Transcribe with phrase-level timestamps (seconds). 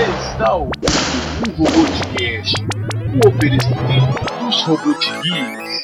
[0.00, 0.80] Você está ouvindo
[1.58, 2.54] o Robotcast,
[3.22, 5.82] o oferecimento dos Robotgeeks.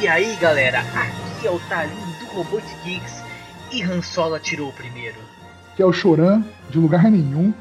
[0.00, 0.82] E aí galera,
[1.38, 3.22] aqui é o Talim do Robot Geeks
[3.70, 5.16] e Han Solo atirou primeiro.
[5.76, 7.54] que é o Choran, de lugar nenhum,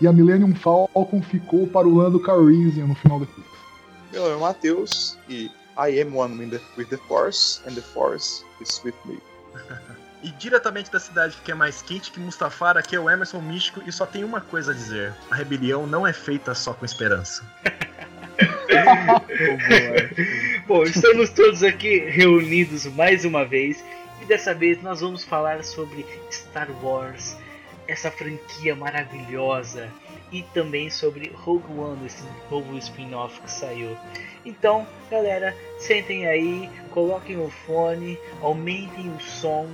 [0.00, 3.50] e a Millennium Falcon ficou para o Lando Calrissian no final do filme.
[4.12, 7.80] Meu nome é Matheus e I am one with the, with the Force and the
[7.80, 9.18] Force is with me.
[10.22, 13.82] E diretamente da cidade que é mais quente que Mustafar, aqui é o Emerson Místico
[13.84, 17.42] e só tem uma coisa a dizer: a rebelião não é feita só com esperança.
[20.66, 23.84] Bom, estamos todos aqui reunidos mais uma vez
[24.22, 27.36] e dessa vez nós vamos falar sobre Star Wars,
[27.86, 29.88] essa franquia maravilhosa
[30.32, 33.96] e também sobre Rogue One, esse novo spin-off que saiu.
[34.44, 39.68] Então, galera, sentem aí, coloquem o fone, aumentem o som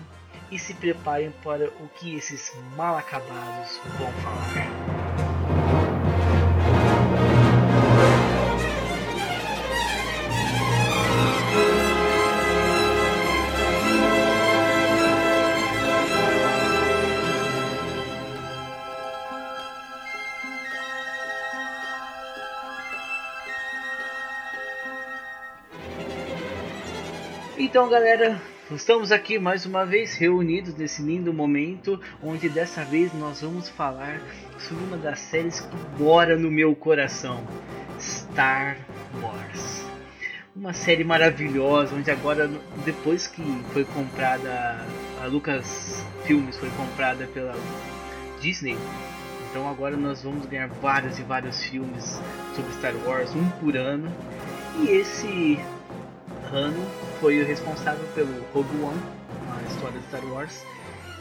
[0.50, 5.29] e se preparem para o que esses mal acabados vão falar.
[27.70, 33.42] Então, galera, estamos aqui mais uma vez reunidos nesse lindo momento, onde dessa vez nós
[33.42, 34.20] vamos falar
[34.58, 37.46] sobre uma das séries que mora no meu coração,
[38.00, 38.76] Star
[39.22, 39.86] Wars.
[40.56, 42.50] Uma série maravilhosa, onde agora,
[42.84, 43.41] depois que
[43.72, 44.84] foi comprada,
[45.22, 47.54] a Lucas Filmes foi comprada pela
[48.41, 48.76] Disney,
[49.48, 52.20] então agora nós vamos ganhar vários e vários filmes
[52.52, 54.12] sobre Star Wars, um por ano.
[54.82, 55.56] E esse
[56.53, 56.87] ano
[57.21, 59.00] foi o responsável pelo Rogue One,
[59.59, 60.65] a história de Star Wars.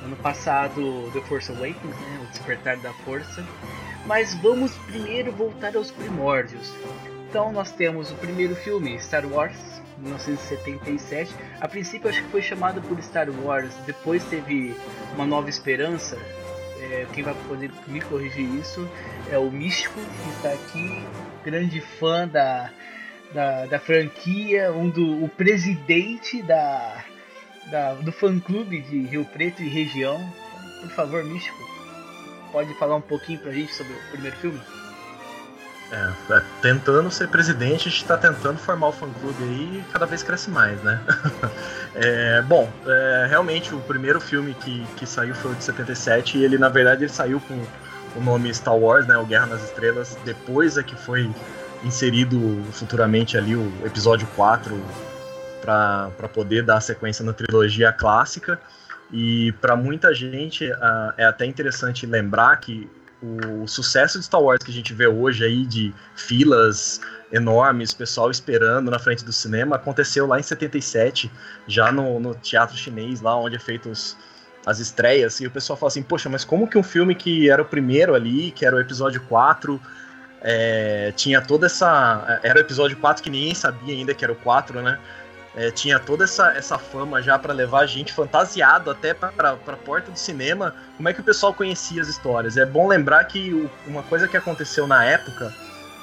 [0.04, 3.46] Ano passado, The Force Awakens, né, o Despertar da Força.
[4.06, 6.74] Mas vamos primeiro voltar aos primórdios.
[7.30, 9.58] Então nós temos o primeiro filme, Star Wars,
[10.00, 11.32] 1977.
[11.60, 14.76] A princípio acho que foi chamado por Star Wars, depois teve
[15.16, 16.18] Uma Nova Esperança.
[16.82, 18.90] É, quem vai poder me corrigir isso
[19.30, 21.04] é o Místico, que está aqui,
[21.44, 22.72] grande fã da,
[23.34, 27.04] da, da franquia, um do, o presidente da,
[27.70, 30.20] da, do fã clube de Rio Preto e região.
[30.82, 31.58] Por favor, Místico,
[32.52, 34.60] pode falar um pouquinho pra gente sobre o primeiro filme?
[35.92, 40.06] É, é, tentando ser presidente, a gente tá tentando formar o fã-clube aí e cada
[40.06, 41.00] vez cresce mais, né?
[41.96, 46.46] É, bom, é, realmente o primeiro filme que, que saiu foi o de 77 e
[46.46, 47.66] ele, na verdade, ele saiu com
[48.16, 49.18] o nome Star Wars, né?
[49.18, 51.30] O Guerra nas Estrelas, depois é que foi
[51.84, 52.40] inserido
[52.72, 54.80] futuramente ali o episódio 4
[55.62, 58.60] para poder dar sequência na trilogia clássica.
[59.12, 62.90] E para muita gente uh, é até interessante lembrar que
[63.22, 67.02] o sucesso de Star Wars que a gente vê hoje aí de filas
[67.32, 71.30] enormes, pessoal esperando na frente do cinema, aconteceu lá em 77,
[71.68, 74.18] já no, no teatro chinês, lá onde é feitos
[74.66, 77.62] as estreias, e o pessoal fala assim, poxa, mas como que um filme que era
[77.62, 79.80] o primeiro ali, que era o episódio 4,
[80.42, 82.40] é, tinha toda essa.
[82.44, 84.98] Era o episódio 4 que ninguém sabia ainda que era o 4, né?
[85.56, 89.78] É, tinha toda essa, essa fama já para levar a gente fantasiado até para a
[89.78, 90.74] porta do cinema.
[90.96, 92.56] Como é que o pessoal conhecia as histórias?
[92.56, 95.54] É bom lembrar que o, uma coisa que aconteceu na época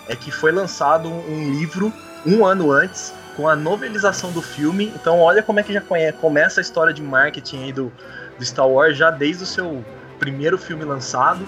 [0.09, 1.93] é que foi lançado um, um, livro
[2.27, 4.93] um ano antes com a novelização do filme.
[4.95, 7.93] Então, olha como é que já conhece, começa a história de marketing aí do,
[8.37, 9.85] do Star Wars já desde o seu
[10.19, 11.47] primeiro filme lançado.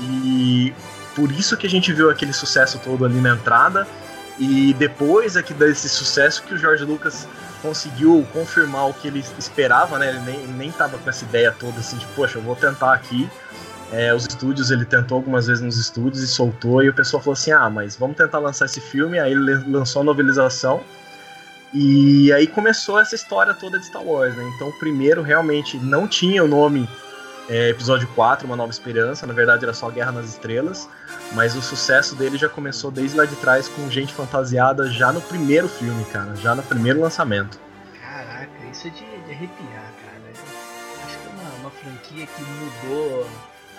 [0.00, 0.72] E
[1.14, 3.86] por isso que a gente viu aquele sucesso todo ali na entrada.
[4.38, 7.28] E depois aqui desse sucesso que o George Lucas
[7.60, 10.08] conseguiu confirmar o que ele esperava, né?
[10.08, 13.28] Ele nem, nem tava com essa ideia toda assim de, poxa, eu vou tentar aqui.
[13.92, 17.34] É, os estúdios, ele tentou algumas vezes nos estúdios e soltou, e o pessoal falou
[17.34, 19.18] assim: ah, mas vamos tentar lançar esse filme.
[19.18, 20.80] Aí ele lançou a novelização.
[21.72, 24.50] E aí começou essa história toda de Star Wars, né?
[24.56, 26.88] Então o primeiro realmente não tinha o nome
[27.50, 30.88] é, episódio 4, Uma Nova Esperança, na verdade era só Guerra nas Estrelas,
[31.32, 35.20] mas o sucesso dele já começou desde lá de trás com gente fantasiada já no
[35.20, 37.58] primeiro filme, cara, já no primeiro lançamento.
[38.00, 40.20] Caraca, isso é de, de arrepiar, cara.
[41.04, 43.26] Acho que é uma, uma franquia que mudou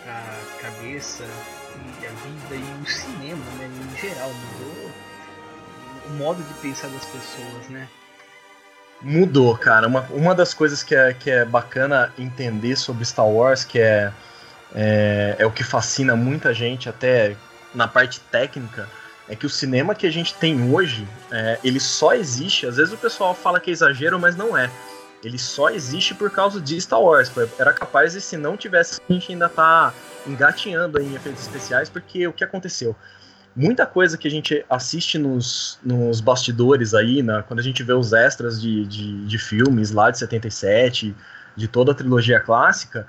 [0.05, 4.91] a cabeça e a vida e o cinema, né, em geral, mudou
[6.07, 7.87] o modo de pensar das pessoas, né?
[9.01, 9.87] Mudou, cara.
[9.87, 14.11] Uma, uma das coisas que é, que é bacana entender sobre Star Wars, que é,
[14.75, 17.35] é, é o que fascina muita gente, até
[17.73, 18.87] na parte técnica,
[19.27, 22.67] é que o cinema que a gente tem hoje, é, ele só existe.
[22.67, 24.69] Às vezes o pessoal fala que é exagero, mas não é.
[25.23, 27.31] Ele só existe por causa de Star Wars.
[27.57, 29.93] Era capaz de, se não tivesse, a gente ainda tá
[30.27, 32.95] engatinhando em efeitos especiais, porque o que aconteceu?
[33.55, 37.93] Muita coisa que a gente assiste nos, nos bastidores aí, na, quando a gente vê
[37.93, 41.13] os extras de, de, de filmes lá de 77,
[41.55, 43.07] de toda a trilogia clássica,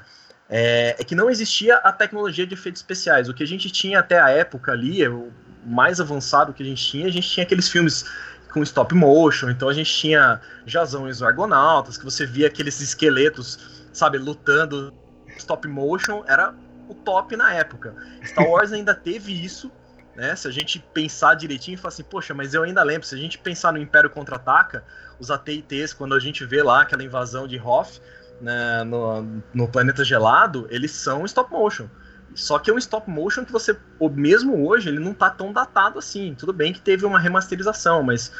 [0.49, 3.29] é, é, que não existia a tecnologia de efeitos especiais.
[3.29, 5.33] O que a gente tinha até a época ali, o
[5.65, 8.05] mais avançado que a gente tinha, a gente tinha aqueles filmes
[8.53, 12.81] com stop motion, então a gente tinha Jazão e os Argonautas, que você via aqueles
[12.81, 14.93] esqueletos, sabe, lutando
[15.38, 16.55] stop motion, era
[16.88, 17.95] o top na época.
[18.25, 19.73] Star Wars ainda teve isso,
[20.14, 20.37] né?
[20.37, 23.19] Se a gente pensar direitinho e falar assim, poxa, mas eu ainda lembro, se a
[23.19, 24.85] gente pensar no Império Contra-Ataca,
[25.19, 28.00] os AT&Ts, quando a gente vê lá aquela invasão de Hoth
[28.41, 31.88] né, no, no planeta gelado, eles são stop motion.
[32.35, 33.76] Só que é um stop motion que você,
[34.12, 36.35] mesmo hoje, ele não tá tão datado assim.
[36.35, 38.32] Tudo bem que teve uma remasterização, mas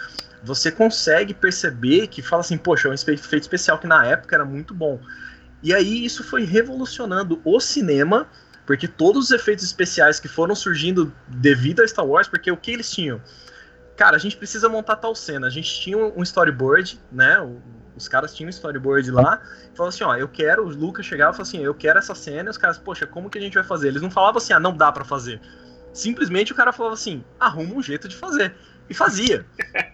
[0.43, 4.45] você consegue perceber que fala assim, poxa, é um efeito especial que na época era
[4.45, 5.01] muito bom.
[5.63, 8.27] E aí isso foi revolucionando o cinema,
[8.67, 12.73] porque todos os efeitos especiais que foram surgindo devido a Star Wars, porque o que
[12.73, 13.21] eles tinham?
[13.97, 15.47] Cara, a gente precisa montar tal cena.
[15.47, 17.39] A gente tinha um storyboard, né?
[17.97, 19.43] Os caras tinham um storyboard lá,
[19.75, 22.49] falavam assim, ó, eu quero, o Lucas chegava e falava assim, eu quero essa cena,
[22.49, 23.89] e os caras, poxa, como que a gente vai fazer?
[23.89, 25.41] Eles não falavam assim, ah, não dá para fazer.
[25.93, 28.55] Simplesmente o cara falava assim, arruma um jeito de fazer
[28.89, 29.45] e fazia.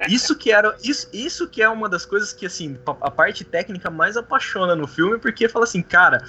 [0.09, 3.91] Isso que era isso, isso que é uma das coisas que assim, a parte técnica
[3.91, 6.23] mais apaixona no filme, porque fala assim, cara,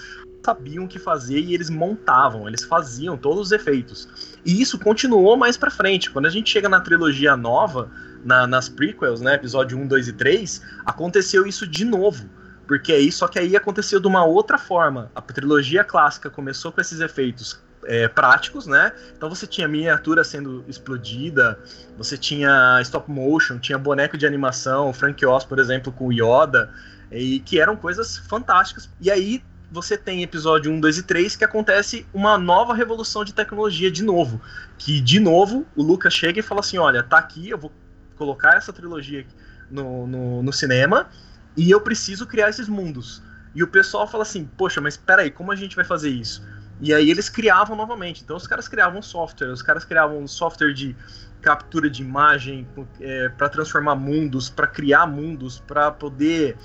[0.43, 4.37] sabiam o que fazer e eles montavam, eles faziam todos os efeitos.
[4.45, 6.09] E isso continuou mais para frente.
[6.09, 7.89] Quando a gente chega na trilogia nova,
[8.23, 12.29] na, nas prequels, né, episódio 1, 2 e 3, aconteceu isso de novo.
[12.67, 15.11] Porque aí, só que aí aconteceu de uma outra forma.
[15.15, 18.93] A trilogia clássica começou com esses efeitos é, práticos, né?
[19.17, 21.59] Então você tinha miniatura sendo explodida,
[21.97, 26.71] você tinha stop motion, tinha boneco de animação, Frank Oz, por exemplo, com Yoda,
[27.11, 28.89] e que eram coisas fantásticas.
[29.01, 33.33] E aí você tem episódio 1, 2 e 3 que acontece uma nova revolução de
[33.33, 34.41] tecnologia de novo.
[34.77, 37.71] Que, de novo, o Lucas chega e fala assim: olha, tá aqui, eu vou
[38.15, 39.25] colocar essa trilogia
[39.69, 41.09] no, no, no cinema
[41.55, 43.21] e eu preciso criar esses mundos.
[43.53, 46.43] E o pessoal fala assim: poxa, mas peraí, como a gente vai fazer isso?
[46.81, 48.23] E aí eles criavam novamente.
[48.23, 50.95] Então os caras criavam software, os caras criavam software de
[51.41, 52.67] captura de imagem
[52.99, 56.57] é, para transformar mundos, para criar mundos, para poder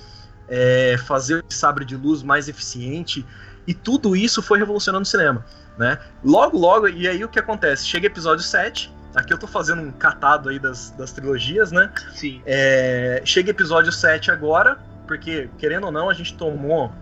[0.48, 3.24] é, fazer o sabre de luz mais eficiente.
[3.66, 5.44] E tudo isso foi revolucionando o cinema.
[5.78, 5.98] Né?
[6.22, 7.86] Logo, logo, e aí o que acontece?
[7.86, 11.90] Chega episódio 7, aqui eu tô fazendo um catado aí das, das trilogias, né?
[12.14, 12.40] Sim.
[12.46, 16.92] É, chega episódio 7 agora, porque, querendo ou não, a gente tomou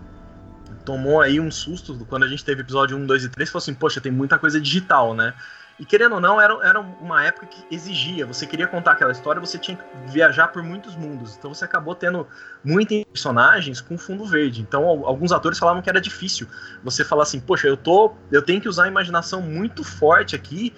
[0.85, 3.75] tomou aí um susto quando a gente teve episódio 1, 2 e 3, falou assim,
[3.75, 5.33] poxa, tem muita coisa digital, né?
[5.79, 9.41] E querendo ou não, era, era uma época que exigia, você queria contar aquela história,
[9.41, 11.37] você tinha que viajar por muitos mundos.
[11.37, 12.27] Então você acabou tendo
[12.65, 14.61] muitos personagens com fundo verde.
[14.61, 16.47] Então alguns atores falavam que era difícil
[16.85, 20.73] você falar assim, poxa, eu tô, eu tenho que usar a imaginação muito forte aqui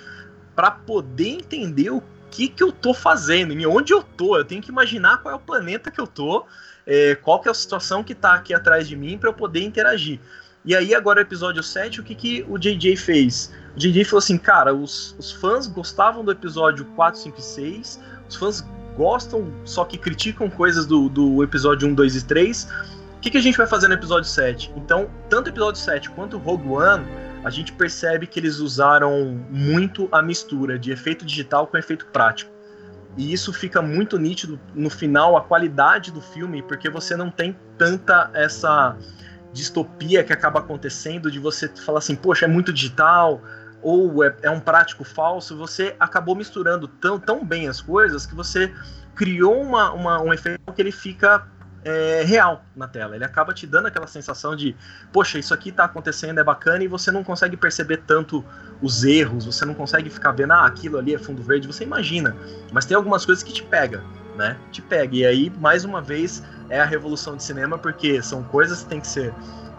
[0.54, 4.36] para poder entender o que que eu tô fazendo, e onde eu tô.
[4.36, 6.46] Eu tenho que imaginar qual é o planeta que eu tô
[6.86, 9.62] é, qual que é a situação que está aqui atrás de mim para eu poder
[9.62, 10.20] interagir.
[10.64, 13.52] E aí, agora, episódio 7, o que, que o JJ fez?
[13.76, 18.00] O JJ falou assim, cara, os, os fãs gostavam do episódio 4, 5 e 6,
[18.30, 18.66] os fãs
[18.96, 22.68] gostam, só que criticam coisas do, do episódio 1, 2 e 3.
[23.16, 24.72] O que, que a gente vai fazer no episódio 7?
[24.74, 27.04] Então, tanto o episódio 7 quanto o Rogue One,
[27.44, 32.50] a gente percebe que eles usaram muito a mistura de efeito digital com efeito prático.
[33.18, 37.54] E isso fica muito nítido no final, a qualidade do filme, porque você não tem
[37.76, 38.96] tanta essa
[39.54, 43.40] distopia que acaba acontecendo de você falar assim, poxa, é muito digital,
[43.80, 45.56] ou é, é um prático falso.
[45.56, 48.74] Você acabou misturando tão, tão bem as coisas que você
[49.14, 51.46] criou uma, uma, um efeito que ele fica
[51.84, 53.14] é, real na tela.
[53.14, 54.74] Ele acaba te dando aquela sensação de,
[55.12, 58.44] poxa, isso aqui tá acontecendo, é bacana, e você não consegue perceber tanto
[58.82, 62.34] os erros, você não consegue ficar vendo, ah, aquilo ali é fundo verde, você imagina.
[62.72, 64.02] Mas tem algumas coisas que te pega,
[64.36, 64.56] né?
[64.72, 65.14] Te pega.
[65.14, 69.00] E aí, mais uma vez, é a revolução de cinema, porque são coisas que têm
[69.00, 69.34] que ser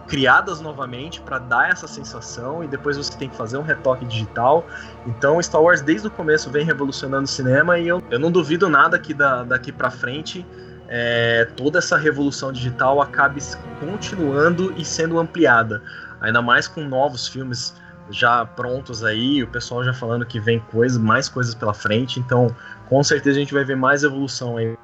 [0.08, 4.66] criadas novamente para dar essa sensação e depois você tem que fazer um retoque digital.
[5.06, 8.70] Então Star Wars desde o começo vem revolucionando o cinema e eu, eu não duvido
[8.70, 10.46] nada que da, daqui para frente
[10.88, 13.42] é, toda essa revolução digital acabe
[13.80, 15.82] continuando e sendo ampliada,
[16.22, 17.74] ainda mais com novos filmes
[18.10, 22.56] já prontos aí, o pessoal já falando que vem coisas, mais coisas pela frente, então
[22.90, 24.76] com certeza a gente vai ver mais evolução aí.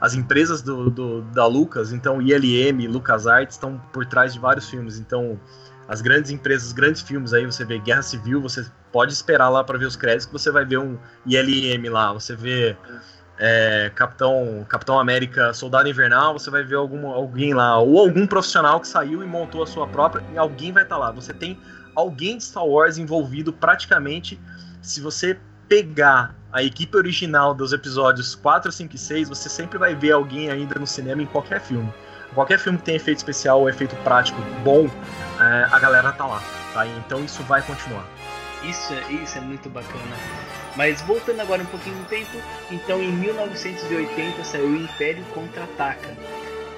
[0.00, 4.98] As empresas do, do da Lucas, então ILM, LucasArts, estão por trás de vários filmes,
[4.98, 5.38] então
[5.88, 9.62] as grandes empresas, os grandes filmes aí, você vê Guerra Civil, você pode esperar lá
[9.62, 12.76] para ver os créditos que você vai ver um ILM lá, você vê
[13.38, 18.80] é, Capitão, Capitão América, Soldado Invernal, você vai ver algum, alguém lá, ou algum profissional
[18.80, 21.10] que saiu e montou a sua própria, e alguém vai estar tá lá.
[21.10, 21.58] Você tem
[21.94, 24.40] alguém de Star Wars envolvido praticamente.
[24.80, 25.38] Se você
[25.68, 30.50] pegar a equipe original dos episódios 4, 5 e 6, você sempre vai ver alguém
[30.50, 31.92] ainda no cinema em qualquer filme.
[32.34, 34.86] Qualquer filme que tem efeito especial ou efeito prático bom,
[35.40, 36.42] é, a galera tá lá.
[36.72, 36.86] Tá?
[36.86, 38.06] Então isso vai continuar.
[38.64, 40.16] Isso, é, isso é muito bacana.
[40.76, 42.38] Mas voltando agora um pouquinho no tempo,
[42.70, 46.16] então em 1980 saiu o Império Contra-Ataca.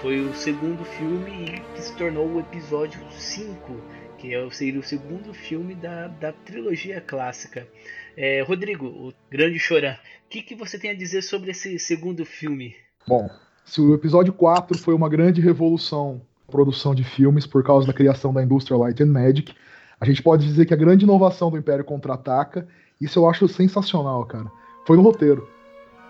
[0.03, 5.35] Foi o segundo filme que se tornou o episódio 5 que é seria o segundo
[5.35, 7.69] filme da, da trilogia clássica.
[8.17, 12.25] É, Rodrigo, o grande chorão, o que, que você tem a dizer sobre esse segundo
[12.25, 12.75] filme?
[13.07, 13.29] Bom,
[13.65, 17.93] se o episódio 4 foi uma grande revolução na produção de filmes por causa da
[17.93, 19.55] criação da indústria Light and Magic,
[20.01, 22.67] a gente pode dizer que a grande inovação do Império Contra-Ataca,
[23.01, 24.51] isso eu acho sensacional, cara,
[24.87, 25.49] foi no roteiro.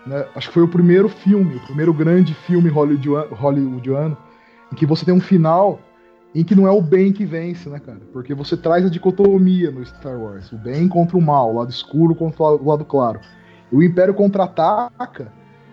[0.05, 0.27] Né?
[0.35, 4.17] Acho que foi o primeiro filme, o primeiro grande filme hollywoodiano,
[4.71, 5.79] em que você tem um final
[6.35, 8.01] em que não é o bem que vence, né, cara?
[8.11, 11.71] Porque você traz a dicotomia no Star Wars, o bem contra o mal, o lado
[11.71, 13.21] escuro contra o lado claro.
[13.71, 15.31] E o Império contra-ataca,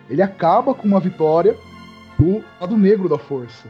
[0.09, 1.53] ele acaba com uma vitória
[2.17, 3.67] do lado negro da força.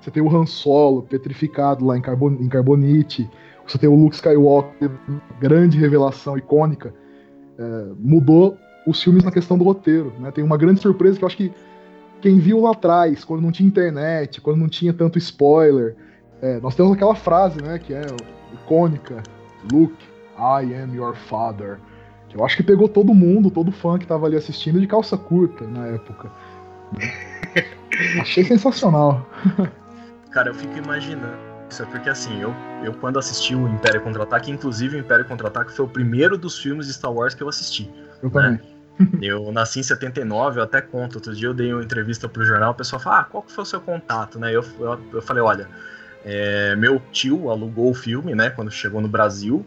[0.00, 3.30] Você tem o Han Solo petrificado lá em, carbon em Carbonite,
[3.64, 4.90] você tem o Luke Skywalker,
[5.38, 6.92] grande revelação icônica.
[7.56, 10.32] É, mudou os filmes na questão do roteiro, né?
[10.32, 11.52] Tem uma grande surpresa que eu acho que
[12.20, 15.96] quem viu lá atrás, quando não tinha internet, quando não tinha tanto spoiler,
[16.42, 18.04] é, nós temos aquela frase, né, que é
[18.52, 19.22] icônica,
[19.72, 20.04] Luke,
[20.36, 21.78] I am your father.
[22.28, 25.16] Que eu acho que pegou todo mundo, todo fã que tava ali assistindo de calça
[25.16, 26.30] curta na época.
[28.20, 29.24] Achei sensacional.
[30.32, 31.36] Cara, eu fico imaginando.
[31.70, 35.72] Isso é porque assim, eu, eu quando assisti o Império Contra-Ataque, inclusive o Império Contra-Ataque
[35.72, 37.90] foi o primeiro dos filmes de Star Wars que eu assisti.
[38.22, 38.58] Eu né?
[38.98, 39.22] também.
[39.22, 41.16] Eu nasci em 79, eu até conto.
[41.16, 43.62] Outro dia eu dei uma entrevista pro jornal, o pessoal fala, ah, qual que foi
[43.62, 44.54] o seu contato, né?
[44.54, 45.68] Eu, eu, eu falei, olha,
[46.24, 49.66] é, meu tio alugou o filme, né, quando chegou no Brasil.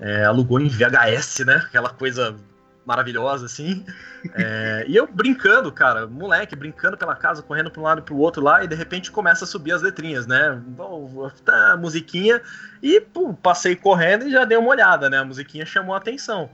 [0.00, 1.56] É, alugou em VHS, né?
[1.56, 2.36] Aquela coisa
[2.86, 3.84] maravilhosa, assim.
[4.34, 8.14] É, e eu brincando, cara, moleque, brincando pela casa, correndo para um lado e para
[8.14, 10.62] o outro lá, e de repente começa a subir as letrinhas, né?
[11.44, 12.40] Tá, musiquinha,
[12.82, 13.04] e
[13.42, 15.18] passei correndo e já dei uma olhada, né?
[15.18, 16.48] A musiquinha chamou a atenção.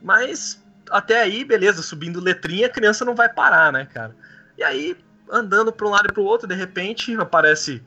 [0.00, 4.14] Mas até aí, beleza, subindo letrinha, a criança não vai parar, né, cara?
[4.56, 4.96] E aí,
[5.28, 7.82] andando para um lado e para o outro, de repente aparece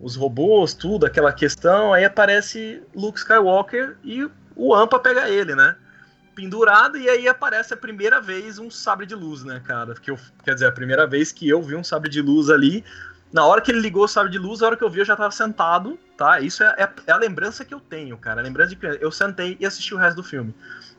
[0.00, 5.76] os robôs, tudo, aquela questão, aí aparece Luke Skywalker e o Ampa pega ele, né?
[6.34, 9.94] Pendurado, e aí aparece a primeira vez um sabre de luz, né, cara?
[9.94, 12.84] Que eu, quer dizer, a primeira vez que eu vi um sabre de luz ali.
[13.32, 15.04] Na hora que ele ligou o sabre de luz, a hora que eu vi, eu
[15.04, 16.40] já tava sentado, tá?
[16.40, 18.40] Isso é, é, é a lembrança que eu tenho, cara.
[18.40, 18.98] A lembrança de criança.
[19.00, 20.54] Eu sentei e assisti o resto do filme.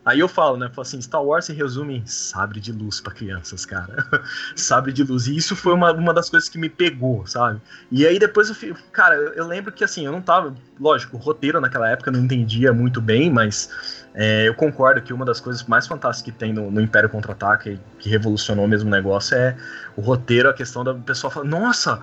[0.08, 0.70] Aí eu falo, né?
[0.70, 4.08] Falo assim, Star Wars se resume em sabre de luz para crianças, cara.
[4.56, 5.28] sabre de luz.
[5.28, 7.60] E isso foi uma, uma das coisas que me pegou, sabe?
[7.92, 8.80] E aí depois eu fico.
[8.94, 10.56] Cara, eu lembro que assim, eu não tava.
[10.80, 15.12] Lógico, o roteiro naquela época eu não entendia muito bem, mas é, eu concordo que
[15.12, 18.90] uma das coisas mais fantásticas que tem no, no Império Contra-Ataque, que revolucionou o mesmo
[18.90, 19.58] negócio, é
[19.98, 22.00] o roteiro, a questão da pessoa falar, nossa,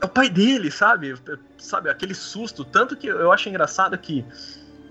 [0.00, 1.14] é o pai dele, sabe?
[1.56, 2.64] Sabe, aquele susto.
[2.64, 4.24] Tanto que eu acho engraçado que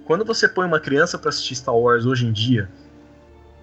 [0.05, 2.69] quando você põe uma criança para assistir Star Wars hoje em dia,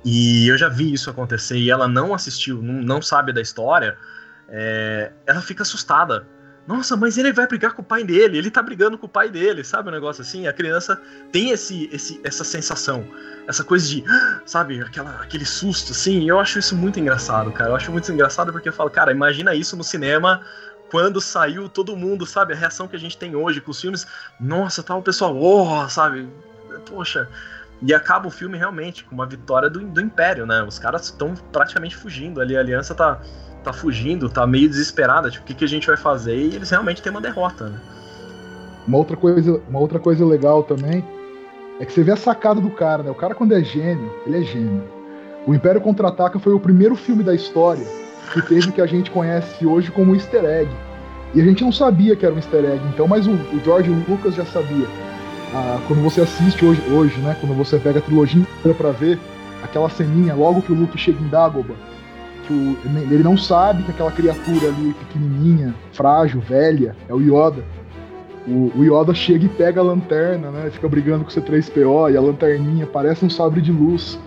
[0.05, 3.97] e eu já vi isso acontecer e ela não assistiu, não, não sabe da história,
[4.49, 6.27] é, ela fica assustada.
[6.67, 9.29] Nossa, mas ele vai brigar com o pai dele, ele tá brigando com o pai
[9.29, 9.89] dele, sabe?
[9.89, 10.47] Um negócio assim.
[10.47, 11.01] A criança
[11.33, 13.05] tem esse, esse, essa sensação,
[13.49, 14.05] essa coisa de,
[14.47, 16.21] sabe, aquela, aquele susto, assim.
[16.21, 17.71] E eu acho isso muito engraçado, cara.
[17.71, 20.43] Eu acho muito engraçado porque eu falo, cara, imagina isso no cinema
[20.91, 24.07] quando saiu, todo mundo, sabe, a reação que a gente tem hoje com os filmes,
[24.41, 26.29] nossa, tá o pessoal, oh, sabe,
[26.87, 27.29] poxa.
[27.81, 30.63] E acaba o filme realmente com uma vitória do, do Império, né?
[30.63, 33.21] Os caras estão praticamente fugindo ali, a aliança tá,
[33.63, 36.37] tá fugindo, tá meio desesperada, tipo, o que, que a gente vai fazer?
[36.37, 37.81] E eles realmente têm uma derrota, né?
[38.87, 41.05] Uma outra coisa, uma outra coisa legal também
[41.79, 43.11] é que você vê a sacada do cara, né?
[43.11, 44.85] O cara quando é gênio, ele é gênio.
[45.47, 47.87] O Império Contra-Ataca foi o primeiro filme da história
[48.33, 50.71] que teve que a gente conhece hoje como easter egg.
[51.35, 53.91] E a gente não sabia que era um easter egg, então, mas o, o George
[54.09, 54.87] Lucas já sabia.
[55.55, 57.37] Ah, quando você assiste hoje, hoje, né?
[57.41, 58.47] Quando você pega a trilogia
[58.77, 59.19] pra ver,
[59.63, 61.75] aquela ceninha, logo que o Luke chega em Dagobah,
[62.47, 62.77] que o,
[63.11, 67.65] ele não sabe que aquela criatura ali, pequenininha, frágil, velha, é o Yoda.
[68.47, 70.71] o, o Yoda chega e pega a lanterna, né?
[70.71, 74.19] Fica brigando com o C3PO e a lanterninha parece um sabre de luz.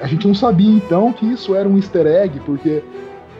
[0.00, 2.82] A gente não sabia então que isso era um easter egg, porque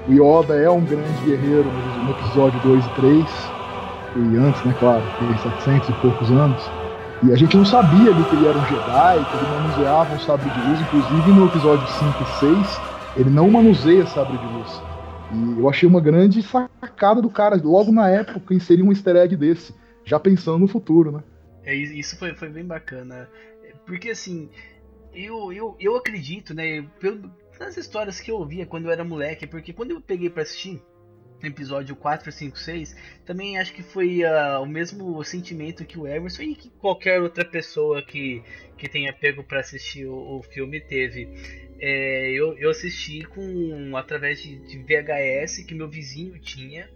[0.09, 3.53] o Yoda é um grande guerreiro no, episódio 2 e 3,
[4.15, 6.71] e antes, né, claro, tem 700 e poucos anos.
[7.23, 10.19] E a gente não sabia ali que ele era um Jedi, que ele manuseava um
[10.19, 12.81] sabre de luz, inclusive no episódio 5 e 6,
[13.17, 14.83] ele não manuseia sabre de luz.
[15.33, 19.35] E eu achei uma grande sacada do cara, logo na época, inserir um easter egg
[19.35, 21.23] desse, já pensando no futuro, né?
[21.65, 23.29] É, isso foi, foi bem bacana.
[23.85, 24.49] Porque assim,
[25.13, 29.47] eu, eu, eu acredito, né, pelo, nas histórias que eu ouvia quando eu era moleque,
[29.47, 30.83] porque quando eu peguei para assistir
[31.43, 36.43] episódio 4, 5, 6, também acho que foi uh, o mesmo sentimento que o Emerson
[36.43, 38.43] e que qualquer outra pessoa que,
[38.77, 41.29] que tenha pego para assistir o, o, filme teve.
[41.79, 46.89] É, eu, eu assisti com através de, de, VHS que meu vizinho tinha.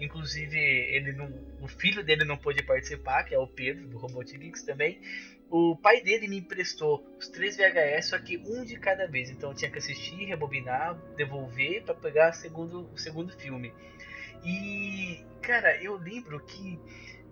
[0.00, 4.36] Inclusive, ele não, o filho dele não pôde participar, que é o Pedro, do Robot
[4.36, 5.00] Geeks também
[5.56, 9.30] o pai dele me emprestou os três VHS, só que um de cada vez.
[9.30, 13.72] Então eu tinha que assistir, rebobinar, devolver para pegar segundo, o segundo filme.
[14.44, 16.76] E, cara, eu lembro que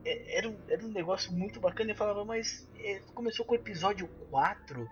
[0.04, 1.90] é, era um, era um negócio muito bacana.
[1.90, 4.88] Eu falava, mas é, começou com o episódio 4.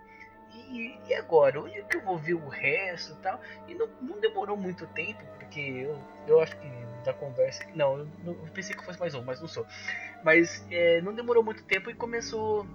[0.69, 1.61] E, e, agora?
[1.61, 3.39] Onde é que eu vou ver o resto e tal?
[3.65, 5.97] E não, não demorou muito tempo, porque eu,
[6.27, 6.67] eu acho que
[7.05, 7.65] da conversa.
[7.73, 9.65] Não eu, eu pensei que fosse mais um, mas não sou.
[10.21, 12.67] Mas é, não demorou muito tempo e começou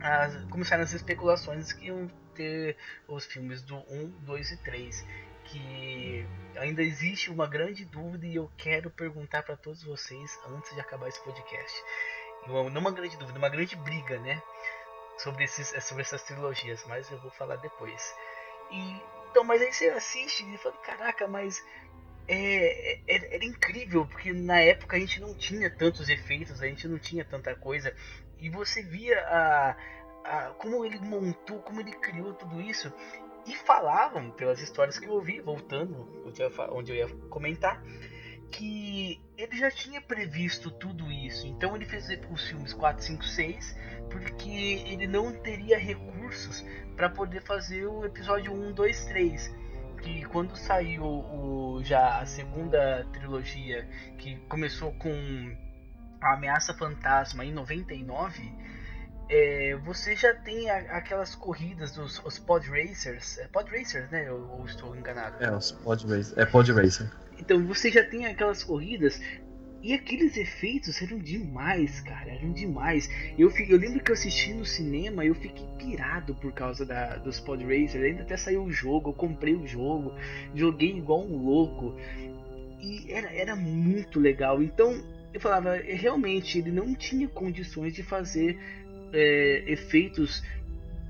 [0.00, 2.76] as, começaram as especulações que iam ter
[3.08, 5.06] os filmes do 1, 2 e 3.
[5.44, 6.26] Que
[6.56, 11.08] ainda existe uma grande dúvida e eu quero perguntar para todos vocês antes de acabar
[11.08, 11.84] esse podcast.
[12.46, 14.42] Não uma grande dúvida, uma grande briga, né?
[15.18, 18.14] Sobre, esses, sobre essas trilogias, mas eu vou falar depois.
[18.70, 19.00] E,
[19.30, 21.64] então, mas aí você assiste e fala: caraca, mas
[22.28, 26.88] é, é, era, incrível, porque na época a gente não tinha tantos efeitos, a gente
[26.88, 27.94] não tinha tanta coisa.
[28.38, 29.76] E você via a,
[30.24, 32.92] a, como ele montou, como ele criou tudo isso.
[33.46, 36.24] E falavam, pelas histórias que eu ouvi, voltando
[36.72, 37.80] onde eu ia, comentar,
[38.50, 41.46] que ele já tinha previsto tudo isso.
[41.46, 43.76] Então ele fez os filmes 4, 5, 6,
[44.10, 46.64] porque ele não teria recursos
[46.96, 49.54] para poder fazer o episódio 1, 2, 3.
[50.02, 55.56] Que quando saiu o, já a segunda trilogia, que começou com
[56.20, 58.52] a Ameaça Fantasma em 99,
[59.28, 64.30] é, você já tem a, aquelas corridas dos os pod racers, é pod racers, né?
[64.30, 65.42] Ou, ou estou enganado?
[65.42, 67.10] É, os pod racers, é pod racer.
[67.38, 69.20] Então você já tem aquelas corridas
[69.82, 73.08] e aqueles efeitos eram demais, cara, eram demais.
[73.38, 77.16] Eu, eu lembro que eu assisti no cinema e eu fiquei pirado por causa da,
[77.16, 78.04] dos pod racers.
[78.04, 80.14] Ainda até saiu o jogo, eu comprei o jogo,
[80.54, 81.94] joguei igual um louco
[82.80, 84.62] e era, era muito legal.
[84.62, 85.02] Então
[85.36, 88.58] eu falava, é, realmente, ele não tinha condições de fazer
[89.12, 90.42] é, efeitos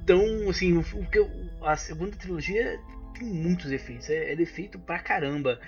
[0.04, 0.82] tão assim.
[0.82, 1.24] Porque
[1.62, 2.78] a segunda trilogia
[3.16, 5.60] tem muitos efeitos, é, é efeito pra caramba.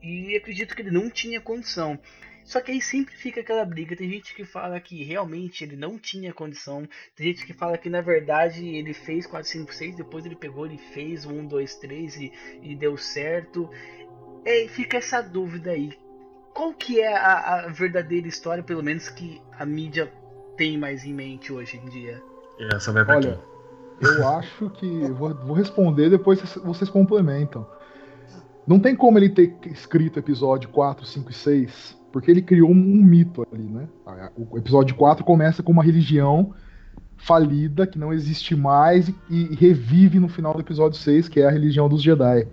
[0.00, 1.98] E acredito que ele não tinha condição.
[2.44, 3.96] Só que aí sempre fica aquela briga.
[3.96, 6.88] Tem gente que fala que realmente ele não tinha condição.
[7.16, 9.96] Tem gente que fala que na verdade ele fez 4, 5, 6.
[9.96, 13.68] Depois ele pegou, ele fez 1, 2, 3 e, e deu certo.
[14.44, 15.90] É, fica essa dúvida aí
[16.56, 20.10] qual que é a, a, verdadeira história, pelo menos que a mídia
[20.56, 22.22] tem mais em mente hoje em dia?
[22.72, 23.38] Essa vai pra Olha,
[24.00, 25.06] eu acho que.
[25.12, 27.66] Vou, vou responder depois vocês complementam.
[28.66, 32.72] Não tem como ele ter escrito episódio 4, 5 e 6, porque ele criou um,
[32.72, 33.86] um mito ali, né?
[34.34, 36.54] O episódio 4 começa com uma religião
[37.18, 41.46] falida, que não existe mais, e, e revive no final do episódio 6, que é
[41.46, 42.48] a religião dos Jedi.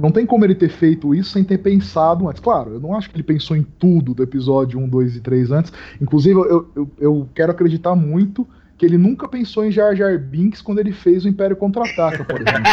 [0.00, 2.40] Não tem como ele ter feito isso sem ter pensado antes.
[2.40, 5.50] Claro, eu não acho que ele pensou em tudo do episódio 1, 2 e 3
[5.50, 5.72] antes.
[6.00, 10.60] Inclusive, eu, eu, eu quero acreditar muito que ele nunca pensou em Jar Jar Binks
[10.60, 12.72] quando ele fez o Império Contra-Ataca, por exemplo.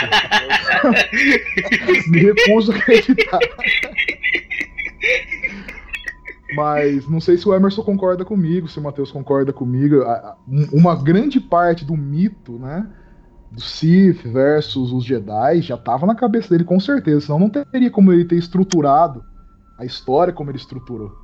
[2.10, 3.40] Me recuso a acreditar.
[6.56, 10.04] Mas não sei se o Emerson concorda comigo, se o Matheus concorda comigo.
[10.74, 12.88] Uma grande parte do mito, né?
[13.52, 17.92] Do Sith versus os Jedi já tava na cabeça dele com certeza, senão não teria
[17.92, 19.24] como ele ter estruturado
[19.78, 21.20] a história como ele estruturou.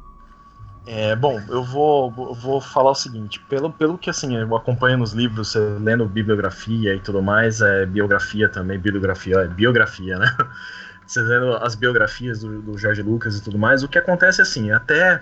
[0.86, 5.12] É, bom, eu vou, vou falar o seguinte, pelo, pelo que assim, eu acompanho nos
[5.12, 10.34] livros, lendo bibliografia e tudo mais, é biografia também, bibliografia, é biografia, né?
[11.06, 14.72] Você lendo as biografias do, do George Lucas e tudo mais, o que acontece assim,
[14.72, 15.22] até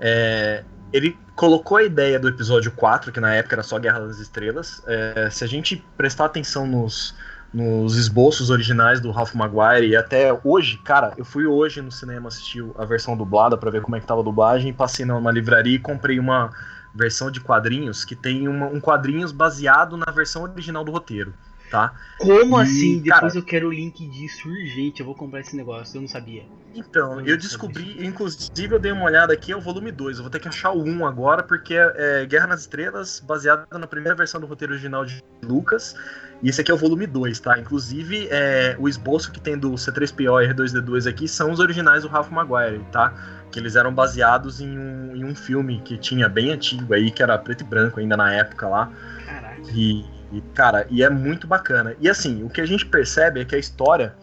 [0.00, 4.18] é, ele colocou a ideia do episódio 4, que na época era só Guerra das
[4.18, 4.82] Estrelas.
[4.88, 7.14] É, se a gente prestar atenção nos,
[7.54, 12.26] nos esboços originais do Ralph Maguire e até hoje, cara, eu fui hoje no cinema
[12.26, 15.76] assistir a versão dublada para ver como é que tava a dublagem, passei numa livraria
[15.76, 16.50] e comprei uma
[16.92, 21.32] versão de quadrinhos que tem uma, um quadrinhos baseado na versão original do roteiro,
[21.70, 21.94] tá?
[22.18, 23.02] Como E, assim?
[23.02, 25.00] cara- Depois eu quero o link disso urgente.
[25.00, 25.96] Eu vou comprar esse negócio.
[25.96, 26.44] Eu não sabia.
[26.74, 30.18] Então, eu só, descobri, inclusive eu dei uma olhada aqui, é o volume 2.
[30.18, 33.64] Eu vou ter que achar o 1 agora, porque é, é Guerra nas Estrelas, baseado
[33.72, 35.94] na primeira versão do roteiro original de Lucas.
[36.42, 37.58] E esse aqui é o volume 2, tá?
[37.58, 42.08] Inclusive, é, o esboço que tem do C3PO e R2D2 aqui são os originais do
[42.08, 43.12] Ralph Maguire, tá?
[43.50, 47.22] Que eles eram baseados em um, em um filme que tinha bem antigo aí, que
[47.22, 48.92] era preto e branco ainda na época lá.
[49.26, 49.62] Caraca.
[49.74, 51.94] E, e, cara, e é muito bacana.
[52.00, 54.14] E assim, o que a gente percebe é que a história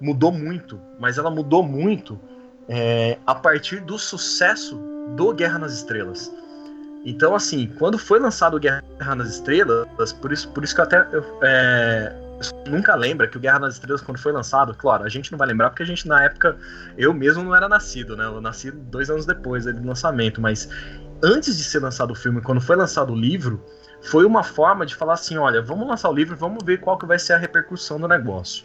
[0.00, 2.18] mudou muito, mas ela mudou muito
[2.68, 4.76] é, a partir do sucesso
[5.16, 6.32] do Guerra nas Estrelas.
[7.04, 8.82] Então, assim, quando foi lançado Guerra
[9.16, 12.14] nas Estrelas, por isso, por isso que eu até eu, é,
[12.68, 15.48] nunca lembra que o Guerra nas Estrelas, quando foi lançado, claro, a gente não vai
[15.48, 16.56] lembrar porque a gente, na época,
[16.96, 18.24] eu mesmo não era nascido, né?
[18.24, 20.68] Eu nasci dois anos depois ali, do lançamento, mas
[21.22, 23.64] antes de ser lançado o filme, quando foi lançado o livro,
[24.02, 27.06] foi uma forma de falar assim, olha, vamos lançar o livro, vamos ver qual que
[27.06, 28.64] vai ser a repercussão do negócio.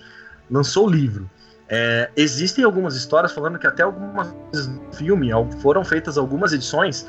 [0.49, 1.29] Lançou o livro.
[1.67, 4.35] É, existem algumas histórias falando que até algumas
[4.93, 7.07] filme foram feitas algumas edições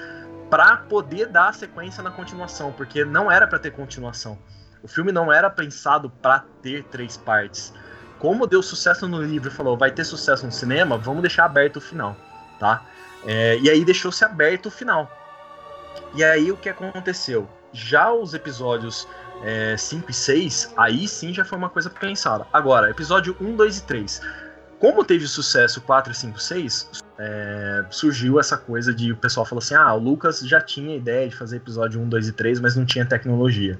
[0.48, 4.38] para poder dar sequência na continuação, porque não era para ter continuação.
[4.82, 7.72] O filme não era pensado para ter três partes.
[8.18, 11.76] Como deu sucesso no livro e falou, vai ter sucesso no cinema, vamos deixar aberto
[11.76, 12.16] o final,
[12.58, 12.82] tá?
[13.26, 15.10] É, e aí deixou-se aberto o final.
[16.14, 17.48] E aí o que aconteceu?
[17.74, 19.06] Já os episódios
[19.76, 22.46] 5 e 6, aí sim já foi uma coisa pensada.
[22.52, 24.20] Agora, episódio 1, 2 e 3.
[24.78, 29.74] Como teve sucesso 4, 5, 6, é, surgiu essa coisa de o pessoal falou assim:
[29.74, 32.84] ah, o Lucas já tinha ideia de fazer episódio 1, 2 e 3, mas não
[32.84, 33.78] tinha tecnologia.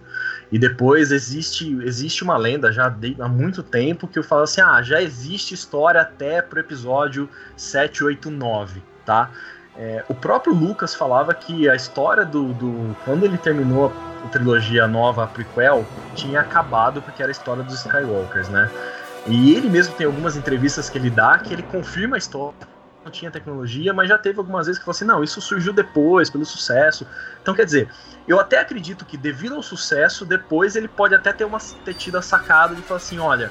[0.53, 4.61] E depois existe, existe uma lenda já de- há muito tempo que eu falo assim:
[4.61, 9.31] ah, já existe história até pro episódio 7, 8, 9, tá?
[9.77, 12.97] É, o próprio Lucas falava que a história do, do.
[13.05, 13.93] Quando ele terminou
[14.25, 15.85] a trilogia nova, a prequel,
[16.15, 18.71] tinha acabado porque era a história dos Skywalkers, né?
[19.27, 22.55] E ele mesmo tem algumas entrevistas que ele dá que ele confirma a história.
[23.05, 26.31] Não tinha tecnologia, mas já teve algumas vezes que falou assim: não, isso surgiu depois,
[26.31, 27.07] pelo sucesso.
[27.43, 27.91] Então, quer dizer,
[28.29, 32.17] eu até acredito que devido ao sucesso, depois ele pode até ter, uma, ter tido
[32.17, 33.51] a sacada de falar assim: olha,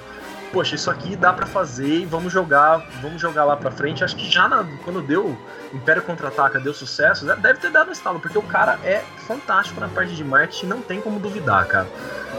[0.53, 4.03] poxa, isso aqui dá pra fazer e vamos jogar, vamos jogar lá pra frente.
[4.03, 5.35] Acho que já na- quando deu
[5.73, 9.87] Império Contra-Ataca, deu sucesso, deve ter dado um estalo, porque o cara é fantástico na
[9.89, 11.87] parte de marketing, não tem como duvidar, cara.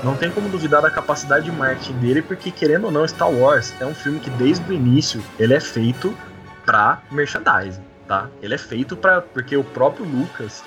[0.05, 3.75] Não tem como duvidar da capacidade de marketing dele, porque querendo ou não, Star Wars
[3.81, 6.17] é um filme que desde o início ele é feito
[6.65, 8.29] pra merchandising, tá?
[8.41, 10.63] Ele é feito para porque o próprio Lucas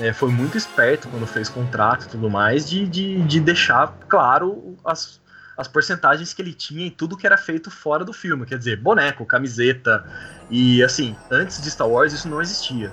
[0.00, 4.76] é, foi muito esperto quando fez contrato e tudo mais de, de, de deixar claro
[4.84, 5.20] as,
[5.58, 8.76] as porcentagens que ele tinha em tudo que era feito fora do filme, quer dizer,
[8.76, 10.04] boneco, camiseta
[10.48, 12.92] e assim, antes de Star Wars isso não existia.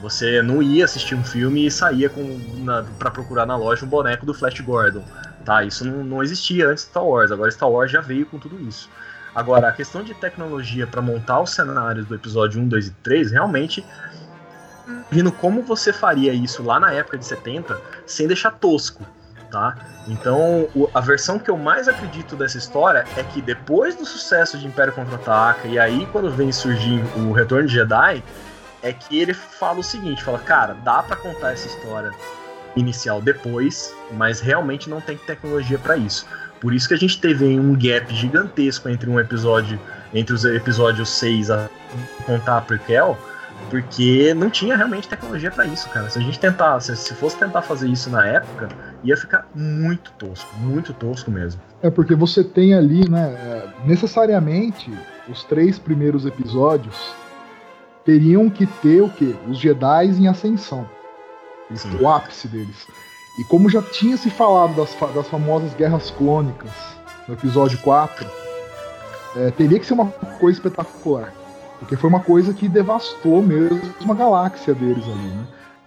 [0.00, 2.08] Você não ia assistir um filme e saía
[3.00, 5.04] para procurar na loja um boneco do Flash Gordon,
[5.44, 5.64] tá?
[5.64, 7.32] Isso não, não existia antes de Star Wars.
[7.32, 8.88] Agora Star Wars já veio com tudo isso.
[9.34, 13.32] Agora, a questão de tecnologia para montar os cenários do episódio 1, 2 e 3,
[13.32, 13.84] realmente,
[15.10, 19.04] vindo como você faria isso lá na época de 70, sem deixar tosco,
[19.54, 19.76] tá?
[20.08, 24.58] Então, o- a versão que eu mais acredito dessa história é que depois do sucesso
[24.58, 28.22] de Império Contra-Ataca, e aí quando vem surgir o Retorno de Jedi,
[28.82, 32.10] é que ele fala o seguinte, fala, cara, dá pra contar essa história
[32.76, 36.26] inicial depois, mas realmente não tem tecnologia pra isso.
[36.60, 39.78] Por isso que a gente teve um gap gigantesco entre um episódio,
[40.12, 41.68] entre os episódios 6 a
[42.26, 43.16] contar a prequel,
[43.70, 46.10] porque não tinha realmente tecnologia pra isso, cara.
[46.10, 48.68] Se a gente tentar, se, se fosse tentar fazer isso na época,
[49.04, 51.60] ia ficar muito tosco, muito tosco mesmo.
[51.82, 53.28] É porque você tem ali, né?
[53.38, 54.90] é, Necessariamente,
[55.28, 56.96] os três primeiros episódios
[58.04, 59.34] teriam que ter o quê?
[59.46, 60.88] Os Jedi em ascensão.
[61.74, 61.96] Sim.
[62.00, 62.86] o ápice deles.
[63.38, 66.70] E como já tinha se falado das, das famosas guerras clônicas
[67.26, 68.26] no episódio 4,
[69.36, 71.32] é, teria que ser uma coisa espetacular.
[71.78, 75.46] Porque foi uma coisa que devastou mesmo uma galáxia deles ali, né?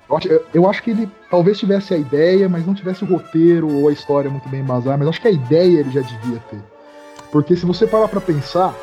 [0.10, 3.70] Eu acho, eu- acho que ele talvez tivesse a ideia, mas não tivesse o roteiro
[3.70, 6.60] ou a história muito bem embasada, mas acho que a ideia ele já devia ter.
[7.32, 8.74] Porque se você parar pra pensar,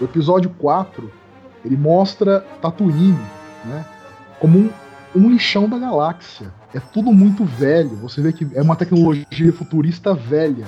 [0.00, 1.10] o episódio 4,
[1.64, 3.18] ele mostra Tatooine,
[3.64, 3.84] né?
[4.38, 4.70] Como um,
[5.14, 6.52] um lixão da galáxia.
[6.74, 7.96] É tudo muito velho.
[8.02, 10.66] Você vê que é uma tecnologia futurista velha.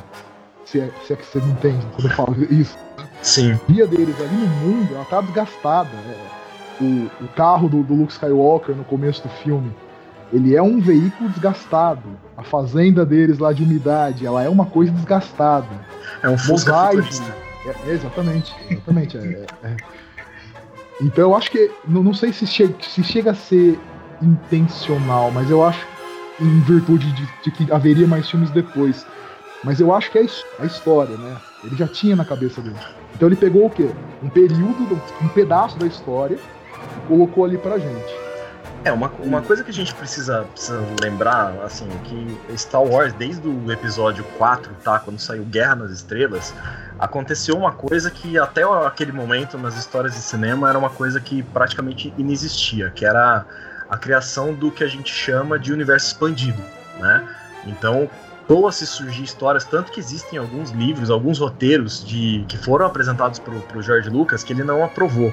[0.64, 2.77] Se é, se é que você me entende quando eu falo isso
[3.23, 3.53] Sim.
[3.53, 5.88] a via deles ali no mundo, ela tá desgastada.
[5.90, 9.71] É, o, o carro do, do Luke Skywalker no começo do filme,
[10.33, 12.19] ele é um veículo desgastado.
[12.37, 15.69] A fazenda deles lá de umidade, ela é uma coisa desgastada.
[16.23, 17.35] É um Fusca futurista.
[17.67, 19.19] É, é, exatamente, exatamente.
[19.19, 19.77] é, é, é.
[21.01, 21.71] Então eu acho que.
[21.87, 23.79] Não, não sei se chega, se chega a ser
[24.21, 25.87] intencional, mas eu acho
[26.41, 29.07] em virtude de, de que haveria mais filmes depois.
[29.64, 30.27] Mas eu acho que é
[30.59, 31.37] a história, né?
[31.64, 32.77] Ele já tinha na cabeça dele.
[33.14, 33.88] Então ele pegou o quê?
[34.23, 38.28] Um período, um pedaço da história e colocou ali pra gente.
[38.85, 43.47] É, uma, uma coisa que a gente precisa, precisa lembrar, assim, que Star Wars, desde
[43.47, 44.99] o episódio 4, tá?
[44.99, 46.55] Quando saiu Guerra nas Estrelas,
[46.99, 51.43] aconteceu uma coisa que até aquele momento nas histórias de cinema era uma coisa que
[51.43, 53.45] praticamente inexistia, que era
[53.91, 56.62] a criação do que a gente chama de universo expandido,
[57.01, 57.27] né?
[57.67, 58.09] Então,
[58.49, 62.87] começou a se surgir histórias, tanto que existem alguns livros, alguns roteiros de que foram
[62.87, 65.33] apresentados para o George Lucas que ele não aprovou.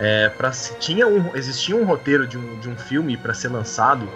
[0.00, 0.30] É,
[0.78, 4.08] tinha um, existia um roteiro de um, de um filme para ser lançado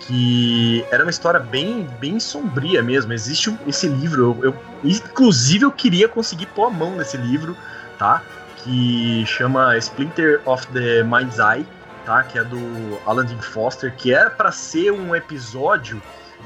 [0.00, 3.12] que era uma história bem, bem sombria mesmo.
[3.12, 7.56] Existe esse livro, eu, eu, inclusive eu queria conseguir pôr a mão nesse livro,
[7.98, 8.22] tá?
[8.58, 11.66] Que chama Splinter of the Mind's Eye,
[12.06, 12.22] tá?
[12.22, 16.00] Que é do Alan Dean Foster, que era para ser um episódio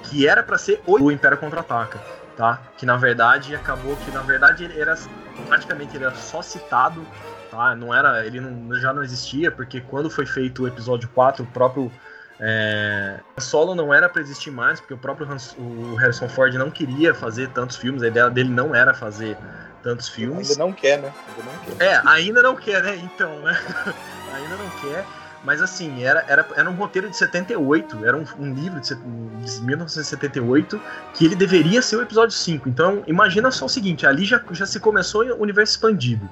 [0.05, 2.01] que era para ser o Império Contra-Ataca,
[2.37, 2.59] tá?
[2.77, 4.99] Que na verdade acabou que na verdade ele era
[5.47, 7.07] praticamente ele era só citado,
[7.53, 7.77] tá?
[7.77, 11.47] Não era, ele não, já não existia porque quando foi feito o episódio 4, o
[11.49, 11.93] próprio
[12.41, 16.71] é, Solo não era para existir mais, porque o próprio Hans, o Harrison Ford não
[16.71, 19.37] queria fazer tantos filmes, a ideia dele não era fazer
[19.83, 20.51] tantos filmes.
[20.51, 21.13] Ainda não quer, né?
[21.29, 21.85] Ainda não quer.
[21.85, 22.97] É, ainda não quer, né?
[22.97, 23.61] Então, né?
[24.35, 25.05] ainda não quer.
[25.45, 29.61] Mas assim, era, era, era um roteiro de 78, era um, um livro de, de
[29.63, 30.81] 1978
[31.15, 32.69] que ele deveria ser o episódio 5.
[32.69, 36.29] Então, imagina só o seguinte: ali já, já se começou o universo expandido.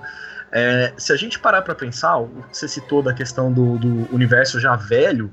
[0.53, 4.15] É, se a gente parar para pensar, o que você citou da questão do, do
[4.15, 5.33] universo já velho,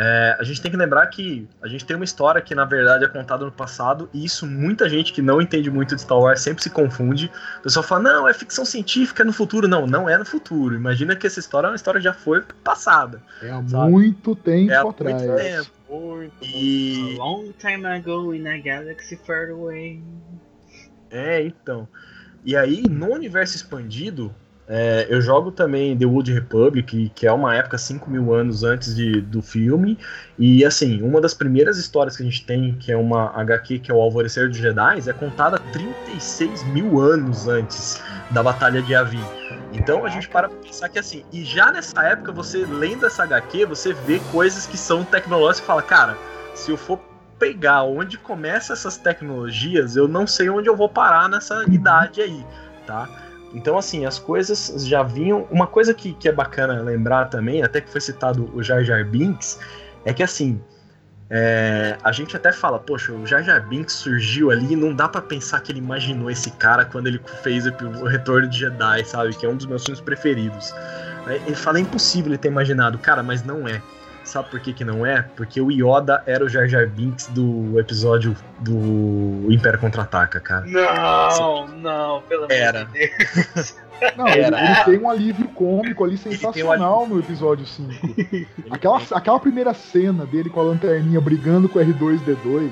[0.00, 3.04] é, a gente tem que lembrar que a gente tem uma história que na verdade
[3.04, 6.40] é contada no passado, e isso muita gente que não entende muito de Star Wars
[6.40, 7.28] sempre se confunde.
[7.58, 9.66] O pessoal fala, não, é ficção científica, é no futuro.
[9.66, 10.76] Não, não é no futuro.
[10.76, 13.20] Imagina que essa história é uma história que já foi passada.
[13.42, 13.90] É há sabe?
[13.90, 15.22] muito tempo é há atrás.
[15.22, 15.70] Muito tempo.
[15.90, 17.16] Muito, e...
[17.18, 20.00] A long time ago in a galaxy far away.
[21.10, 21.88] É, então.
[22.44, 24.32] E aí, no universo expandido,
[24.70, 28.94] é, eu jogo também The Wood Republic, que é uma época 5 mil anos antes
[28.94, 29.98] de, do filme.
[30.38, 33.90] E assim, uma das primeiras histórias que a gente tem, que é uma HQ, que
[33.90, 39.24] é o Alvorecer dos Jedi, é contada 36 mil anos antes da Batalha de Yavin.
[39.72, 43.22] Então a gente para pra pensar que assim, e já nessa época, você lendo essa
[43.22, 46.18] HQ, você vê coisas que são tecnológicas e fala, cara,
[46.54, 47.00] se eu for
[47.38, 52.44] pegar onde começa essas tecnologias, eu não sei onde eu vou parar nessa idade aí,
[52.86, 53.08] tá?
[53.54, 55.46] Então, assim, as coisas já vinham.
[55.50, 59.04] Uma coisa que, que é bacana lembrar também, até que foi citado o Jar Jar
[59.04, 59.58] Binks,
[60.04, 60.60] é que assim.
[61.30, 65.20] É, a gente até fala, poxa, o Jar Jar Binks surgiu ali, não dá para
[65.20, 69.36] pensar que ele imaginou esse cara quando ele fez o Retorno de Jedi, sabe?
[69.36, 70.72] Que é um dos meus filmes preferidos.
[71.26, 73.82] Ele fala, é impossível ele ter imaginado, cara, mas não é.
[74.28, 75.22] Sabe por que, que não é?
[75.22, 80.66] Porque o Yoda era o Jar Jar Binks do episódio do Império Contra-Ataca, cara.
[80.66, 82.84] Não, não, pelo amor era.
[82.84, 83.74] de Deus.
[84.16, 87.90] Não, ele, ele, tem um alívio cômico ali sensacional um no episódio 5.
[88.70, 92.70] aquela, aquela primeira cena dele com a lanterninha brigando com o R2D2.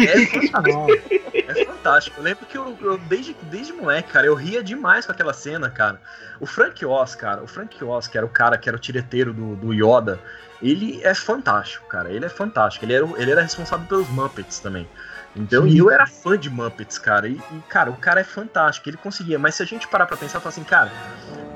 [0.00, 0.86] É sensacional.
[1.34, 2.18] é fantástico.
[2.18, 5.68] Eu lembro que eu, eu, desde, desde moleque, cara, eu ria demais com aquela cena,
[5.68, 6.00] cara.
[6.40, 9.34] O Frank Oz, cara, o Frank Oz, que era o cara que era o tireteiro
[9.34, 10.18] do, do Yoda,
[10.62, 12.10] ele é fantástico, cara.
[12.10, 12.84] Ele é fantástico.
[12.84, 14.88] Ele era, ele era responsável pelos Muppets também.
[15.36, 17.28] Então, e eu era fã de Muppets, cara.
[17.28, 18.88] E, e, cara, o cara é fantástico.
[18.88, 19.38] Ele conseguia.
[19.38, 20.90] Mas se a gente parar pra pensar, falar assim, cara,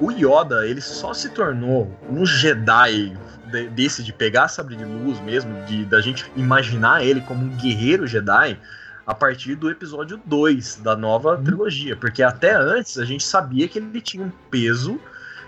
[0.01, 3.17] o Yoda, ele só se tornou um Jedi
[3.51, 7.57] de, desse de pegar sabre de luz mesmo, de da gente imaginar ele como um
[7.57, 8.59] guerreiro Jedi
[9.05, 11.43] a partir do episódio 2 da nova hum.
[11.43, 11.97] trilogia.
[11.97, 15.01] Porque até antes a gente sabia que ele tinha um peso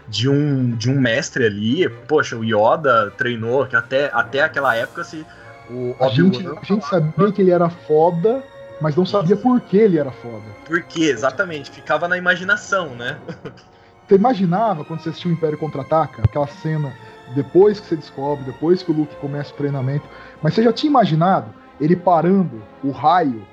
[0.09, 1.89] de um, de um mestre ali.
[1.89, 5.25] Poxa, o Yoda treinou, que até, até aquela época se.
[5.71, 8.43] O a, gente, a gente sabia que ele era foda,
[8.81, 10.45] mas não sabia por que ele era foda.
[10.67, 11.71] Por quê, exatamente.
[11.71, 13.19] Ficava na imaginação, né?
[14.07, 16.93] Você imaginava quando você assistiu o Império Contra-Ataca, aquela cena
[17.35, 20.05] depois que você descobre, depois que o Luke começa o treinamento,
[20.43, 21.47] mas você já tinha imaginado
[21.81, 23.47] ele parando o raio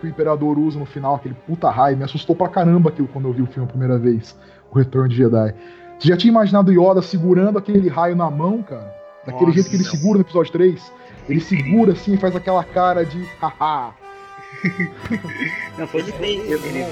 [0.00, 3.28] que o Imperador usa no final, aquele puta raio, me assustou pra caramba aquilo quando
[3.28, 4.36] eu vi o filme a primeira vez
[4.74, 5.54] o Retorno de Jedi.
[5.98, 8.92] Você já tinha imaginado Yoda segurando aquele raio na mão, cara?
[9.24, 10.92] Daquele Nossa, jeito que ele segura no episódio 3?
[11.28, 13.94] Ele segura assim e faz aquela cara de haha.
[15.78, 16.86] Não, foi ele tem, ele,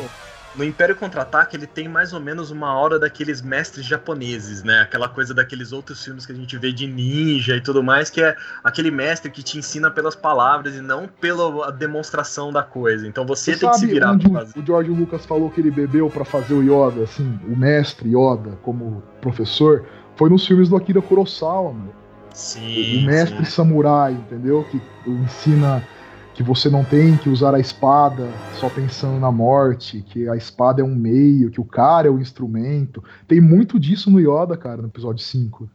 [0.54, 4.80] no Império Contra-Ataque ele tem mais ou menos uma hora daqueles mestres japoneses, né?
[4.80, 8.20] Aquela coisa daqueles outros filmes que a gente vê de ninja e tudo mais, que
[8.20, 13.06] é aquele mestre que te ensina pelas palavras e não pela demonstração da coisa.
[13.06, 14.58] Então você, você tem que se virar pra fazer.
[14.58, 18.58] O George Lucas falou que ele bebeu para fazer o Yoda, assim, o mestre Yoda
[18.62, 19.86] como professor,
[20.16, 21.94] foi nos filmes do Akira Kurosawa, mano.
[22.34, 23.50] Sim, o mestre sim.
[23.50, 24.66] samurai, entendeu?
[24.70, 25.86] Que ensina
[26.34, 30.80] que você não tem que usar a espada só pensando na morte, que a espada
[30.80, 33.04] é um meio, que o cara é o instrumento.
[33.28, 35.68] Tem muito disso no Yoda, cara, no episódio 5.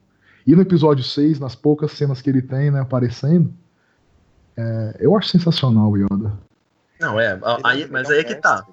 [0.45, 3.53] E no episódio 6, nas poucas cenas que ele tem, né, aparecendo.
[4.57, 6.33] É, eu acho sensacional o Yoda.
[6.99, 8.65] Não, é, a- aí, mas é um aí é que tá.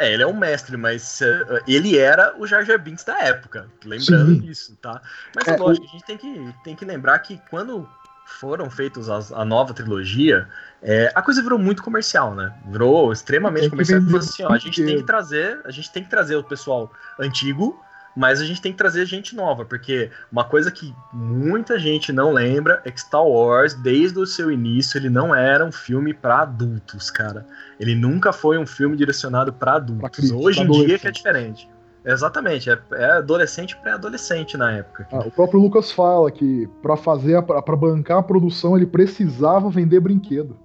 [0.00, 3.66] É, ele é um mestre, mas eh, ele era o Jar Jar Binks da época,
[3.84, 4.40] lembrando Sim.
[4.42, 5.02] disso, tá?
[5.34, 7.88] Mas é, É, lógico, a gente tem que, tem que lembrar que quando
[8.28, 10.46] foram feitos as- a nova trilogia,
[10.82, 12.52] é, a coisa virou muito comercial, né?
[12.70, 14.00] Virou extremamente que comercial.
[14.02, 16.92] Falou assim, ó, a gente tem que trazer, a gente tem que trazer o pessoal
[17.18, 17.82] antigo,
[18.14, 22.32] mas a gente tem que trazer gente nova, porque uma coisa que muita gente não
[22.32, 26.40] lembra é que Star Wars, desde o seu início, ele não era um filme pra
[26.40, 27.46] adultos, cara.
[27.80, 30.02] Ele nunca foi um filme direcionado pra adultos.
[30.44, 31.68] Hoje em dia que é diferente.
[32.08, 35.06] Exatamente, é, é adolescente pré-adolescente na época.
[35.12, 40.00] Ah, o próprio Lucas fala que pra fazer, para bancar a produção, ele precisava vender
[40.00, 40.56] brinquedo.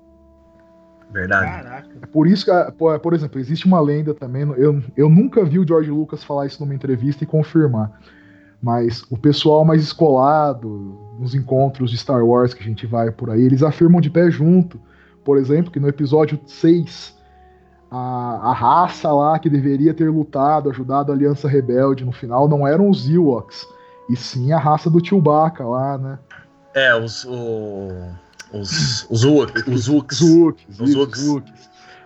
[1.12, 1.46] Verdade.
[1.46, 1.90] Caraca.
[2.02, 4.44] É por isso que, ah, por por exemplo, existe uma lenda também.
[4.56, 7.92] Eu, eu nunca vi o George Lucas falar isso numa entrevista e confirmar.
[8.62, 13.30] Mas o pessoal mais escolado, nos encontros de Star Wars que a gente vai por
[13.30, 14.80] aí, eles afirmam de pé junto.
[15.26, 17.18] Por exemplo, que no episódio 6,
[17.94, 22.68] a, a raça lá que deveria ter lutado, ajudado a Aliança Rebelde no final, não
[22.68, 23.68] eram os Ewoks,
[24.10, 26.20] e sim a raça do Chewbacca lá, né?
[26.74, 27.24] É, os.
[27.26, 27.90] O,
[28.52, 29.08] os.
[29.10, 29.68] Os Wooks.
[29.68, 29.82] Os.
[29.84, 30.22] Zooks,
[31.20, 31.44] Os.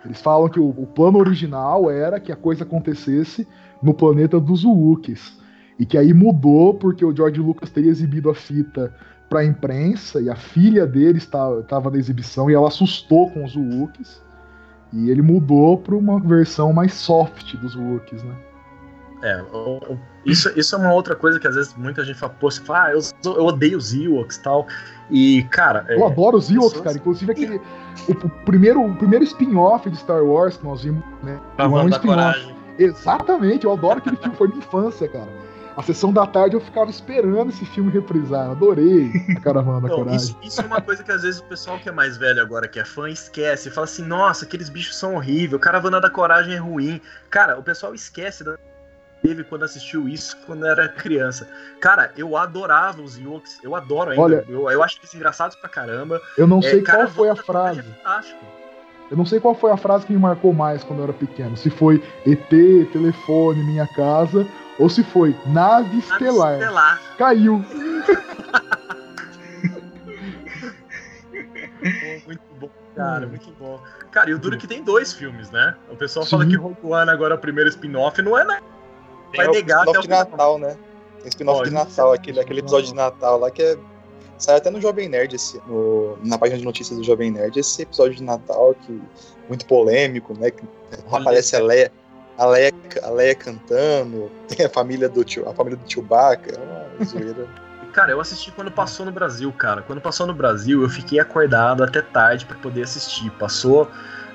[0.06, 3.48] Eles falam que o, o plano original era que a coisa acontecesse
[3.82, 5.38] no planeta dos Wooks.
[5.80, 8.94] E que aí mudou porque o George Lucas teria exibido a fita
[9.30, 14.22] pra imprensa e a filha dele estava na exibição e ela assustou com os Wooks.
[14.94, 18.34] E ele mudou pra uma versão mais soft dos Wooks, né?
[19.24, 19.44] É,
[20.26, 22.86] isso, isso é uma outra coisa que às vezes muita gente fala, pô, você fala,
[22.86, 23.00] ah, eu,
[23.34, 24.68] eu odeio os Ewoks e tal.
[25.10, 25.86] E, cara.
[25.88, 26.98] é, Eu adoro os Ewoks, pessoas- cara.
[26.98, 27.62] Inclusive aquele.
[28.08, 31.40] O, o primeiro, o primeiro spin-off de Star Wars que nós vimos, né?
[31.58, 32.16] Cavalo é um da spin-off.
[32.20, 32.56] Coragem.
[32.78, 35.28] Exatamente, eu adoro aquele filme, foi minha infância, cara.
[35.78, 39.96] A sessão da tarde eu ficava esperando esse filme reprisar, adorei a Caravana da Não,
[39.98, 40.18] Coragem.
[40.18, 42.68] isso, isso é uma coisa que às vezes o pessoal que é mais velho agora,
[42.68, 43.70] que é fã, esquece.
[43.70, 47.00] Fala assim, nossa, aqueles bichos são horríveis, Caravana da Coragem é ruim.
[47.30, 48.56] Cara, o pessoal esquece da
[49.22, 51.48] teve quando assistiu isso quando era criança.
[51.80, 54.22] Cara, eu adorava os Ewoks, eu adoro ainda.
[54.24, 56.20] Olha- eu, eu acho eles engraçados pra caramba.
[56.38, 57.80] Eu não É, sei qual Caravana foi a frase.
[57.80, 58.40] É fantástico.
[59.12, 61.56] Eu não sei qual foi a frase que me marcou mais quando eu era pequeno.
[61.56, 62.50] Se foi ET,
[62.92, 64.46] telefone, minha casa,
[64.80, 66.54] ou se foi nave Nave estelar.
[66.54, 67.02] Estelar.
[67.18, 67.64] Caiu.
[72.26, 73.80] Muito bom, cara, muito bom.
[74.12, 75.76] Cara, e o duro é que tem dois filmes, né?
[75.90, 76.32] O pessoal Sim.
[76.32, 78.62] fala que Rogue One agora é o primeiro spin-off, não é nada.
[79.36, 80.26] Vai Tem o negar até spin-off o de final.
[80.32, 80.78] Natal, né?
[81.22, 83.78] Tem spin-off de Natal, é aquele, aquele episódio de Natal lá que é.
[84.40, 87.82] Sai até no Jovem Nerd esse, no- na página de notícias do Jovem Nerd, esse
[87.82, 89.02] episódio de Natal que
[89.48, 90.52] muito polêmico, né?
[90.52, 90.64] Que
[91.10, 91.92] Olha aparece a Leia,
[92.38, 92.74] a Leia,
[93.04, 97.48] a Leia cantando, tem a família do tio, a família do Chewbacca, é uma zoeira.
[97.94, 99.82] Cara, eu assisti quando passou no Brasil, cara.
[99.82, 103.32] Quando passou no Brasil, eu fiquei acordado até tarde pra poder assistir.
[103.32, 103.90] Passou,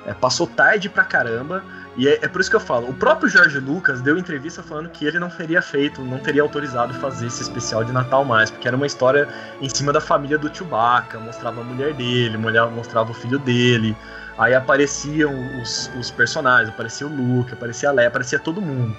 [0.05, 1.63] é, passou tarde pra caramba.
[1.95, 2.89] E é, é por isso que eu falo.
[2.89, 6.93] O próprio Jorge Lucas deu entrevista falando que ele não teria feito, não teria autorizado
[6.95, 9.29] fazer esse especial de Natal mais, porque era uma história
[9.61, 13.95] em cima da família do Chewbacca, mostrava a mulher dele, mostrava o filho dele.
[14.37, 18.95] Aí apareciam os, os personagens, aparecia o Luke, aparecia a Leia, aparecia todo mundo.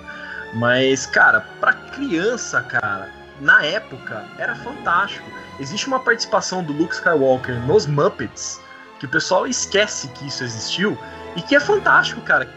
[0.55, 3.09] Mas, cara, pra criança, cara,
[3.41, 5.29] na época era fantástico.
[5.59, 8.61] Existe uma participação do Luke Skywalker nos Muppets
[8.99, 10.97] que o pessoal esquece que isso existiu
[11.37, 12.49] e que é fantástico, cara.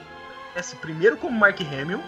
[0.56, 2.02] Esse primeiro como Mark Hamill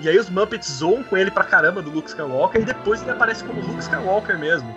[0.00, 3.10] e aí os Muppets zoam com ele pra caramba do Luke Skywalker e depois ele
[3.10, 4.74] aparece como Luke Skywalker mesmo.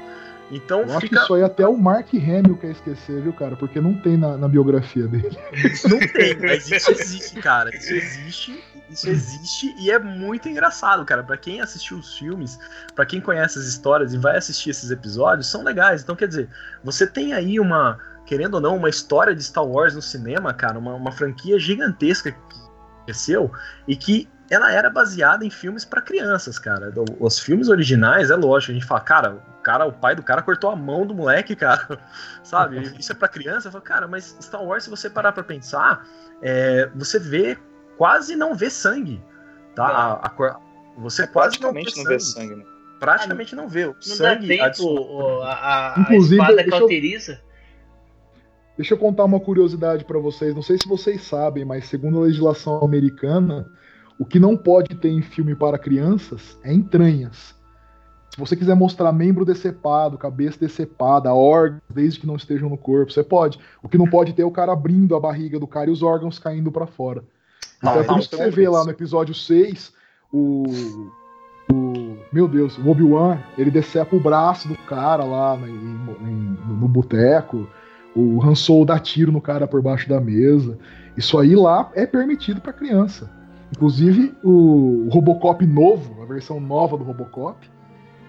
[0.52, 3.56] Então Eu acho que fica isso aí até o Mark Hamill quer esquecer, viu, cara?
[3.56, 5.38] Porque não tem na, na biografia dele.
[5.90, 7.76] Não tem, mas isso existe, cara.
[7.76, 11.24] Isso existe, isso existe e é muito engraçado, cara.
[11.24, 12.60] Pra quem assistiu os filmes,
[12.94, 16.04] pra quem conhece as histórias e vai assistir esses episódios, são legais.
[16.04, 16.50] Então, quer dizer,
[16.84, 20.78] você tem aí uma, querendo ou não, uma história de Star Wars no cinema, cara,
[20.78, 22.66] uma, uma franquia gigantesca que
[23.06, 23.52] cresceu
[23.88, 26.92] e que ela era baseada em filmes pra crianças, cara.
[26.96, 30.22] O- Os filmes originais, é lógico, a gente fala, cara, o cara, o pai do
[30.24, 32.00] cara cortou a mão do moleque, cara.
[32.44, 32.82] Sabe?
[33.00, 33.68] Isso é pra criança.
[33.68, 36.06] Eu falo, cara, mas Star Wars, se você parar pra pensar,
[36.42, 37.58] é, você vê,
[37.98, 39.22] quase não vê sangue.
[39.76, 39.86] Tá?
[39.88, 40.60] A, a
[40.98, 42.14] você quase não vê Praticamente não sangue.
[42.16, 42.76] vê sangue, né?
[43.00, 43.86] Praticamente não vê.
[43.86, 47.42] O Não sangue, dá tempo, a, a, a Inclusive, espada deixa eu- cauteriza.
[48.78, 50.54] Deixa eu contar uma curiosidade pra vocês.
[50.54, 53.70] Não sei se vocês sabem, mas segundo a legislação americana,
[54.20, 57.54] o que não pode ter em filme para crianças é entranhas.
[58.34, 63.12] Se você quiser mostrar membro decepado, cabeça decepada, órgãos, desde que não estejam no corpo,
[63.12, 63.58] você pode.
[63.82, 66.04] O que não pode ter é o cara abrindo a barriga do cara e os
[66.04, 67.24] órgãos caindo para fora.
[67.78, 69.94] Então Não, é por isso que você vê lá no episódio 6,
[70.34, 70.64] o.
[71.72, 76.88] o meu Deus, o Obi-Wan, ele decepa o braço do cara lá no, em- no
[76.88, 77.68] boteco.
[78.14, 80.78] O Han Solo dá tiro no cara por baixo da mesa.
[81.16, 83.30] Isso aí lá é permitido pra criança.
[83.76, 87.70] Inclusive, o Robocop novo, a versão nova do Robocop,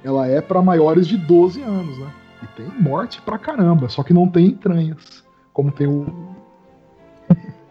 [0.03, 2.13] ela é pra maiores de 12 anos, né?
[2.43, 5.25] E tem morte pra caramba, só que não tem entranhas.
[5.53, 6.35] Como tem o.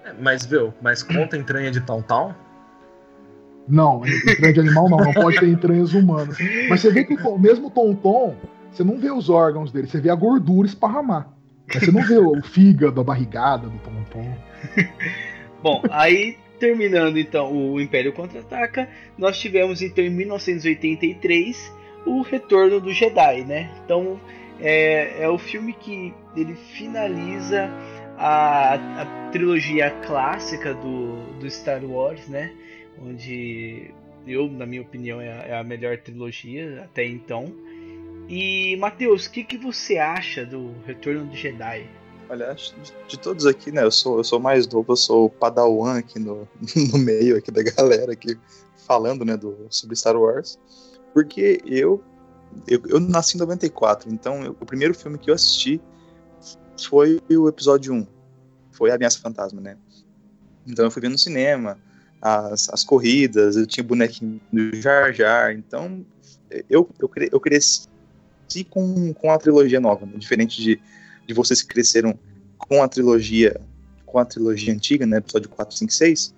[0.06, 2.34] É, Mas, viu, mas conta entranha de Town Town?
[3.68, 6.38] Não, entranha de animal não, não pode ter entranhas humanas.
[6.70, 8.36] Mas você vê que o mesmo Tonton,
[8.72, 11.28] você não vê os órgãos dele, você vê a gordura esparramar.
[11.74, 14.34] Mas você não vê o fígado, a barrigada do Tonton.
[15.62, 21.74] Bom, aí terminando então o Império Contra-Ataca, nós tivemos então em 1983
[22.06, 23.72] o Retorno do Jedi, né?
[23.84, 24.20] Então
[24.60, 27.70] é, é o filme que ele finaliza
[28.18, 32.54] a, a trilogia clássica do, do Star Wars, né?
[33.02, 33.92] Onde
[34.26, 37.54] eu, na minha opinião, é a, é melhor trilogia até então.
[38.28, 41.86] E Matheus, o que, que você acha do Retorno do Jedi?
[42.30, 42.74] Acho
[43.08, 43.84] de, todos aqui, né?
[43.84, 46.48] Eu sou, eu sou mais novo, eu sou o Padawan aqui no,
[46.92, 48.38] no meio aqui da galera aqui
[48.86, 50.60] falando, né, do, sobre Star Wars.
[51.14, 52.04] Porque eu,
[52.68, 55.82] eu, eu nasci em 94, então eu- o primeiro filme que eu assisti
[56.82, 58.08] foi o episódio 1.
[58.72, 59.78] Foi A Ameaça Fantasma, né?
[60.68, 61.78] Então eu fui ver no cinema
[62.22, 66.06] as, as corridas, eu tinha bonequinho do Jar Jar, então
[66.70, 67.88] eu, eu, eu cresci
[68.70, 70.14] com, com a trilogia nova, né?
[70.18, 70.82] diferente de,
[71.26, 72.18] de vocês que cresceram
[72.58, 73.60] com a trilogia
[74.06, 76.34] com a trilogia antiga, né, episódio 4, 5, 6,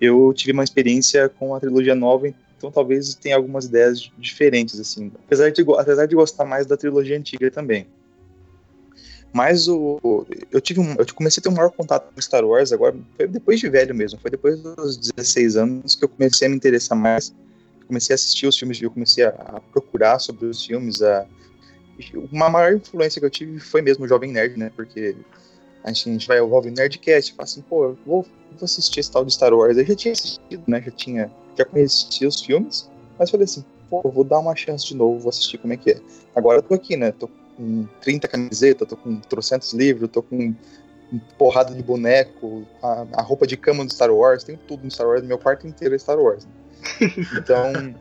[0.00, 5.10] eu tive uma experiência com a trilogia nova, então talvez tenha algumas ideias diferentes, assim,
[5.24, 7.86] apesar de, apesar de gostar mais da trilogia antiga também.
[9.32, 12.72] Mas o- eu tive um, eu comecei a ter um maior contato com Star Wars
[12.72, 16.50] agora, foi depois de velho mesmo, foi depois dos 16 anos que eu comecei a
[16.50, 17.34] me interessar mais,
[17.86, 21.26] comecei a assistir os filmes, eu comecei a, a procurar sobre os filmes, a
[22.30, 24.70] uma maior influência que eu tive foi mesmo o Jovem Nerd, né?
[24.74, 25.16] Porque
[25.84, 28.64] a gente, a gente vai ao Jovem Nerdcast e fala assim, pô, eu vou, vou
[28.64, 29.76] assistir esse tal de Star Wars.
[29.76, 30.82] Eu já tinha assistido, né?
[30.82, 34.86] Já tinha, já conhecia os filmes, mas falei assim, pô, eu vou dar uma chance
[34.86, 36.00] de novo, vou assistir como é que é.
[36.34, 37.12] Agora eu tô aqui, né?
[37.12, 40.54] Tô com 30 camisetas, tô com trocentos livros, tô com
[41.38, 45.06] porrada de boneco, a, a roupa de cama do Star Wars, tem tudo no Star
[45.06, 46.44] Wars, meu quarto inteiro é Star Wars.
[46.44, 46.52] né?
[47.38, 47.94] Então,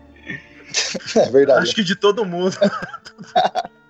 [1.21, 1.63] é verdade.
[1.63, 2.55] Acho que de todo mundo.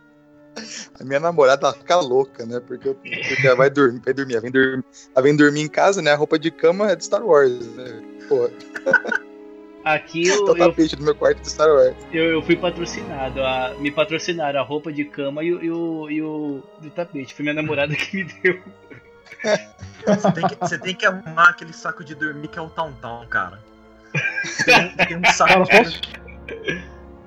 [0.99, 2.59] A minha namorada fica louca, né?
[2.65, 4.83] Porque, eu- porque ela vai dormir, vai dormir, ela vem dormir,
[5.13, 6.11] ela vem dormir em casa, né?
[6.11, 8.01] A roupa de cama é de Star Wars, né?
[8.29, 8.49] Pô,
[9.83, 11.95] Aqui o eu, eu, tapete do meu quarto de Star Wars.
[12.11, 13.43] eu, eu fui patrocinado.
[13.43, 16.91] A, me patrocinaram a roupa de cama e, o- e, o, e, o, e o
[16.91, 17.33] tapete.
[17.33, 18.59] Foi minha namorada que me deu.
[20.07, 22.93] Você tem, que, você tem que arrumar aquele saco de dormir que é o Town
[23.01, 23.59] Town, cara.
[24.65, 26.01] Tem, um- tem um saco Cara, de posso.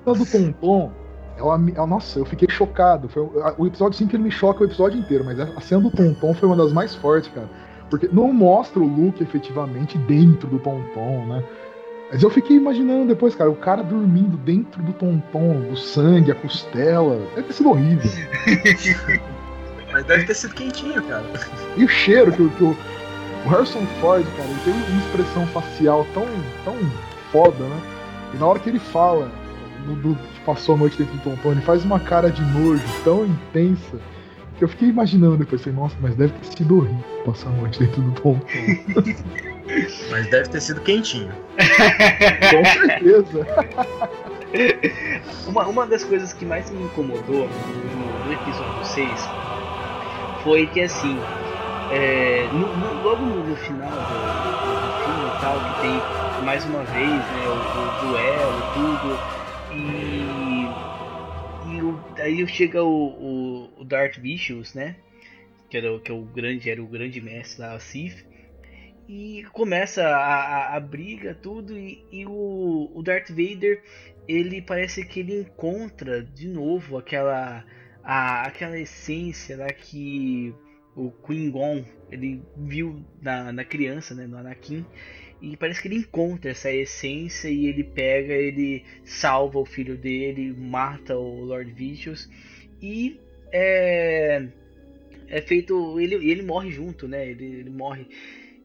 [0.05, 0.93] A do Tonton,
[1.39, 3.07] ela, me- ela- nossa, eu fiquei chocado.
[3.09, 3.23] Foi,
[3.57, 6.47] o- episódio 5 ele me choca o episódio inteiro, mas a cena do Tonton foi
[6.49, 7.49] uma das mais fortes, cara.
[7.89, 11.43] Porque não mostra o Luke efetivamente dentro do Tonton, né?
[12.11, 16.35] Mas eu fiquei imaginando depois, cara, o cara dormindo dentro do Tonton, o sangue, a
[16.35, 17.17] costela.
[17.35, 18.11] Deve ter sido horrível.
[19.91, 21.23] Mas deve ter sido quentinho, cara.
[21.77, 22.75] E o cheiro que, o- que o,
[23.45, 26.25] o Harrison Ford, cara, ele tem uma expressão facial tão,
[26.63, 26.75] tão
[27.31, 27.81] foda, né?
[28.33, 29.31] E na hora que ele fala
[29.85, 32.83] do, do que passou a noite dentro do Tonton, ele faz uma cara de nojo
[33.03, 33.97] tão intensa
[34.57, 37.79] que eu fiquei imaginando depois, assim, nossa, mas deve ter sido horrível passar a noite
[37.79, 38.41] dentro do Tonton.
[40.09, 41.29] Mas deve ter sido quentinho.
[42.49, 43.47] Com certeza.
[45.47, 49.29] Uma, uma das coisas que mais me incomodou no, no episódio 6
[50.43, 51.15] foi que assim,
[51.91, 56.65] é, no- no- logo no, no final do, do filme e tal, que tem mais
[56.65, 57.51] uma vez né, o,
[58.05, 59.19] o duelo tudo,
[62.29, 64.95] aí chega o, o, o Darth Vicious, né?
[65.69, 68.25] Que era, o- que é o grande, era o grande mestre lá, o Sith.
[69.07, 70.35] E começa a,
[70.73, 73.81] a, a briga, tudo, e, e o, o Darth Vader
[74.27, 77.65] ele parece que ele encontra de novo aquela
[78.03, 80.53] a, aquela essência lá que
[80.95, 84.85] o Qui-Gon ele viu na, na criança, né, no Anakin,
[85.41, 90.53] e parece que ele encontra essa essência e ele pega, ele salva o filho dele,
[90.57, 92.29] mata o Lord Vicious
[92.81, 93.19] e
[93.51, 94.47] é,
[95.27, 97.29] é feito ele ele morre junto, né?
[97.29, 98.07] Ele, ele morre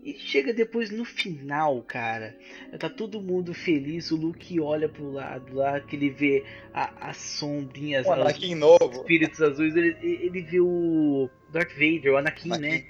[0.04, 2.36] E chega depois no final, cara.
[2.78, 4.10] Tá todo mundo feliz.
[4.10, 6.44] O Luke olha pro lado lá, que ele vê
[6.74, 8.90] a, as sombrinhas, o Anakin novo.
[8.92, 9.74] espíritos azuis.
[9.74, 12.68] Ele, ele vê o Darth Vader, o Anakin, Anakin.
[12.68, 12.84] né?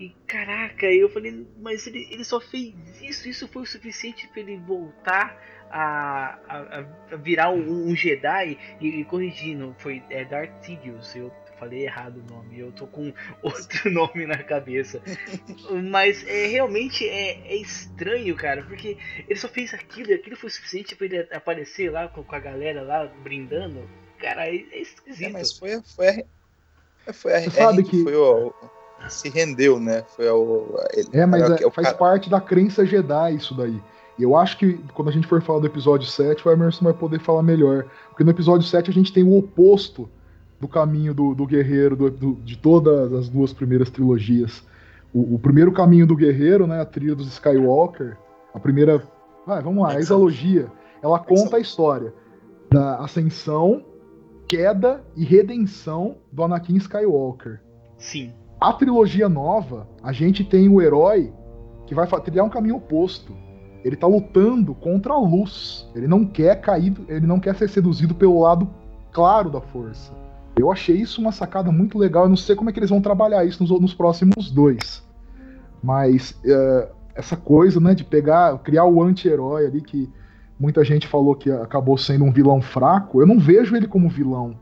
[0.00, 4.40] E caraca, eu falei, mas ele, ele só fez isso, isso foi o suficiente para
[4.40, 5.38] ele voltar
[5.70, 11.30] a, a, a virar um, um, Jedi e, e corrigindo, foi é Darth Sidious, eu
[11.58, 15.02] falei errado o nome, eu tô com outro nome na cabeça.
[15.90, 18.96] Mas é realmente é, é, estranho, cara, porque
[19.28, 22.40] ele só fez aquilo e aquilo foi suficiente para ele aparecer lá com, com, a
[22.40, 23.86] galera lá brindando.
[24.18, 25.26] Cara, é, é esquisito.
[25.26, 26.08] É, mas foi, foi
[27.06, 28.54] a, foi a, Você sabe que foi o,
[29.08, 30.04] se rendeu, né?
[30.16, 31.96] Foi o, ele, é, mas é, faz cara...
[31.96, 33.80] parte da crença Jedi isso daí.
[34.18, 36.92] E eu acho que quando a gente for falar do episódio 7, o Emerson vai
[36.92, 37.86] poder falar melhor.
[38.08, 40.08] Porque no episódio 7 a gente tem o oposto
[40.60, 44.62] do caminho do, do guerreiro do, do, de todas as duas primeiras trilogias.
[45.12, 48.16] O, o, primeiro caminho do guerreiro, né, a trilha dos Skywalker,
[48.52, 49.02] a primeira.
[49.46, 50.70] Vai, vamos lá, a exalogia.
[51.02, 52.12] Ela conta a história
[52.70, 53.82] da ascensão,
[54.46, 57.60] queda e redenção do Anakin Skywalker.
[57.96, 58.34] Sim.
[58.60, 61.32] A trilogia nova, a gente tem o herói
[61.86, 63.34] que vai trilhar um caminho oposto.
[63.82, 65.88] Ele tá lutando contra a luz.
[65.94, 68.68] Ele não quer cair, ele não quer ser seduzido pelo lado
[69.12, 70.12] claro da força.
[70.58, 72.24] Eu achei isso uma sacada muito legal.
[72.24, 75.02] Eu não sei como é que eles vão trabalhar isso nos, nos próximos dois.
[75.82, 80.06] Mas uh, essa coisa, né, de pegar, criar o anti-herói ali que
[80.58, 83.22] muita gente falou que acabou sendo um vilão fraco.
[83.22, 84.54] Eu não vejo ele como vilão.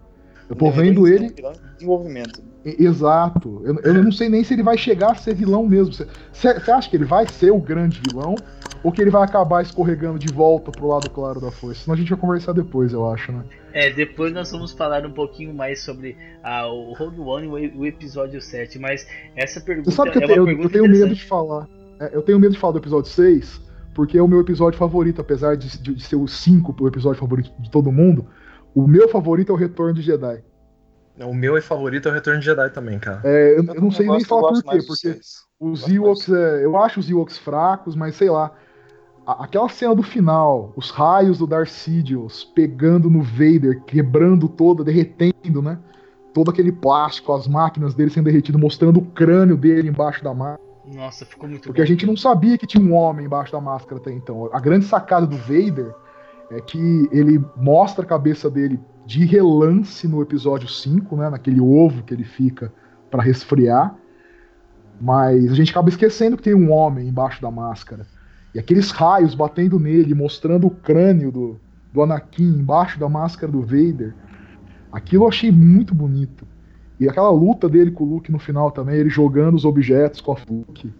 [0.48, 1.26] Eu tô vendo ele.
[1.26, 2.42] Um desenvolvimento.
[2.78, 3.62] Exato.
[3.64, 5.92] Eu, eu não sei nem se ele vai chegar a ser vilão mesmo.
[5.92, 8.34] Você acha que ele vai ser o grande vilão?
[8.82, 11.82] Ou que ele vai acabar escorregando de volta pro lado claro da força?
[11.82, 13.42] Senão a gente vai conversar depois, eu acho, né?
[13.72, 17.84] É, depois nós vamos falar um pouquinho mais sobre ah, o Rogue One e o,
[17.84, 21.24] episódio 7, mas essa pergunta Você sabe que é eu, tenho, eu tenho medo de
[21.24, 21.68] falar.
[22.00, 23.60] É, eu tenho medo de falar do episódio 6,
[23.94, 27.18] porque é o meu episódio favorito, apesar de, de, de ser o 5 o episódio
[27.20, 28.26] favorito de todo mundo.
[28.74, 30.42] O meu favorito é o Retorno de Jedi.
[31.24, 33.20] O meu é favorito é o Retorno de Jedi também, cara.
[33.24, 35.18] É, eu, eu não sei nem falar por quê, porque
[35.58, 38.52] os Ewoks, é, eu acho os Ewoks fracos, mas sei lá.
[39.26, 44.84] A, aquela cena do final, os raios do Darth Sidious pegando no Vader, quebrando toda,
[44.84, 45.78] derretendo, né?
[46.32, 50.68] Todo aquele plástico, as máquinas dele sendo derretido, mostrando o crânio dele embaixo da máscara.
[50.94, 51.84] Nossa, ficou muito Porque bom.
[51.84, 54.48] a gente não sabia que tinha um homem embaixo da máscara até então.
[54.52, 55.94] A grande sacada do Vader
[56.50, 62.02] é que ele mostra a cabeça dele de relance no episódio 5, né, naquele ovo
[62.02, 62.70] que ele fica
[63.10, 63.96] para resfriar.
[65.00, 68.06] Mas a gente acaba esquecendo que tem um homem embaixo da máscara.
[68.54, 71.58] E aqueles raios batendo nele, mostrando o crânio do,
[71.90, 74.14] do Anakin embaixo da máscara do Vader.
[74.92, 76.46] Aquilo eu achei muito bonito.
[77.00, 80.32] E aquela luta dele com o Luke no final também, ele jogando os objetos com
[80.32, 80.92] a Luke.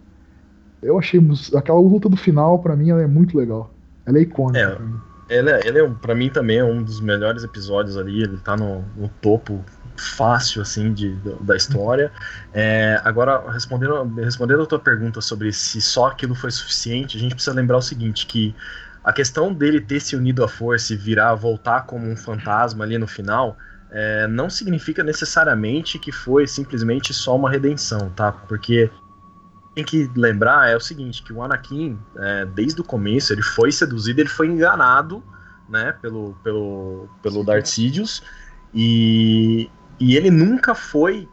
[0.81, 1.21] Eu achei
[1.55, 3.71] aquela luta do final para mim ela é muito legal.
[4.03, 4.59] Ela é icônica.
[4.59, 8.23] É, ele é, ele é para mim também é um dos melhores episódios ali.
[8.23, 9.63] Ele tá no, no topo
[9.95, 12.11] fácil assim de, da história.
[12.53, 17.35] É, agora respondendo respondendo a tua pergunta sobre se só aquilo foi suficiente, a gente
[17.35, 18.55] precisa lembrar o seguinte que
[19.03, 22.97] a questão dele ter se unido à força e virar voltar como um fantasma ali
[22.97, 23.57] no final
[23.91, 28.31] é, não significa necessariamente que foi simplesmente só uma redenção, tá?
[28.31, 28.89] Porque
[29.75, 33.71] tem que lembrar é o seguinte, que o Anakin, é, desde o começo, ele foi
[33.71, 35.23] seduzido, ele foi enganado,
[35.67, 38.23] né, pelo, pelo, pelo Darth Sidious,
[38.73, 41.27] e, e ele nunca foi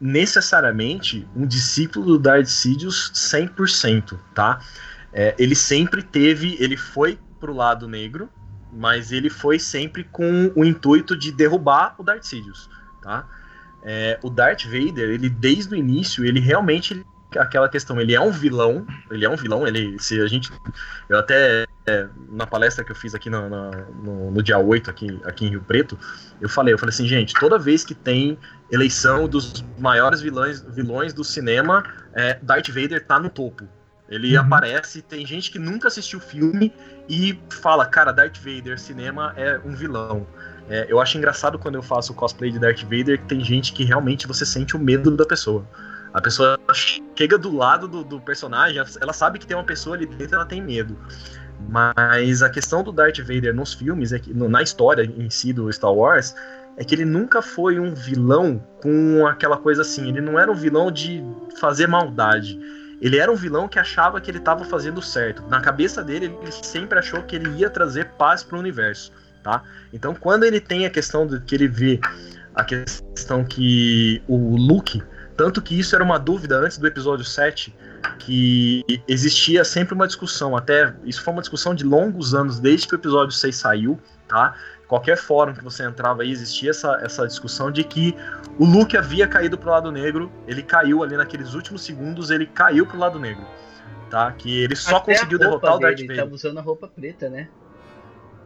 [0.00, 4.60] necessariamente um discípulo do Darth Sidious 100%, tá?
[5.12, 8.30] É, ele sempre teve, ele foi pro lado negro,
[8.72, 12.70] mas ele foi sempre com o intuito de derrubar o Darth Sidious,
[13.02, 13.26] tá?
[13.82, 17.04] É, o Darth Vader, ele desde o início, ele realmente
[17.38, 20.50] aquela questão, ele é um vilão, ele é um vilão, ele, se a gente,
[21.08, 25.20] eu até, é, na palestra que eu fiz aqui no, no, no, dia 8, aqui,
[25.24, 25.98] aqui em Rio Preto,
[26.40, 28.38] eu falei, eu falei assim, gente, toda vez que tem
[28.70, 33.68] eleição dos maiores vilões, vilões do cinema, é, Darth Vader tá no topo,
[34.08, 34.44] ele uhum.
[34.44, 36.74] aparece, tem gente que nunca assistiu o filme
[37.08, 40.26] e fala, cara, Darth Vader, cinema é um vilão.
[40.68, 43.84] É, eu acho engraçado quando eu faço cosplay de Darth Vader que tem gente que
[43.84, 45.66] realmente você sente o medo da pessoa.
[46.12, 46.58] A pessoa
[47.16, 50.46] chega do lado do, do, personagem, ela sabe que tem uma pessoa ali dentro, ela
[50.46, 50.98] tem medo.
[51.68, 55.72] Mas a questão do Darth Vader nos filmes, é que, na história em si do
[55.72, 56.34] Star Wars,
[56.76, 60.08] é que ele nunca foi um vilão com aquela coisa assim.
[60.08, 61.22] Ele não era um vilão de
[61.60, 62.58] fazer maldade.
[63.00, 65.42] Ele era um vilão que achava que ele estava fazendo certo.
[65.48, 69.62] Na cabeça dele, ele sempre achou que ele ia trazer paz para o universo, tá?
[69.92, 72.00] Então, quando ele tem a questão de que ele vê
[72.54, 75.02] a questão que o Luke
[75.40, 77.74] tanto que isso era uma dúvida antes do episódio 7.
[78.18, 82.94] que existia sempre uma discussão, até isso foi uma discussão de longos anos, desde que
[82.94, 84.54] o episódio 6 saiu, tá?
[84.86, 88.14] Qualquer fórum que você entrava aí existia essa, essa discussão de que
[88.58, 92.84] o Luke havia caído pro lado negro, ele caiu ali naqueles últimos segundos, ele caiu
[92.84, 93.46] pro lado negro,
[94.10, 94.30] tá?
[94.32, 96.22] Que ele só Até conseguiu derrotar o Darth dele, Vader.
[96.22, 97.48] Ele tá usando a roupa preta, né?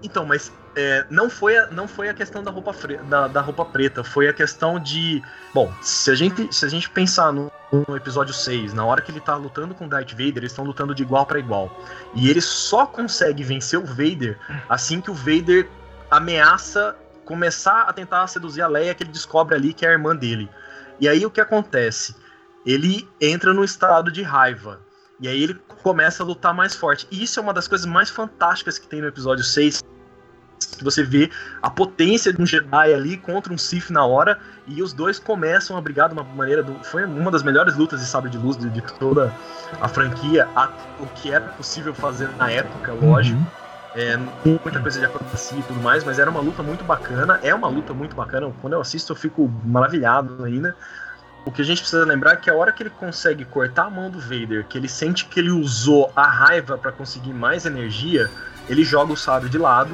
[0.05, 3.41] Então, mas é, não, foi a, não foi a questão da roupa, fre- da, da
[3.41, 5.23] roupa preta, foi a questão de.
[5.55, 7.51] Bom, se a gente, se a gente pensar no,
[7.89, 10.65] no episódio 6, na hora que ele tá lutando com o Darth Vader, eles estão
[10.65, 11.75] lutando de igual para igual.
[12.15, 14.39] E ele só consegue vencer o Vader
[14.69, 15.69] assim que o Vader
[16.11, 16.95] ameaça
[17.25, 20.51] começar a tentar seduzir a Leia, que ele descobre ali que é a irmã dele.
[21.01, 22.15] E aí o que acontece?
[22.67, 24.81] Ele entra no estado de raiva.
[25.21, 27.07] E aí ele começa a lutar mais forte.
[27.11, 29.83] E isso é uma das coisas mais fantásticas que tem no episódio 6,
[30.67, 31.31] que você vê
[31.63, 35.77] a potência de um Jedi ali contra um Sith na hora e os dois começam
[35.77, 38.57] a brigar de uma maneira do, foi uma das melhores lutas de sabre de luz
[38.57, 39.35] de, de toda
[39.81, 43.51] a franquia a- o que era possível fazer na época lógico Uhum.
[43.93, 47.55] é, muita coisa de acrobacia e tudo mais mas era uma luta muito bacana é
[47.55, 50.77] uma luta muito bacana quando eu assisto eu fico maravilhado ainda
[51.47, 53.91] o que a gente precisa lembrar é que a hora que ele consegue cortar a
[53.91, 58.33] mão do Vader, que ele sente que ele usou a raiva para conseguir mais energia,
[58.69, 59.93] ele joga o sábio de lado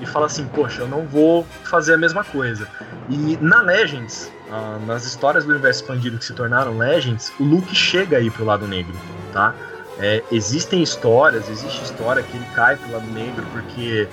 [0.00, 2.68] e fala assim: Poxa, eu não vou fazer a mesma coisa.
[3.08, 7.74] E na Legends, ah, nas histórias do universo expandido que se tornaram Legends, o Luke
[7.74, 8.94] chega aí pro lado negro,
[9.32, 9.54] tá?
[9.98, 14.08] É, existem histórias, existe história que ele cai pro lado negro porque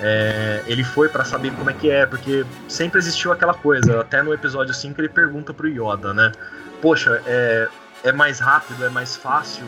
[0.00, 4.00] é, ele foi para saber como é que é, porque sempre existiu aquela coisa.
[4.00, 6.32] Até no episódio 5 ele pergunta pro Yoda, né?
[6.80, 7.68] Poxa, é,
[8.04, 9.64] é mais rápido, é mais fácil,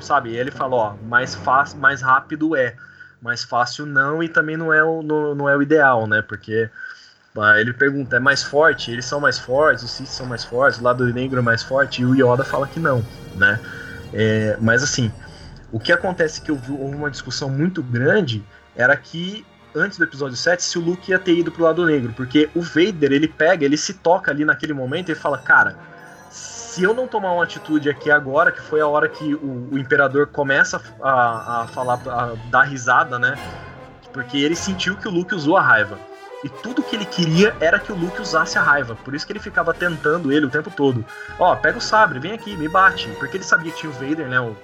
[0.00, 0.30] sabe?
[0.30, 2.74] E ele fala, ó, mais fácil, mais rápido é,
[3.20, 6.22] mais fácil não e também não é o, não, não é o ideal, né?
[6.22, 6.70] Porque
[7.36, 8.90] ah, ele pergunta, é mais forte?
[8.90, 12.02] Eles são mais fortes, os Sith são mais fortes, o lado negro é mais forte,
[12.02, 13.04] e o Yoda fala que não,
[13.36, 13.60] né?
[14.12, 15.12] É, mas assim,
[15.70, 18.44] o que acontece que houve houve uma discussão muito grande
[18.74, 22.12] era que antes do episódio 7 se o Luke ia ter ido pro lado negro,
[22.16, 25.76] porque o Vader, ele pega, ele se toca ali naquele momento e fala, cara,
[26.78, 29.76] se eu não tomar uma atitude aqui agora, que foi a hora que o, o
[29.76, 33.36] imperador começa a, a falar, a dar risada, né?
[34.12, 35.98] Porque ele sentiu que o Luke usou a raiva.
[36.44, 38.94] E tudo que ele queria era que o Luke usasse a raiva.
[38.94, 41.04] Por isso que ele ficava tentando ele o tempo todo.
[41.36, 43.08] Ó, pega o sabre, vem aqui, me bate.
[43.18, 44.38] Porque ele sabia que tinha o Vader, né?
[44.38, 44.56] O,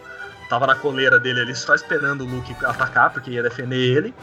[0.49, 4.15] tava na coleira dele ali só esperando o Luke atacar, porque ia defender ele.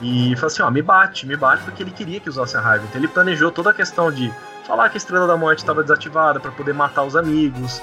[0.00, 2.84] E falou assim, ó, me bate, me bate, porque ele queria que usasse a raiva.
[2.88, 4.32] Então ele planejou toda a questão de
[4.66, 7.80] falar que a Estrela da Morte estava desativada para poder matar os amigos,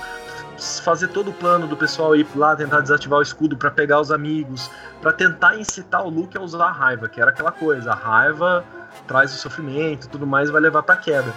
[0.84, 4.12] fazer todo o plano do pessoal ir lá tentar desativar o escudo para pegar os
[4.12, 4.70] amigos,
[5.02, 8.64] para tentar incitar o Luke a usar a raiva, que era aquela coisa, a raiva
[9.08, 11.34] traz o sofrimento, tudo mais vai levar para queda.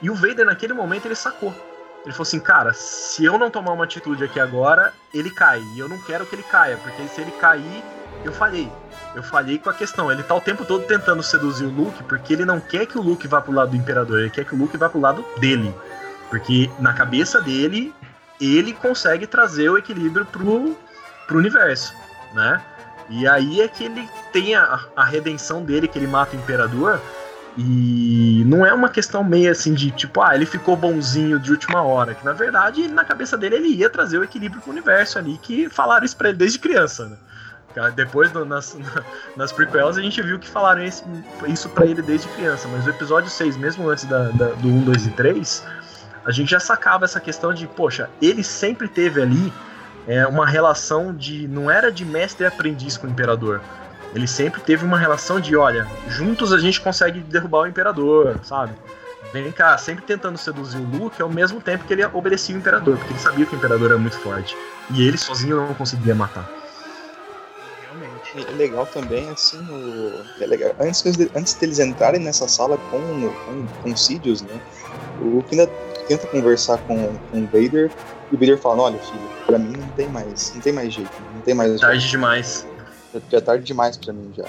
[0.00, 1.54] E o Vader naquele momento ele sacou.
[2.04, 5.60] Ele falou assim, cara, se eu não tomar uma atitude aqui agora, ele cai.
[5.74, 7.82] E eu não quero que ele caia, porque se ele cair,
[8.24, 8.70] eu falhei.
[9.16, 10.12] Eu falhei com a questão.
[10.12, 13.02] Ele tá o tempo todo tentando seduzir o Luke, porque ele não quer que o
[13.02, 15.74] Luke vá pro lado do Imperador, ele quer que o Luke vá pro lado dele.
[16.28, 17.94] Porque na cabeça dele,
[18.38, 20.76] ele consegue trazer o equilíbrio pro,
[21.26, 21.94] pro universo,
[22.34, 22.60] né?
[23.08, 27.00] E aí é que ele tem a, a redenção dele, que ele mata o Imperador,
[27.56, 31.80] e não é uma questão meio assim de tipo, ah, ele ficou bonzinho de última
[31.82, 32.14] hora.
[32.14, 35.70] Que na verdade, na cabeça dele, ele ia trazer o equilíbrio pro universo ali, que
[35.70, 37.16] falaram isso pra ele desde criança, né?
[37.94, 38.76] Depois, nas,
[39.36, 41.04] nas prequels, a gente viu que falaram isso,
[41.68, 42.66] pra ele desde criança.
[42.68, 45.64] Mas o episódio 6, mesmo antes da, da- do 1, 2 e 3,
[46.24, 49.52] a gente já sacava essa questão de, poxa, ele sempre teve ali
[50.08, 51.46] é, uma relação de.
[51.48, 53.60] Não era de mestre e aprendiz com o imperador.
[54.14, 58.72] Ele sempre teve uma relação de, olha, juntos a gente consegue derrubar o imperador, sabe?
[59.32, 62.96] Vem cá, sempre tentando seduzir o Luke ao mesmo tempo que ele obedecia o imperador,
[62.96, 64.56] porque ele sabia que o imperador era muito forte.
[64.90, 66.48] E ele sozinho não conseguia matar.
[68.42, 70.42] É legal também, assim, o...
[70.42, 70.74] é legal.
[70.80, 71.02] Antes,
[71.34, 74.60] antes deles entrarem nessa sala com, com, com Sidious, né?
[75.20, 75.70] O Luke ainda
[76.06, 76.96] tenta conversar com,
[77.30, 77.90] com o Vader
[78.30, 81.10] e o Vader fala, olha, filho, pra mim não tem mais, não tem mais jeito,
[81.34, 82.66] não tem mais Tarde demais.
[83.14, 84.44] já, já é tarde demais pra mim já.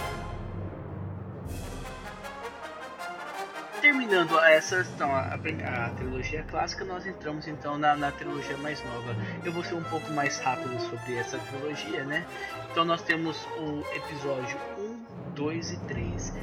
[3.87, 9.15] Terminando essa então, a, a trilogia clássica, nós entramos então na, na trilogia mais nova.
[9.45, 12.25] Eu vou ser um pouco mais rápido sobre essa trilogia, né?
[12.69, 16.33] Então nós temos o episódio 1, 2 e 3.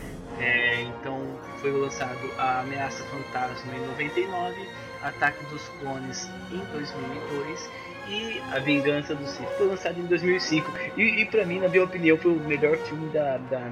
[0.41, 1.21] É, então
[1.61, 4.69] foi lançado a Ameaça Fantasma em 99,
[5.03, 7.71] Ataque dos Clones em 2002
[8.09, 10.73] e A Vingança do Sith foi lançado em 2005.
[10.97, 13.71] E, e para mim, na minha opinião, foi o melhor filme da, da,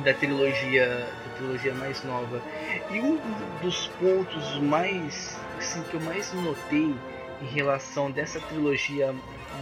[0.00, 2.42] da trilogia da trilogia mais nova.
[2.90, 3.18] E um
[3.62, 6.94] dos pontos mais assim, que eu mais notei
[7.42, 9.14] em relação dessa trilogia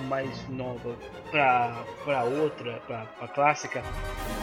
[0.08, 0.96] mais nova
[1.30, 3.82] pra, pra outra, pra, pra clássica,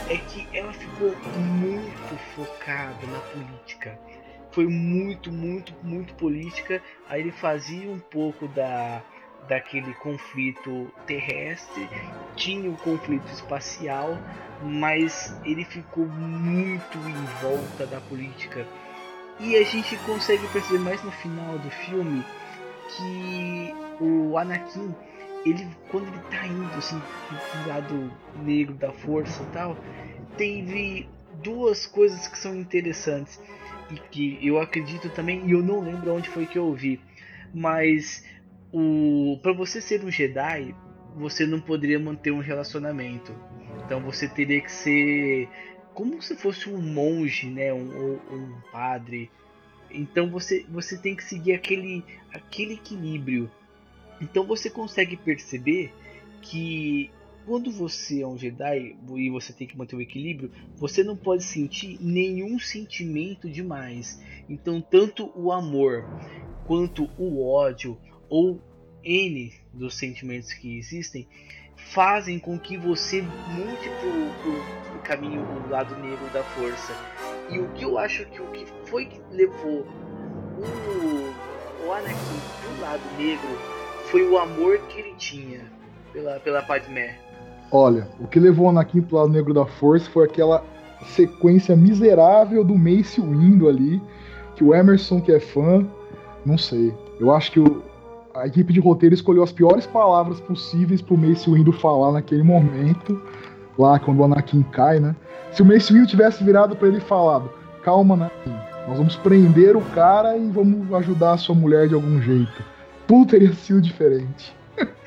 [0.08, 3.98] é que ela ficou muito focada na política.
[4.52, 6.82] Foi muito, muito, muito política.
[7.08, 9.02] Aí ele fazia um pouco da
[9.48, 11.88] daquele conflito terrestre,
[12.34, 14.18] tinha o conflito espacial,
[14.62, 18.66] mas ele ficou muito em volta da política.
[19.38, 22.24] E a gente consegue perceber mais no final do filme
[22.96, 24.94] que o Anakin
[25.48, 29.76] ele quando ele tá indo assim pro lado negro da força e tal,
[30.36, 31.08] teve
[31.42, 33.40] duas coisas que são interessantes
[33.90, 37.00] e que eu acredito também, e eu não lembro onde foi que eu ouvi,
[37.54, 38.24] mas
[38.78, 40.74] o para você ser um Jedi,
[41.14, 43.34] você não poderia manter um relacionamento.
[43.84, 45.48] Então você teria que ser
[45.94, 49.30] como se fosse um monge, né, um, um padre.
[49.90, 53.50] Então você você tem que seguir aquele aquele equilíbrio
[54.20, 55.92] então você consegue perceber
[56.42, 57.10] que
[57.44, 61.44] quando você é um Jedi e você tem que manter o equilíbrio, você não pode
[61.44, 64.20] sentir nenhum sentimento demais.
[64.48, 66.04] Então, tanto o amor
[66.66, 67.96] quanto o ódio
[68.28, 68.60] ou
[69.04, 71.26] N dos sentimentos que existem
[71.76, 74.52] fazem com que você mude pro,
[74.90, 76.92] pro, caminho do lado negro da força.
[77.48, 79.86] E o que eu acho que o que foi que levou
[80.58, 83.48] o, o Anakin pro lado negro
[84.06, 85.60] foi o amor que ele tinha
[86.12, 87.16] pela, pela Padmé.
[87.70, 90.64] Olha, o que levou o Anakin pro lado negro da força foi aquela
[91.14, 94.02] sequência miserável do Mace Windu ali,
[94.56, 95.86] que o Emerson, que é fã,
[96.44, 96.92] não sei.
[97.20, 97.82] Eu acho que o,
[98.36, 103.20] a equipe de roteiro escolheu as piores palavras possíveis pro Mace Windu falar naquele momento,
[103.78, 105.14] lá quando o Anakin cai, né?
[105.52, 107.50] Se o Mace Windu tivesse virado para ele e falado:
[107.82, 108.54] "Calma, Anakin,
[108.88, 112.76] nós vamos prender o cara e vamos ajudar a sua mulher de algum jeito"
[113.06, 114.54] tudo teria sido diferente.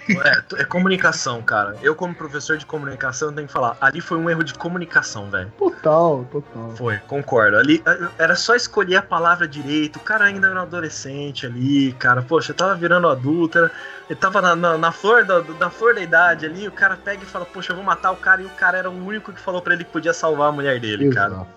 [0.09, 1.75] É, é comunicação, cara.
[1.81, 3.77] Eu, como professor de comunicação, tenho que falar.
[3.79, 5.51] Ali foi um erro de comunicação, velho.
[5.57, 6.71] Total, total.
[6.75, 7.57] Foi, concordo.
[7.57, 7.83] Ali
[8.17, 9.97] era só escolher a palavra direito.
[9.97, 12.21] O cara ainda era um adolescente ali, cara.
[12.21, 13.57] Poxa, tava virando adulto.
[13.57, 13.71] Era,
[14.09, 16.67] ele tava na, na, na flor da, da flor da idade ali.
[16.67, 18.41] O cara pega e fala, poxa, eu vou matar o cara.
[18.41, 20.79] E o cara era o único que falou para ele que podia salvar a mulher
[20.79, 21.35] dele, Exato.
[21.35, 21.47] cara.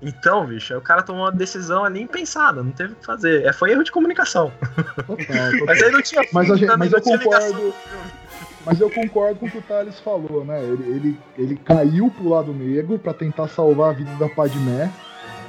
[0.00, 3.44] Então, bicho, o cara tomou uma decisão ali impensada, não teve o que fazer.
[3.44, 4.52] É, foi erro de comunicação.
[5.06, 5.66] Total, total.
[5.66, 7.74] Mas aí não tinha fim, mas, gente, mas eu concordo.
[8.64, 10.62] Mas eu concordo com o que o Thales falou, né?
[10.62, 14.90] Ele, ele, ele caiu pro lado negro para tentar salvar a vida da Padmé.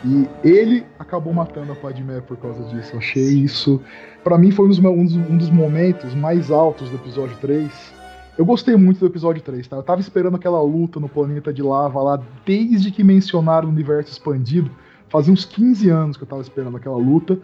[0.05, 2.93] E ele acabou matando a Padmé por causa disso.
[2.93, 3.81] Eu achei isso.
[4.23, 7.98] para mim foi um dos, um, dos, um dos momentos mais altos do episódio 3
[8.39, 9.75] eu gostei muito do episódio 3, tá?
[9.75, 14.13] Eu tava esperando aquela luta no planeta de lava lá desde que mencionaram o universo
[14.13, 14.71] expandido.
[15.09, 17.37] Fazia uns 15 anos que eu tava esperando aquela luta.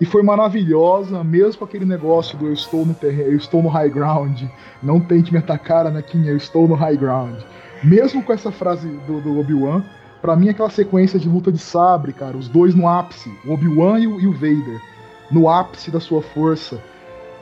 [0.00, 3.68] E foi maravilhosa, mesmo com aquele negócio do eu estou no terreno, eu estou no
[3.68, 4.44] high ground,
[4.82, 7.42] não tente me atacar, Anakin, eu estou no high ground.
[7.84, 9.84] Mesmo com essa frase do, do Obi-Wan,
[10.22, 13.98] para mim aquela sequência de luta de sabre, cara, os dois no ápice, o Obi-Wan
[13.98, 14.80] e, e o Vader,
[15.30, 16.82] no ápice da sua força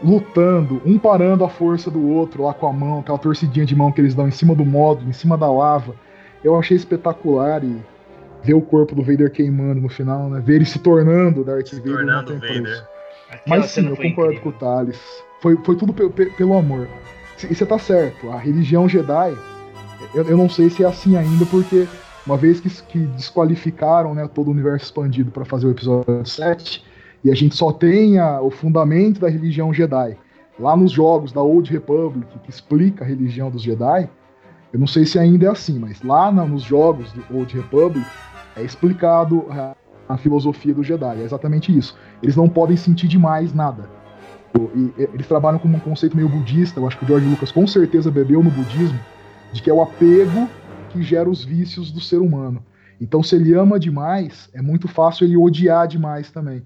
[0.06, 3.90] lutando, um parando a força do outro lá com a mão, aquela torcidinha de mão
[3.90, 5.96] que eles dão em cima do módulo, em cima da lava.
[6.44, 7.76] Eu achei espetacular e
[8.44, 10.40] ver o corpo do Vader queimando no final, né?
[10.40, 11.92] Ver ele se tornando Darth se Vader.
[11.92, 12.86] Tornando Vader.
[13.48, 14.42] Mas sim, eu concordo incrível.
[14.42, 15.00] com o Thales.
[15.42, 16.86] Foi, foi tudo pe pe pelo amor.
[17.50, 19.36] E você tá certo, a religião Jedi,
[20.14, 21.86] eu, eu, não sei se é assim ainda, porque
[22.24, 26.82] uma vez que, que desqualificaram né, todo o universo expandido para fazer o episódio 7,
[27.24, 30.16] e a gente só tem o fundamento da religião Jedi.
[30.58, 34.08] Lá nos jogos da Old Republic, que explica a religião dos Jedi,
[34.72, 38.06] eu não sei se ainda é assim, mas lá na, nos jogos do Old Republic
[38.56, 39.76] é explicado a,
[40.08, 41.20] a, filosofia do Jedi.
[41.20, 41.96] É exatamente isso.
[42.22, 43.88] Eles não podem sentir demais nada.
[44.74, 47.52] E, e, eles trabalham com um conceito meio budista, eu acho que o George Lucas
[47.52, 48.98] com certeza bebeu no budismo,
[49.52, 50.48] de que é o apego
[50.90, 52.62] que gera os vícios do ser humano.
[53.00, 56.62] Então, se ele ama demais, é muito fácil ele odiar demais também.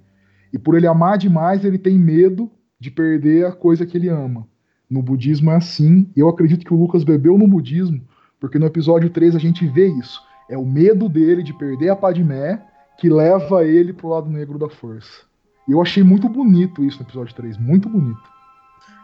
[0.52, 4.46] E por ele amar demais, ele tem medo de perder a coisa que ele ama.
[4.88, 6.10] No budismo é assim.
[6.16, 8.00] Eu acredito que o Lucas bebeu no budismo,
[8.40, 10.20] porque no episódio 3 a gente vê isso.
[10.48, 12.60] É o medo dele de perder a Padmé
[12.98, 15.22] que leva ele pro lado negro da força.
[15.68, 18.20] Eu achei muito bonito isso no episódio 3, muito bonito.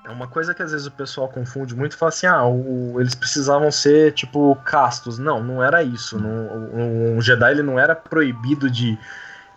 [0.04, 3.00] É uma coisa que às vezes o pessoal confunde muito e fala assim: ah, o,
[3.00, 5.18] eles precisavam ser, tipo, castos.
[5.18, 6.18] Não, não era isso.
[6.18, 8.96] Não, o, o Jedi ele não era proibido de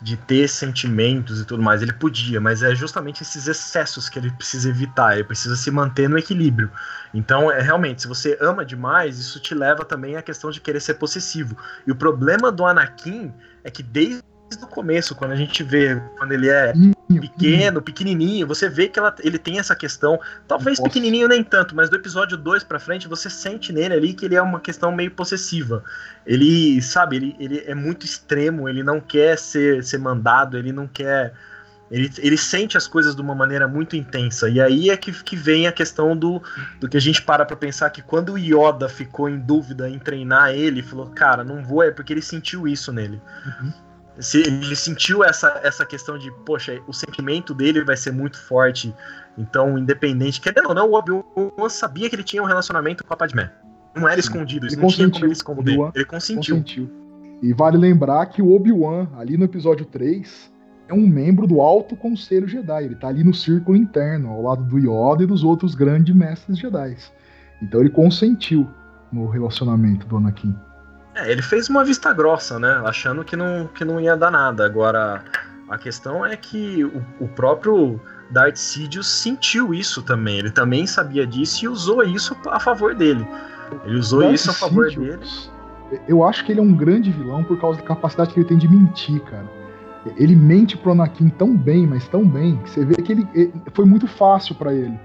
[0.02, 1.82] de ter sentimentos e tudo mais.
[1.82, 5.16] Ele podia, mas é justamente esses excessos que ele precisa evitar.
[5.16, 6.72] Ele precisa se manter no equilíbrio.
[7.14, 10.80] Então, é realmente, se você ama demais, isso te leva também à questão de querer
[10.80, 11.58] ser possessivo.
[11.86, 13.34] E o problema do Anakin
[13.64, 14.24] é que desde
[14.62, 16.74] o começo, quando a gente vê quando ele é
[17.08, 20.90] pequeno, pequenininho, você vê que ela, ele tem essa questão, talvez Nossa.
[20.90, 24.36] pequenininho nem tanto, mas do episódio 2 pra frente você sente nele ali que ele
[24.36, 25.84] é uma questão meio possessiva.
[26.26, 30.88] Ele, sabe, ele, ele é muito extremo, ele não quer ser, ser mandado, ele não
[30.88, 31.34] quer
[31.92, 34.48] ele, ele sente as coisas de uma maneira muito intensa.
[34.48, 36.42] E aí é que, que vem a questão do,
[36.80, 39.98] do que a gente para pra pensar que quando o Yoda ficou em dúvida em
[39.98, 43.20] treinar ele, falou, cara, não vou, é porque ele sentiu isso nele.
[43.46, 43.74] Uhum.
[44.20, 48.94] Se ele sentiu essa, essa questão de, poxa, o sentimento dele vai ser muito forte.
[49.38, 50.42] Então, independente.
[50.42, 53.52] Quer dizer, não, o Obi-Wan sabia que ele tinha um relacionamento com a Padmé.
[53.96, 55.92] Não era escondido, isso Ele não tinha como ele esconder.
[55.96, 56.56] Ele consentiu.
[56.56, 56.90] Consentiu.
[57.42, 60.52] E vale lembrar que o Obi-Wan, ali no episódio 3,
[60.90, 62.84] é um membro do Alto Conselho Jedi.
[62.84, 66.60] Ele tá ali no círculo interno, ao lado do Yoda e dos outros grandes mestres
[66.60, 66.98] Jedi.
[67.62, 68.68] Então ele consentiu
[69.12, 70.56] no relacionamento do Anakin.
[71.26, 72.82] É, ele fez uma vista grossa, né?
[72.86, 74.66] Achando que não, que não ia dar nada.
[74.66, 75.24] Agora,
[75.70, 78.00] a questão é que o, o próprio
[78.32, 80.38] Darth Sidious sentiu isso também.
[80.40, 83.26] Ele também sabia disso e usou isso a favor dele.
[83.86, 85.52] Ele usou Darth isso a favor Sidious,
[86.08, 88.58] Eu acho que ele é um grande vilão por causa da capacidade que ele tem
[88.58, 89.46] de mentir, cara.
[90.18, 93.54] Ele mente pro Anakin tão bem, mas tão bem, que você vê que ele, ele-
[93.74, 94.98] foi muito fácil pra ele.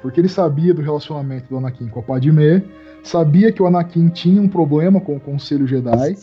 [0.00, 2.62] Porque ele sabia do relacionamento do Anakin com a Padmé,
[3.08, 6.16] sabia que o Anakin tinha um problema com o Conselho Jedi,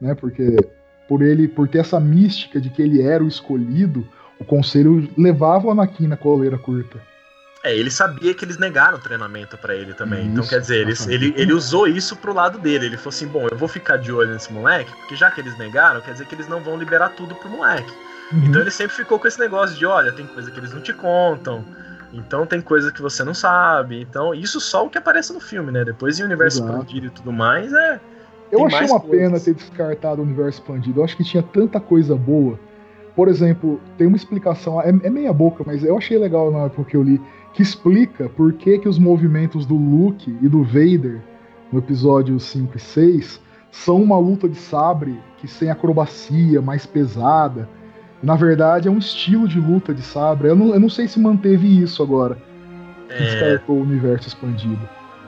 [0.00, 0.14] né?
[0.14, 0.56] Porque
[1.08, 4.06] por ele, por ter essa mística de que ele era o escolhido,
[4.38, 7.00] o Conselho levava o Anakin na coleira curta.
[7.64, 10.26] É, ele sabia que eles negaram o treinamento pra ele também.
[10.26, 12.86] então, Isso, quer dizer, ele, ele, ele usou isso pro lado dele.
[12.86, 15.58] Ele falou assim: bom, eu vou ficar de olho nesse moleque, porque já que eles
[15.58, 17.92] negaram, quer dizer que eles não vão liberar tudo pro moleque.
[18.32, 18.44] Uhum.
[18.44, 20.92] Então ele sempre ficou com esse negócio de: olha, tem coisa que eles não te
[20.92, 21.64] contam.
[22.12, 24.00] Então tem coisa que você não sabe.
[24.00, 25.84] Então, isso só o que aparece no filme, né?
[25.84, 26.72] Depois em universo Exato.
[26.72, 28.00] expandido e tudo mais, é.
[28.50, 29.18] Eu achei uma coisas.
[29.18, 31.00] pena ter descartado o universo expandido.
[31.00, 32.58] Eu acho que tinha tanta coisa boa.
[33.14, 36.84] Por exemplo, tem uma explicação, é, é meia boca, mas eu achei legal na época
[36.84, 37.20] que eu li,
[37.52, 41.20] que explica por que, que os movimentos do Luke e do Vader
[41.72, 43.40] no episódio 5 e 6
[43.70, 47.68] são uma luta de sabre que sem acrobacia, mais pesada.
[48.22, 50.48] Na verdade, é um estilo de luta de sabre.
[50.48, 52.36] Eu não, eu não sei se manteve isso agora,
[53.08, 54.80] é o universo expandido.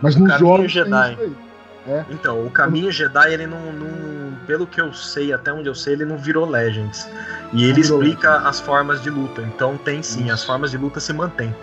[0.03, 1.16] Mas O jogos tem Jedi.
[1.20, 1.32] aí.
[2.11, 4.11] Então, o caminho Jedi, ele não, não-
[4.47, 7.09] Pelo que eu sei, até onde eu sei, ele não virou Legends.
[7.53, 9.43] E ele explica as formas de luta.
[9.43, 10.32] Então tem sim, Isso.
[10.32, 11.55] as formas de luta se mantêm.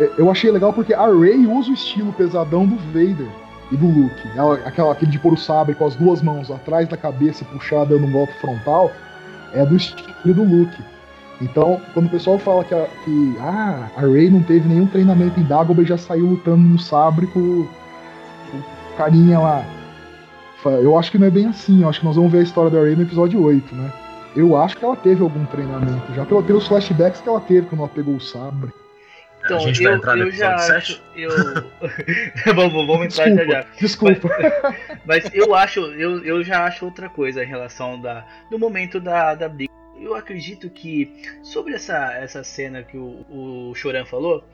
[0.00, 3.28] É, Eu achei legal porque a Rey usa o estilo pesadão do Vader
[3.70, 4.28] e do Luke.
[4.34, 7.46] Ela- aquela, aquele de pôr o sabre com as duas mãos atrás da cabeça e
[7.46, 8.90] puxar dando um golpe frontal
[9.56, 10.76] é do estilo do Luke.
[11.40, 15.38] Então, quando o pessoal fala que a, que, ah, a Rey não teve nenhum treinamento
[15.38, 17.68] em Dagobah e já saiu lutando no sabre com, o
[18.96, 19.64] carinha lá.
[20.64, 21.82] Eu acho que não é bem assim.
[21.82, 23.92] Eu acho que nós vamos ver a história da Rey no episódio 8, né?
[24.34, 27.80] Eu acho que ela teve algum treinamento já, pelo- pelos flashbacks que ela teve quando
[27.80, 28.70] ela pegou o sabre.
[29.46, 30.92] Então, a gente eu, vai entrar no eu já episódio acho.
[30.92, 31.02] 7?
[31.16, 31.30] Eu...
[32.54, 33.66] vamos, vamos entrar já já.
[33.80, 34.76] Desculpa, desculpa.
[35.04, 39.34] Mas eu acho, eu, eu já acho outra coisa em relação da, do momento da,
[39.34, 39.72] da briga.
[39.98, 43.24] Eu acredito que sobre essa, essa cena que o,
[43.70, 44.44] o Choran falou,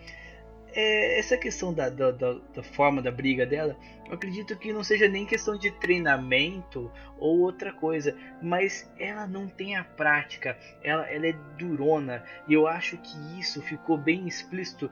[0.74, 4.84] é, essa questão da, da, da, da forma da briga dela, eu acredito que não
[4.84, 11.08] seja nem questão de treinamento ou outra coisa, mas ela não tem a prática, ela,
[11.10, 14.90] ela é durona, e eu acho que isso ficou bem explícito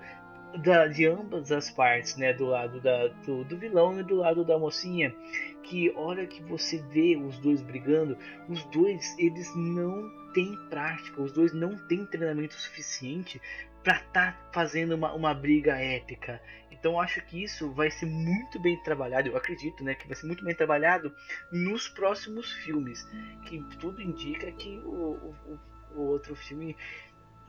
[0.59, 2.33] da- de ambas as partes, né?
[2.33, 5.15] Do lado da, do, do vilão e do lado da mocinha.
[5.63, 8.19] Que hora que você vê os dois brigando,
[8.49, 13.41] os dois eles não têm prática, os dois não têm treinamento suficiente
[13.83, 16.41] para estar tá fazendo uma, uma briga épica.
[16.71, 20.27] Então acho que isso vai ser muito bem trabalhado, eu acredito, né, que vai ser
[20.27, 21.13] muito bem trabalhado
[21.53, 23.07] nos próximos filmes,
[23.47, 25.59] que tudo indica que o, o,
[25.95, 26.75] o- outro filme,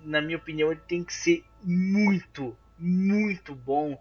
[0.01, 3.97] na minha opinião, ele tem que ser muito, muito bom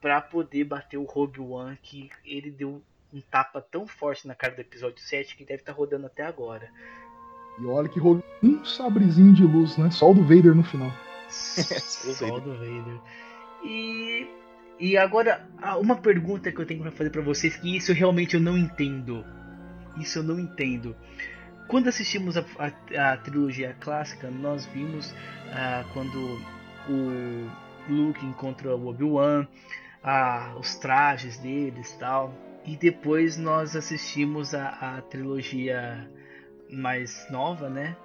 [0.00, 4.54] para poder bater o Rogue One, que ele deu um tapa tão forte na cara
[4.54, 6.68] do episódio 7 que deve estar rodando até agora.
[7.60, 9.90] E olha que rolou um sabrezinho de luz, né?
[9.90, 10.90] Só o do Vader no final.
[11.32, 13.00] Só do Vader.
[13.64, 14.26] E,
[14.78, 15.46] e agora,
[15.80, 19.24] uma pergunta que eu tenho para fazer para vocês, que isso realmente eu não entendo.
[19.98, 20.96] Isso eu não entendo.
[21.68, 25.14] Quando assistimos a, a- a trilogia clássica, nós vimos
[25.52, 26.40] ah, quando
[26.88, 27.48] o
[27.88, 29.46] Luke encontra o Obi-Wan,
[30.02, 32.34] ah, os trajes deles tal.
[32.64, 34.68] E depois nós assistimos a,
[34.98, 36.08] a trilogia
[36.70, 37.96] mais nova, né?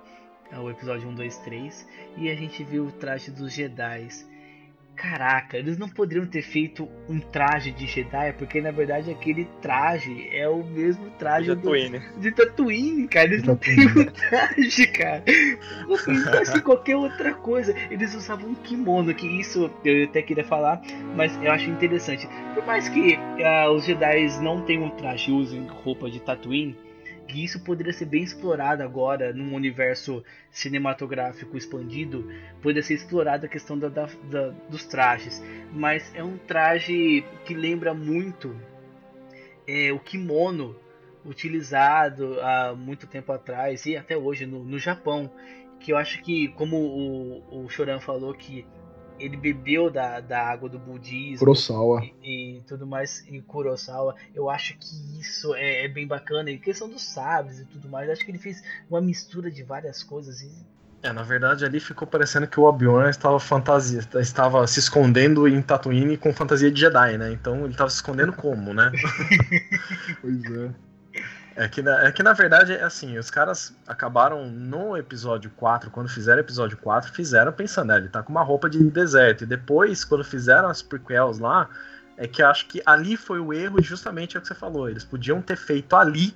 [0.52, 1.88] É O episódio 1, 2, 3
[2.18, 4.08] e a gente viu o traje dos Jedi.
[4.96, 10.28] caraca, eles não poderiam ter feito um traje de Jedi, porque na verdade aquele traje
[10.32, 12.00] é o mesmo traje de Tatooine.
[12.00, 13.28] Do, de Tatooine, cara.
[13.28, 15.24] Eles não têm um traje, cara.
[15.88, 17.76] Não pensasse em qualquer outra coisa.
[17.92, 20.82] Eles usavam um kimono, que isso eu até queria falar,
[21.16, 22.28] mas eu acho interessante.
[22.56, 26.76] Por mais que uh, os Jedi não tenham um traje, usem roupa de Tatooine,
[27.28, 33.50] que isso poderia ser bem explorado agora num universo cinematográfico expandido, poderia ser explorada a
[33.50, 38.56] questão da, da, da, dos trajes, mas é um traje que lembra muito
[39.68, 40.76] é, o kimono
[41.26, 45.30] utilizado há muito tempo atrás e até hoje no, no Japão,
[45.80, 48.66] que eu acho que, como o, o Choran falou, que
[49.20, 52.04] ele bebeu da, da água do budismo Kurosawa.
[52.24, 54.16] E, e tudo mais em Kurosawa.
[54.34, 56.52] Eu acho que isso é, é, bem bacana.
[56.52, 60.04] Em questão dos sabres e tudo mais, acho que ele fez uma mistura de várias
[60.04, 60.42] coisas.
[60.42, 60.52] E...
[61.04, 65.62] É, na verdade ali ficou parecendo que o Obi-Wan estava fantasia, estava se escondendo em
[65.62, 67.32] Tatooine com fantasia de Jedi, né?
[67.32, 68.92] Então ele estava se escondendo como, né?
[70.22, 70.87] pois é.
[71.60, 75.90] É que, na, é que na verdade é assim, os caras acabaram no episódio 4,
[75.90, 79.44] quando fizeram episódio 4, fizeram pensando, né, ele tá com uma roupa de deserto.
[79.44, 81.68] E depois, quando fizeram as prequels lá,
[82.16, 84.88] é que acho que ali foi o erro, justamente é o que você falou.
[84.88, 86.32] Eles podiam ter feito ali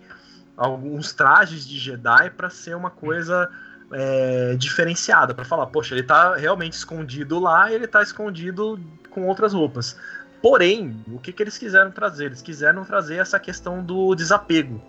[0.57, 3.47] alguns trajes de Jedi para ser uma coisa
[3.93, 8.79] é, diferenciada, para falar, poxa, ele tá realmente escondido lá e ele tá escondido
[9.11, 9.95] com outras roupas.
[10.41, 12.25] Porém, o que, que eles quiseram trazer?
[12.25, 14.81] Eles quiseram trazer essa questão do desapego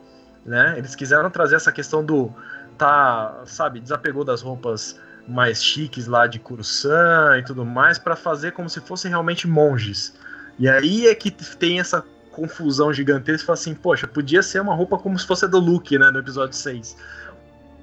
[0.44, 0.74] né?
[0.76, 2.32] Eles quiseram trazer essa questão do
[2.76, 8.52] tá, sabe, desapegou das roupas mais chiques lá de Kurusan e tudo mais para fazer
[8.52, 10.14] como se fossem realmente monges.
[10.58, 14.98] E aí é que tem essa confusão gigantesca, fala assim, poxa, podia ser uma roupa
[14.98, 16.96] como se fosse a do Luke, né, no episódio 6.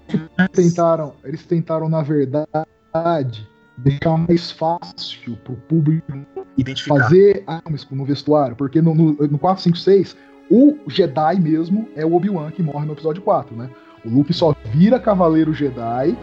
[0.10, 3.47] Eles tentaram, eles tentaram na verdade
[3.78, 6.26] deixar mais fácil pro público
[6.57, 7.45] identificar fazer
[7.91, 10.18] no vestuário, porque no, no, no 4, 5, 6
[10.50, 13.70] o Jedi mesmo é o Obi-Wan que morre no episódio 4, né?
[14.04, 16.18] O Luke só vira Cavaleiro Jedi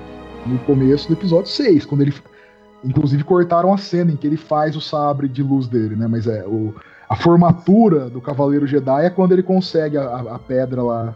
[0.44, 2.14] no começo do episódio 6, quando ele.
[2.84, 6.06] Inclusive cortaram a cena em que ele faz o sabre de luz dele, né?
[6.06, 6.44] Mas é.
[6.46, 6.74] O,
[7.08, 11.14] a formatura do Cavaleiro Jedi é quando ele consegue a, a pedra lá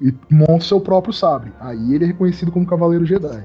[0.00, 1.52] e monta seu próprio sabre.
[1.60, 3.44] Aí ele é reconhecido como Cavaleiro Jedi.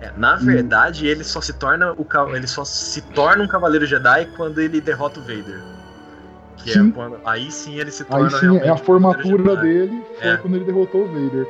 [0.00, 1.08] É, na verdade, e...
[1.08, 5.20] ele só se torna o ele só se torna um Cavaleiro Jedi quando ele derrota
[5.20, 5.79] o Vader.
[6.62, 6.88] Que é sim.
[6.88, 8.26] É quando, aí sim ele se torna.
[8.26, 10.36] Aí sim, é a formatura dele foi é.
[10.36, 11.46] quando ele derrotou o Vader.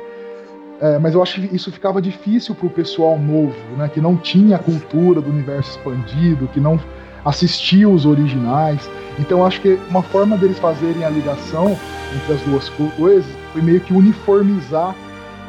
[0.79, 3.87] É, mas eu acho que isso ficava difícil pro pessoal novo, né?
[3.87, 6.79] Que não tinha a cultura do universo expandido, que não
[7.23, 8.89] assistia os originais.
[9.19, 11.77] Então eu acho que uma forma deles fazerem a ligação
[12.15, 14.95] entre as duas coisas foi meio que uniformizar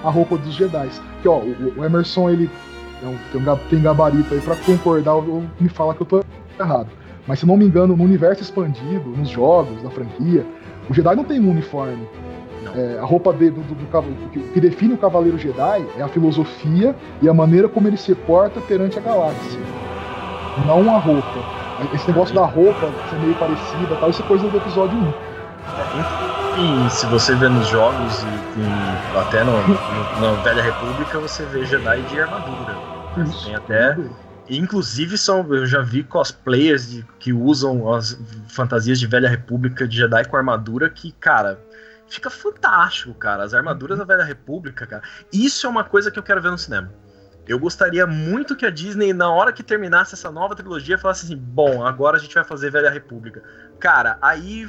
[0.05, 0.89] a roupa dos Jedi.
[1.23, 2.51] Que ó, o, o Emerson ele
[3.01, 3.09] tem,
[3.41, 6.25] um, tem gabarito aí para concordar ou me falar que eu tô
[6.61, 6.89] errado.
[7.27, 10.45] Mas se não me engano, no universo expandido, nos jogos da franquia,
[10.89, 12.09] o Jedi não tem um uniforme.
[12.75, 16.09] É, a roupa de, do, do, do, o que define o Cavaleiro Jedi é a
[16.09, 19.61] filosofia e a maneira como ele se porta perante a galáxia.
[20.67, 21.63] Não a roupa.
[21.95, 25.13] Esse negócio da roupa ser meio parecida, tal, isso é coisa do episódio 1.
[26.87, 29.75] E se você vê nos jogos e, e até no, no,
[30.21, 32.77] na Velha República, você vê Jedi de armadura.
[33.19, 33.97] Isso, tem até
[34.57, 39.97] Inclusive, são, eu já vi cosplayers de, que usam as fantasias de Velha República de
[39.97, 41.59] Jedi com armadura que, cara,
[42.09, 43.45] fica fantástico, cara.
[43.45, 45.03] As armaduras da Velha República, cara.
[45.33, 46.93] Isso é uma coisa que eu quero ver no cinema.
[47.47, 51.37] Eu gostaria muito que a Disney, na hora que terminasse essa nova trilogia, falasse assim:
[51.37, 53.43] bom, agora a gente vai fazer Velha República.
[53.81, 54.69] Cara, aí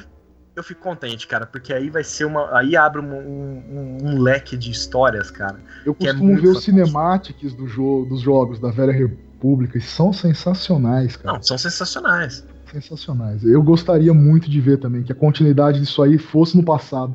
[0.56, 2.56] eu fico contente, cara, porque aí vai ser uma.
[2.56, 5.60] Aí abre um, um, um leque de histórias, cara.
[5.84, 9.84] Eu é costumo é ver os cinemáticos do jogo, dos jogos da Velha República públicas
[9.84, 11.34] são sensacionais, cara.
[11.34, 12.42] Não, são sensacionais.
[12.72, 13.44] Sensacionais.
[13.44, 17.14] Eu gostaria muito de ver também que a continuidade disso aí fosse no passado.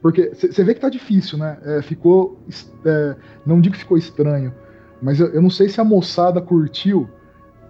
[0.00, 1.58] Porque você vê que tá difícil, né?
[1.62, 2.40] É, ficou.
[2.82, 3.14] É,
[3.44, 4.54] não digo que ficou estranho,
[5.02, 7.10] mas eu, eu, não sei se a moçada curtiu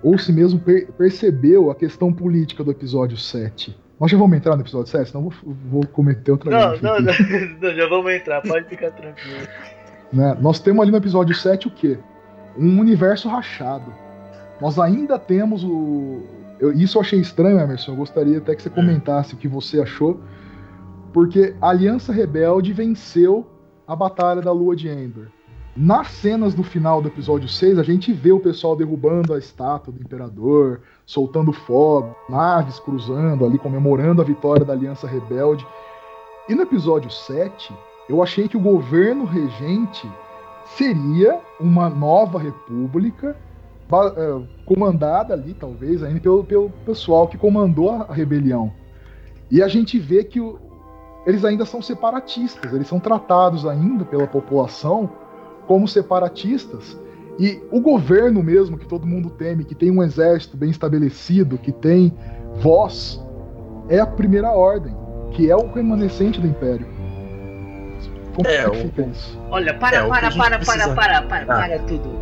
[0.05, 3.77] ou se mesmo per percebeu a questão política do episódio 7.
[3.99, 7.13] Nós já vamos entrar no episódio 7, senão vou, vou cometer outra não, não, não,
[7.61, 9.49] não, já vamos entrar, pode ficar tranquilo.
[10.13, 10.37] Né?
[10.41, 11.99] Nós temos ali no episódio 7 o quê?
[12.59, 13.93] Um universo rachado.
[14.61, 16.23] Nós ainda temos o.
[16.59, 17.93] Eu, isso eu achei estranho, Emerson.
[17.93, 18.75] Eu gostaria até que você hum.
[18.75, 20.21] comentasse o que você achou.
[21.13, 23.47] Porque a Aliança Rebelde venceu
[23.87, 25.29] a Batalha da Lua de Endor.
[25.77, 29.93] Nas cenas do final do episódio 6, a gente vê o pessoal derrubando a estátua
[29.93, 35.67] do Imperador, soltando fogo, naves cruzando ali, comemorando a vitória da Aliança Rebelde.
[36.49, 37.75] E no episódio 7,
[38.09, 40.11] eu achei que o governo regente
[40.75, 43.37] seria uma nova república
[44.17, 48.73] é, comandada ali, talvez, ainda pelo, pelo pessoal que comandou a rebelião.
[49.51, 50.59] E a gente vê que o,
[51.27, 55.09] eles ainda são separatistas, eles são tratados ainda pela população
[55.67, 56.99] como separatistas.
[57.39, 61.71] E o governo mesmo, que todo mundo teme, que tem um exército bem estabelecido, que
[61.71, 62.13] tem
[62.61, 63.23] voz,
[63.89, 64.97] é a primeira ordem,
[65.33, 66.96] que é o remanescente do império.
[68.37, 69.41] Como é, é que fica isso?
[69.51, 71.47] Olha, para, é, para, para, para, para, para, ah.
[71.47, 72.17] para tudo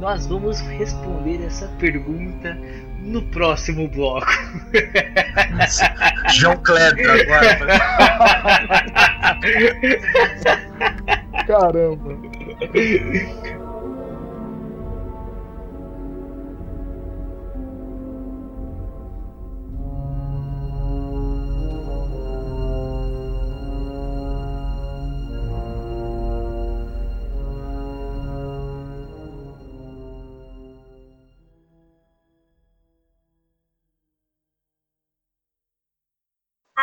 [0.00, 2.58] nós vamos responder essa pergunta
[3.02, 4.32] no próximo bloco.
[6.32, 7.58] João Kleber agora.
[11.46, 12.18] Caramba.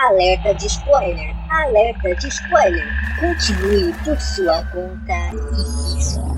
[0.06, 1.34] Alerta de spoiler!
[1.50, 2.88] Alerta de spoiler!
[3.20, 6.38] Continue por sua conta e risco.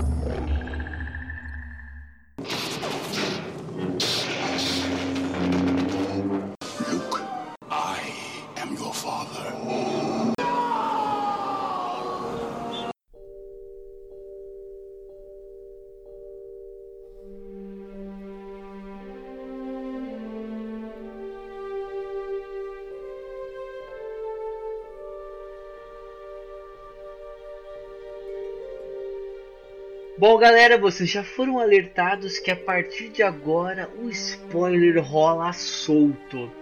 [30.20, 36.52] Bom, galera, vocês já foram alertados que a partir de agora o spoiler rola solto.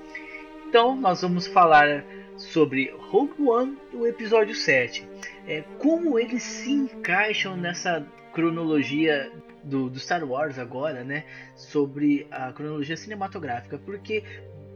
[0.68, 2.04] Então, nós vamos falar
[2.36, 5.04] sobre Rogue One e o episódio 7.
[5.44, 9.28] É, como eles se encaixam nessa cronologia
[9.64, 11.24] do, do, Star Wars agora, né?
[11.56, 14.22] Sobre a cronologia cinematográfica, porque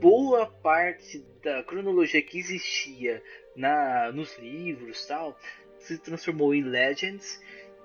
[0.00, 3.22] boa parte da cronologia que existia
[3.54, 5.38] na, nos livros tal
[5.78, 7.40] se transformou em Legends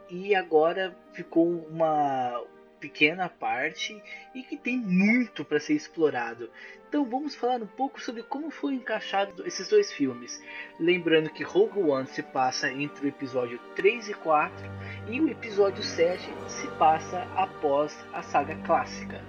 [0.09, 2.43] e agora ficou uma
[2.79, 4.01] pequena parte
[4.33, 6.49] e que tem muito para ser explorado.
[6.87, 10.41] Então vamos falar um pouco sobre como foi encaixado esses dois filmes.
[10.79, 14.65] Lembrando que Rogue One se passa entre o episódio 3 e 4
[15.09, 19.21] e o episódio 7 se passa após a saga clássica.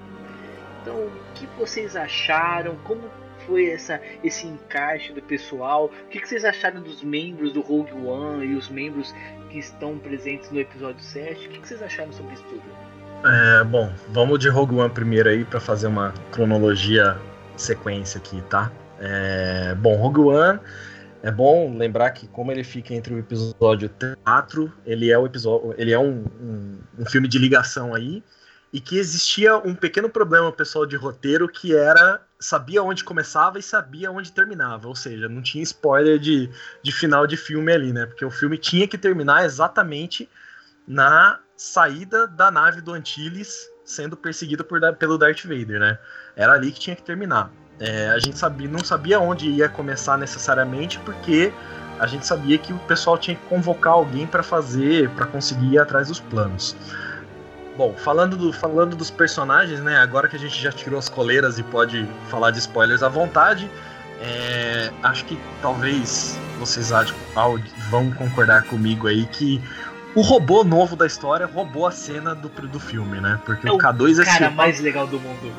[0.81, 2.77] Então, o que vocês acharam?
[2.85, 3.11] Como
[3.49, 5.87] foi essa, esse encaixe do pessoal?
[5.87, 9.13] O que, vocês acharam dos membros do Rogue One e os membros
[9.51, 11.47] que estão presentes no episódio 7?
[11.47, 12.63] O que, vocês acharam sobre isso tudo?
[13.25, 17.17] É, bom, vamos de Rogue One primeiro aí para fazer uma cronologia
[17.57, 18.71] sequência aqui, tá?
[19.01, 20.61] É, bom, Rogue One
[21.23, 23.91] é bom lembrar que como ele fica entre o episódio
[24.25, 28.23] 4, ele é o episódio, ele é um, um, um filme de ligação aí
[28.73, 33.63] e que existia um pequeno problema pessoal de roteiro que era sabia onde começava e
[33.63, 36.49] sabia onde terminava, ou seja, não tinha spoiler de,
[36.83, 38.07] de final de filme ali, né?
[38.07, 40.29] Porque o filme tinha que terminar exatamente
[40.87, 45.99] na saída da nave do Antilles sendo perseguido por, pelo Darth Vader, né?
[46.37, 47.51] Era ali que tinha que terminar.
[47.81, 51.53] É, a gente sabia, não sabia onde ia começar necessariamente, porque
[51.99, 55.79] a gente sabia que o pessoal tinha que convocar alguém para fazer, para conseguir ir
[55.79, 56.77] atrás dos planos.
[57.79, 59.99] Bom, falando, do, falando dos personagens, né?
[59.99, 63.71] Agora que a gente já tirou as coleiras e pode falar de spoilers à vontade,
[64.21, 66.91] é, acho que talvez vocês
[67.89, 69.63] vão concordar comigo aí que
[70.17, 73.39] o robô novo da história roubou a cena do, do filme, né?
[73.47, 75.53] Porque é o K2 é o cara mais legal do mundo.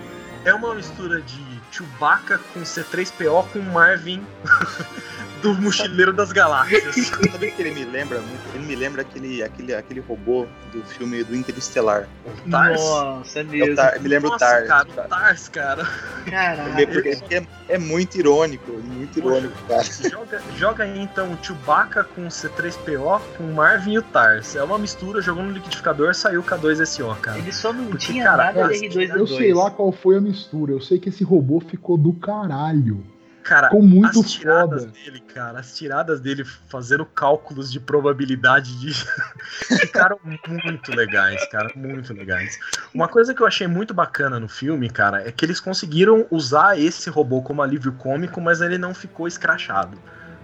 [0.43, 1.41] É uma mistura de
[1.72, 4.22] Chewbacca com C3PO com Marvin
[5.41, 6.95] do Mochileiro das Galáxias.
[7.31, 8.41] Sabe o que ele me lembra muito?
[8.55, 12.07] Ele me lembra aquele, aquele, aquele robô do filme do Interestelar.
[12.25, 12.79] O Tars.
[12.79, 13.73] Nossa, é mesmo.
[13.73, 14.67] É Tar, me lembra Nossa, o Tars.
[14.67, 15.87] Cara, o Tars, cara.
[16.29, 16.87] Caraca.
[16.87, 19.83] Porque é, é, muito irônico, muito irônico, cara.
[19.83, 24.55] Joga, joga aí então o Chewbacca com C3PO, com o Marvin e o Tars.
[24.55, 27.38] É uma mistura, jogou no liquidificador, saiu o K2SO, cara.
[27.38, 29.15] Ele só não Porque, tinha cara, nada de R2D2.
[29.15, 33.03] Eu sei lá qual foi a mistura, eu sei que esse robô ficou do caralho.
[33.44, 34.94] Cara, Ficou muito as tiradas foda.
[34.94, 38.94] dele, cara, as tiradas dele fazendo cálculos de probabilidade de.
[39.80, 42.60] ficaram muito legais, cara, muito legais.
[42.94, 46.80] Uma coisa que eu achei muito bacana no filme, cara, é que eles conseguiram usar
[46.80, 49.98] esse robô como alívio cômico, mas ele não ficou escrachado.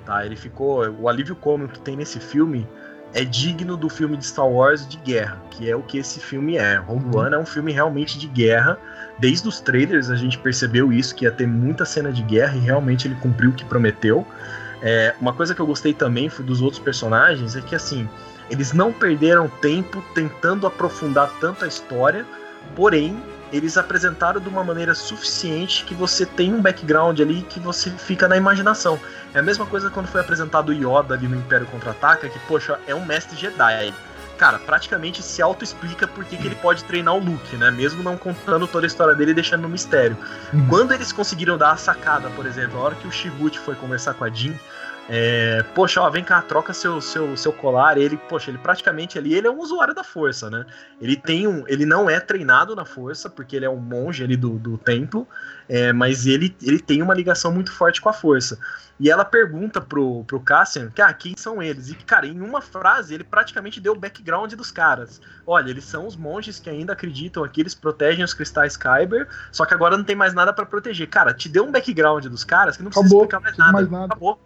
[0.06, 0.26] Tá?
[0.26, 0.88] Ele ficou.
[1.00, 2.68] O alívio cômico que tem nesse filme
[3.16, 6.58] é digno do filme de Star Wars de guerra, que é o que esse filme
[6.58, 6.76] é.
[6.76, 7.22] Rogue uhum.
[7.22, 8.78] One é um filme realmente de guerra
[9.18, 12.60] Desde os trailers a gente percebeu isso, que ia ter muita cena de guerra e
[12.60, 14.28] realmente ele cumpriu o que prometeu.
[14.82, 18.10] É, uma coisa que eu gostei também foi dos outros personagens é que assim,
[18.50, 22.26] eles não perderam tempo tentando aprofundar tanto a história,
[22.76, 23.18] porém
[23.56, 28.28] eles apresentaram de uma maneira suficiente que você tem um background ali que você fica
[28.28, 29.00] na imaginação.
[29.34, 32.80] É a mesma coisa quando foi apresentado o Yoda ali no Império Contra-Ataca, que, poxa,
[32.88, 33.94] é um mestre Jedi.
[34.38, 37.72] Cara, praticamente se auto-explica por que ele pode treinar o Luke, né?
[37.72, 40.18] Mesmo não contando toda a história dele e deixando no mistério.
[40.54, 40.68] Uhum.
[40.68, 44.14] Quando eles conseguiram dar a sacada, por exemplo, a hora que o Shibuchi foi conversar
[44.14, 44.54] com a Jean,
[45.08, 47.98] é, poxa, ó, vem cá, troca seu, seu, seu colar.
[47.98, 50.66] Ele, poxa, ele praticamente ali, ele é um usuário da força, né?
[51.00, 54.36] Ele tem um, ele não é treinado na força porque ele é um monge ali
[54.36, 55.28] do, do templo,
[55.70, 58.58] é, mas ele, ele tem uma ligação muito forte com a força.
[59.00, 61.90] E ela pergunta pro, pro Cassian, que, ah, quem são eles?
[61.90, 65.22] E, cara, em uma frase, ele praticamente deu o background dos caras.
[65.46, 69.66] Olha, eles são os monges que ainda acreditam aqui, eles protegem os cristais Kyber, só
[69.66, 71.10] que agora não tem mais nada para proteger.
[71.10, 73.74] Cara, te deu um background dos caras que não precisa Acabou, explicar mais nada.
[73.74, 74.06] mais nada.
[74.06, 74.40] Acabou.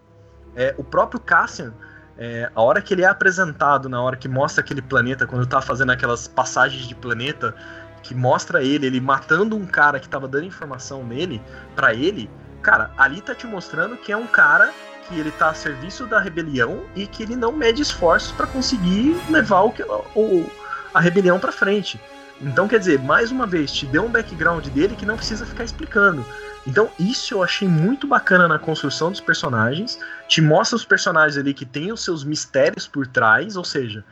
[0.56, 1.74] É, o próprio Cassian,
[2.18, 5.62] é, a hora que ele é apresentado, na hora que mostra aquele planeta, quando tá
[5.62, 7.56] fazendo aquelas passagens de planeta,
[8.04, 11.42] que mostra ele, ele matando um cara que tava dando informação nele,
[11.76, 12.30] para ele,
[12.62, 14.72] cara, ali tá te mostrando que é um cara
[15.08, 19.18] que ele tá a serviço da rebelião e que ele não mede esforços para conseguir
[19.30, 19.74] levar o,
[20.16, 20.52] o,
[20.94, 22.00] a rebelião para frente.
[22.42, 25.64] Então, quer dizer, mais uma vez, te deu um background dele que não precisa ficar
[25.64, 26.24] explicando.
[26.70, 30.00] Então, isso eu achei muito bacana na construção dos personagens.
[30.28, 34.06] Te mostra os personagens ali que têm os seus mistérios por trás, ou seja,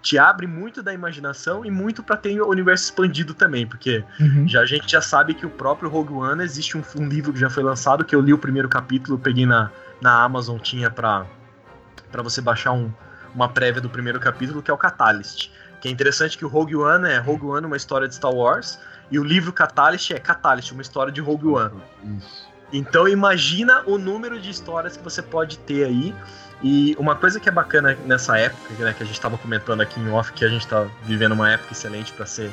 [0.00, 4.46] te abre muito da imaginação e muito para ter o universo expandido também, porque uhum.
[4.46, 7.40] já a gente já sabe que o próprio Rogue One existe um, um, livro que
[7.40, 9.70] já foi lançado que eu li o primeiro capítulo, peguei na,
[10.00, 11.26] na Amazon tinha para
[12.12, 12.92] para você baixar um,
[13.34, 15.50] uma prévia do primeiro capítulo que é o Catalyst,
[15.80, 18.78] que é interessante que o Rogue One é Rogue One uma história de Star Wars
[19.10, 21.80] e o livro Catalyst é Catalyst, uma história de Rogue One.
[22.18, 22.54] Isso.
[22.72, 26.14] Então imagina o número de histórias que você pode ter aí.
[26.62, 30.00] E uma coisa que é bacana nessa época, né, que a gente estava comentando aqui
[30.00, 32.50] em off, que a gente está vivendo uma época excelente para ser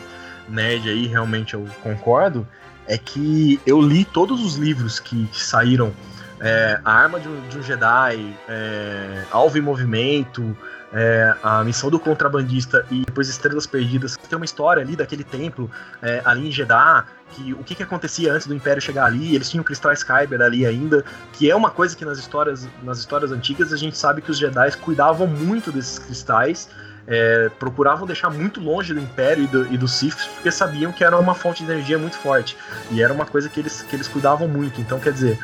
[0.49, 2.47] nerd aí, realmente eu concordo,
[2.87, 5.93] é que eu li todos os livros que, que saíram.
[6.39, 10.57] É, a Arma de um, de um Jedi, é, Alvo em Movimento,
[10.93, 15.71] é, a missão do contrabandista e depois Estrelas Perdidas, tem uma história ali daquele templo
[16.01, 19.49] é, ali em Jeddah, que o que, que acontecia antes do Império chegar ali, eles
[19.49, 21.03] tinham cristais Kyber ali ainda,
[21.33, 24.37] que é uma coisa que nas histórias, nas histórias antigas a gente sabe que os
[24.37, 26.69] Jedi cuidavam muito desses cristais,
[27.07, 31.03] é, procuravam deixar muito longe do Império e do, e do Sith, porque sabiam que
[31.03, 32.57] era uma fonte de energia muito forte,
[32.91, 35.39] e era uma coisa que eles, que eles cuidavam muito, então quer dizer,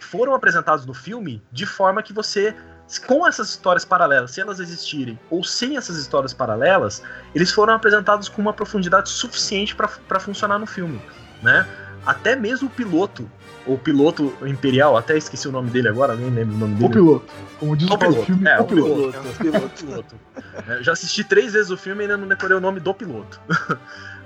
[0.00, 2.54] foram apresentados no filme de forma que você
[2.98, 7.02] com essas histórias paralelas, se elas existirem, ou sem essas histórias paralelas,
[7.34, 11.00] eles foram apresentados com uma profundidade suficiente para funcionar no filme,
[11.42, 11.66] né?
[12.04, 13.30] Até mesmo o piloto,
[13.66, 16.86] o piloto imperial, até esqueci o nome dele agora, nem lembro o nome dele.
[16.86, 18.22] O piloto, como diz o, piloto.
[18.24, 18.90] filme, é, o, o piloto.
[18.92, 19.16] piloto.
[19.16, 20.14] É, o piloto.
[20.68, 23.40] é, já assisti três vezes o filme e ainda não decorei o nome do piloto.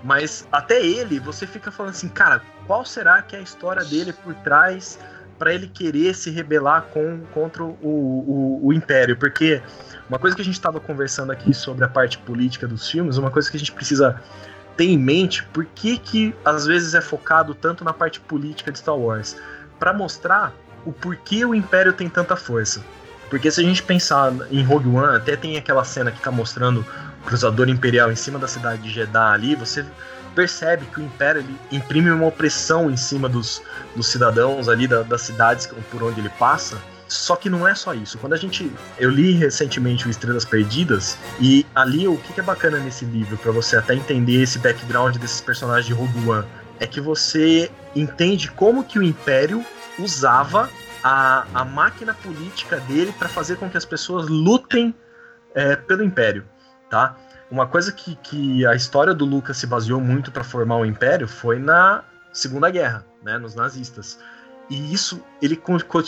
[0.04, 4.12] Mas até ele, você fica falando assim, cara, qual será que é a história dele
[4.12, 4.98] por trás
[5.38, 9.62] para ele querer se rebelar com, contra o, o, o Império, porque
[10.08, 13.30] uma coisa que a gente estava conversando aqui sobre a parte política dos filmes, uma
[13.30, 14.20] coisa que a gente precisa
[14.76, 18.78] ter em mente, por que que às vezes é focado tanto na parte política de
[18.78, 19.36] Star Wars?
[19.78, 20.52] Para mostrar
[20.84, 22.84] o porquê o Império tem tanta força.
[23.30, 26.84] Porque se a gente pensar em Rogue One, até tem aquela cena que está mostrando
[27.22, 29.84] o cruzador imperial em cima da cidade de Jeddah ali, você
[30.34, 33.62] percebe que o Império ele imprime uma opressão em cima dos,
[33.94, 36.76] dos cidadãos ali da, das cidades por onde ele passa.
[37.06, 38.18] Só que não é só isso.
[38.18, 38.72] Quando a gente.
[38.98, 43.52] Eu li recentemente o Estrelas Perdidas, e ali o que é bacana nesse livro, para
[43.52, 46.44] você até entender esse background desses personagens de Rogue
[46.80, 49.64] é que você entende como que o Império
[49.98, 50.68] usava
[51.02, 54.94] a, a máquina política dele para fazer com que as pessoas lutem
[55.54, 56.44] é, pelo Império,
[56.90, 57.16] tá?
[57.54, 61.28] Uma coisa que, que a história do Lucas se baseou muito para formar o Império
[61.28, 62.02] foi na
[62.32, 64.18] Segunda Guerra, né, nos nazistas.
[64.68, 65.56] E isso, ele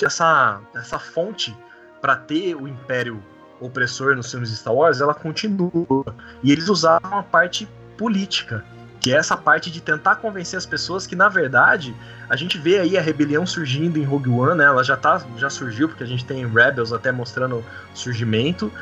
[0.05, 1.57] essa essa fonte
[2.01, 3.23] para ter o Império
[3.61, 6.05] opressor nos filmes de Star Wars, ela continua.
[6.43, 8.65] E eles usavam a parte política,
[9.01, 11.95] que é essa parte de tentar convencer as pessoas que na verdade
[12.29, 14.65] a gente vê aí a rebelião surgindo em Rogue One, né?
[14.65, 17.65] Ela já tá já surgiu porque a gente tem Rebels até mostrando
[17.95, 18.73] surgimento,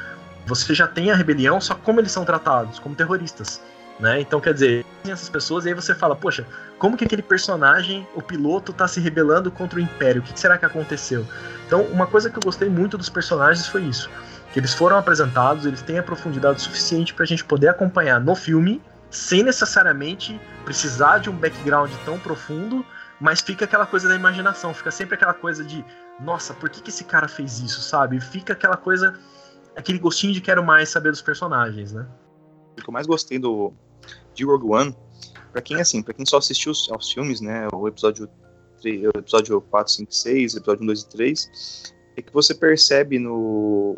[0.46, 2.78] você já tem a rebelião, só como eles são tratados?
[2.78, 3.60] Como terroristas.
[3.98, 4.20] Né?
[4.20, 6.46] Então, quer dizer, essas pessoas, e aí você fala, poxa,
[6.78, 10.20] como que aquele personagem, o piloto, tá se rebelando contra o Império?
[10.20, 11.26] O que será que aconteceu?
[11.66, 14.10] Então, uma coisa que eu gostei muito dos personagens foi isso.
[14.52, 18.82] Que eles foram apresentados, eles têm a profundidade suficiente pra gente poder acompanhar no filme,
[19.10, 22.84] sem necessariamente precisar de um background tão profundo,
[23.20, 25.84] mas fica aquela coisa da imaginação, fica sempre aquela coisa de,
[26.20, 28.20] nossa, por que, que esse cara fez isso, sabe?
[28.20, 29.14] Fica aquela coisa
[29.76, 32.06] aquele gostinho de quero mais saber dos personagens, né?
[32.72, 33.72] O que eu mais gostei do,
[34.34, 34.96] de Rogue One
[35.54, 38.28] Pra quem, assim, pra quem só assistiu os, aos filmes, né, o episódio,
[38.82, 42.52] 3, o episódio 4, 5, 6, o episódio 1, 2 e 3, é que você
[42.52, 43.96] percebe no,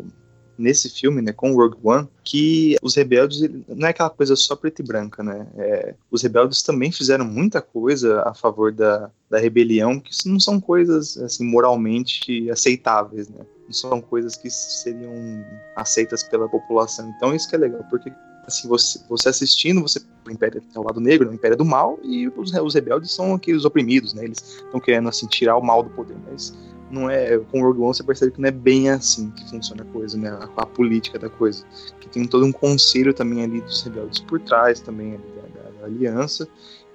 [0.57, 4.81] nesse filme, né, com Rogue One, que os rebeldes não é aquela coisa só preta
[4.81, 5.47] e branca, né?
[5.57, 10.59] É, os rebeldes também fizeram muita coisa a favor da, da rebelião, que não são
[10.59, 13.45] coisas assim moralmente aceitáveis, né?
[13.65, 17.13] Não são coisas que seriam aceitas pela população.
[17.15, 18.11] Então isso que é legal, porque
[18.45, 21.65] assim, você, você assistindo, você o Império é o lado negro, o Império é do
[21.65, 24.25] mal, e os, os rebeldes são aqueles oprimidos, né?
[24.25, 26.53] Eles estão querendo assim tirar o mal do poder, mas
[26.89, 29.85] não é com Rogue One você percebe que não é bem assim que funciona a
[29.85, 30.29] coisa, né?
[30.29, 31.65] A, a, política da coisa,
[31.99, 35.85] que tem todo um conselho também ali dos rebeldes por trás também da, da, da,
[35.85, 36.47] aliança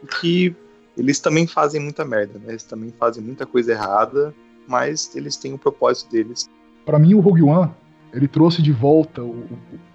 [0.02, 0.56] e que
[0.96, 2.50] eles também fazem muita merda, né?
[2.50, 4.34] Eles também fazem muita coisa errada,
[4.66, 6.48] mas eles têm o propósito deles.
[6.84, 7.70] Para mim o Rogue One
[8.12, 9.22] ele trouxe de volta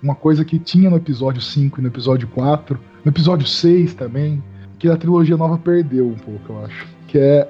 [0.02, 4.44] uma coisa que tinha no episódio 5 e no episódio 4, no episódio 6 também,
[4.80, 6.88] que a trilogia nova perdeu um pouco, eu acho.
[7.08, 7.48] Que é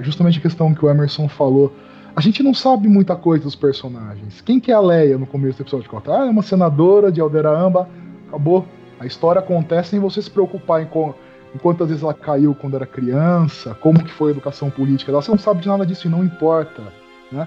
[0.00, 1.72] justamente a questão que o Emerson falou
[2.16, 4.40] a gente não sabe muita coisa dos personagens.
[4.40, 6.10] Quem que é a Leia no começo do episódio 4?
[6.10, 7.86] Ah, é uma senadora de Alderaamba,
[8.26, 8.66] acabou.
[8.98, 12.86] A história acontece sem você se preocupar em, em quantas vezes ela caiu quando era
[12.86, 15.20] criança, como que foi a educação política dela.
[15.20, 16.84] Você não sabe de nada disso e não importa,
[17.30, 17.46] né?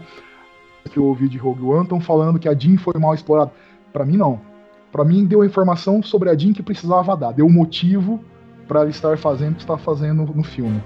[0.91, 3.51] Que eu ouvi de Rogue One estão falando que a Jean foi mal explorada.
[3.91, 4.39] Para mim não.
[4.91, 8.23] Para mim deu a informação sobre a Jean que precisava dar, deu o motivo
[8.67, 10.79] para ela estar fazendo o que está fazendo no filme.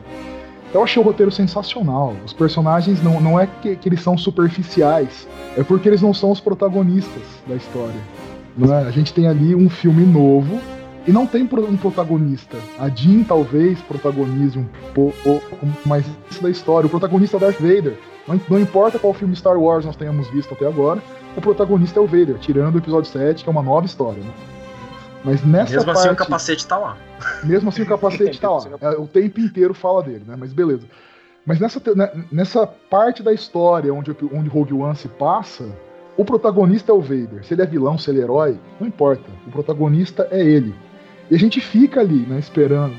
[0.74, 2.16] Eu achei o roteiro sensacional.
[2.26, 6.32] Os personagens não, não é que, que eles são superficiais, é porque eles não são
[6.32, 8.00] os protagonistas da história.
[8.60, 8.88] É?
[8.88, 10.60] A gente tem ali um filme novo
[11.08, 12.58] e não tem um protagonista.
[12.80, 15.42] A Jean talvez protagonize um pouco,
[15.86, 16.88] mas isso da história.
[16.88, 17.98] O protagonista é Darth Vader.
[18.28, 21.04] Não, não, importa qual filme Star Wars nós tenhamos visto até agora,
[21.36, 24.24] o protagonista é o Vader, tirando o episódio 7, que é uma nova história.
[24.24, 24.32] Né?
[25.24, 26.98] Mas nessa Mesmo parte, assim o capacete tá lá.
[27.44, 28.64] Mesmo assim o capacete tá lá.
[28.82, 30.36] É, o tempo inteiro fala dele, né?
[30.38, 30.88] Mas beleza.
[31.46, 35.66] Mas nessa, né, nessa parte da história onde, onde Rogue One se passa,
[36.18, 37.44] o protagonista é o Vader.
[37.44, 39.24] Se ele é vilão, se ele é herói, não importa.
[39.48, 40.74] O protagonista é ele.
[41.30, 42.96] E a gente fica ali, né, esperando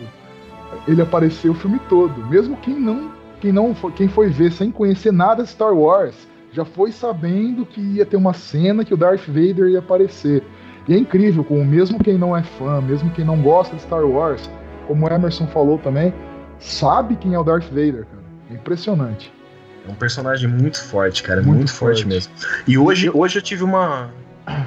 [0.88, 2.26] ele aparecer o filme todo.
[2.26, 6.14] Mesmo quem não, quem não quem foi ver sem conhecer nada de Star Wars,
[6.52, 10.42] já foi sabendo que ia ter uma cena que o Darth Vader ia aparecer.
[10.86, 14.04] E é incrível, como mesmo quem não é fã, mesmo quem não gosta de Star
[14.04, 14.50] Wars,
[14.86, 16.12] como o Emerson falou também,
[16.58, 18.24] sabe quem é o Darth Vader, cara.
[18.50, 19.32] É impressionante.
[19.86, 21.42] É um personagem muito forte, cara.
[21.42, 22.02] Muito, muito forte.
[22.02, 22.08] forte.
[22.08, 22.32] mesmo.
[22.66, 24.10] E hoje, hoje eu tive uma.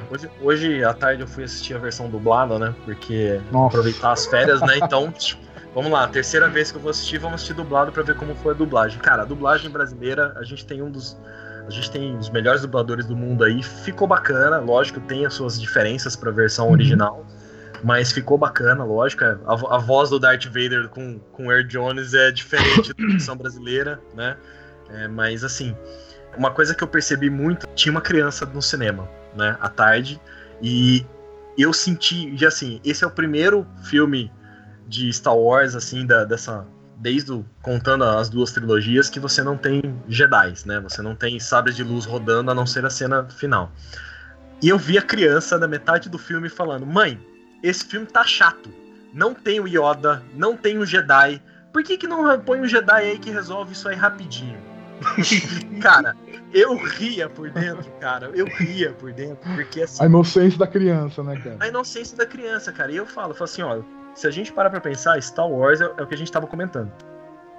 [0.10, 2.74] Hoje, hoje à tarde eu fui assistir a versão dublada, né?
[2.84, 3.78] Porque Nossa.
[3.78, 4.80] aproveitar as férias, né?
[4.82, 5.14] Então,
[5.74, 8.54] vamos lá, terceira vez que eu vou assistir, vamos assistir dublado para ver como foi
[8.54, 9.00] a dublagem.
[9.00, 11.16] Cara, a dublagem brasileira, a gente tem um dos
[11.68, 13.62] a gente tem os melhores dubladores do mundo aí.
[13.62, 16.72] Ficou bacana, lógico, tem as suas diferenças para a versão uhum.
[16.72, 17.26] original.
[17.84, 19.24] Mas ficou bacana, lógico.
[19.26, 23.36] É, a, a, voz do Darth Vader com, com Air Jones é diferente da versão
[23.36, 24.38] brasileira, né?
[24.90, 25.76] É, mas assim,
[26.38, 29.58] uma coisa que eu percebi muito, tinha uma criança no cinema, né?
[29.60, 30.20] À tarde.
[30.62, 31.06] E
[31.58, 34.32] eu senti, e assim, esse é o primeiro filme
[34.88, 36.66] de Star Wars, assim, da, dessa
[37.00, 40.80] desde o, contando as duas trilogias, que você não tem Jedi, né?
[40.80, 43.72] Você não tem sabres de luz rodando, a não ser a cena final.
[44.62, 47.20] E eu vi a criança na metade do filme falando: Mãe,
[47.62, 48.70] esse filme tá chato.
[49.14, 51.42] Não tem o Yoda, não tem o Jedi.
[51.72, 54.60] Por que, que não põe um Jedi aí que resolve isso aí rapidinho?
[55.80, 56.16] cara,
[56.52, 58.32] eu ria por dentro, cara.
[58.34, 60.04] Eu ria por dentro, porque assim.
[60.04, 61.58] A inocência da criança, né, cara?
[61.60, 62.92] A inocência da criança, cara.
[62.92, 63.82] E eu falo, eu falo assim, ó,
[64.18, 66.48] se a gente parar pra pensar, Star Wars é, é o que a gente tava
[66.48, 66.92] comentando.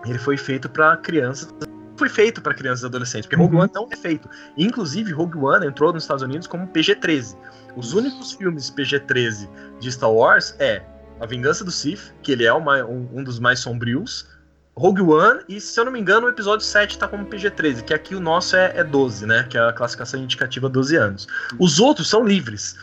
[0.05, 1.49] Ele foi feito para crianças.
[1.97, 3.63] Foi feito para crianças e adolescentes, porque Rogue uhum.
[3.63, 4.29] One não é feito.
[4.57, 7.37] Inclusive, Rogue One entrou nos Estados Unidos como PG-13.
[7.77, 9.49] Os únicos filmes PG-13
[9.79, 10.83] de Star Wars é
[11.21, 14.29] A Vingança do Sith, que ele é uma, um, um, dos mais sombrios,
[14.77, 17.95] Rogue One, e se eu não me engano, o episódio 7 tá como PG-13, que
[17.95, 19.45] aqui o nosso é, é 12, né?
[19.49, 21.27] Que é a classificação indicativa 12 anos.
[21.59, 22.77] Os outros são livres.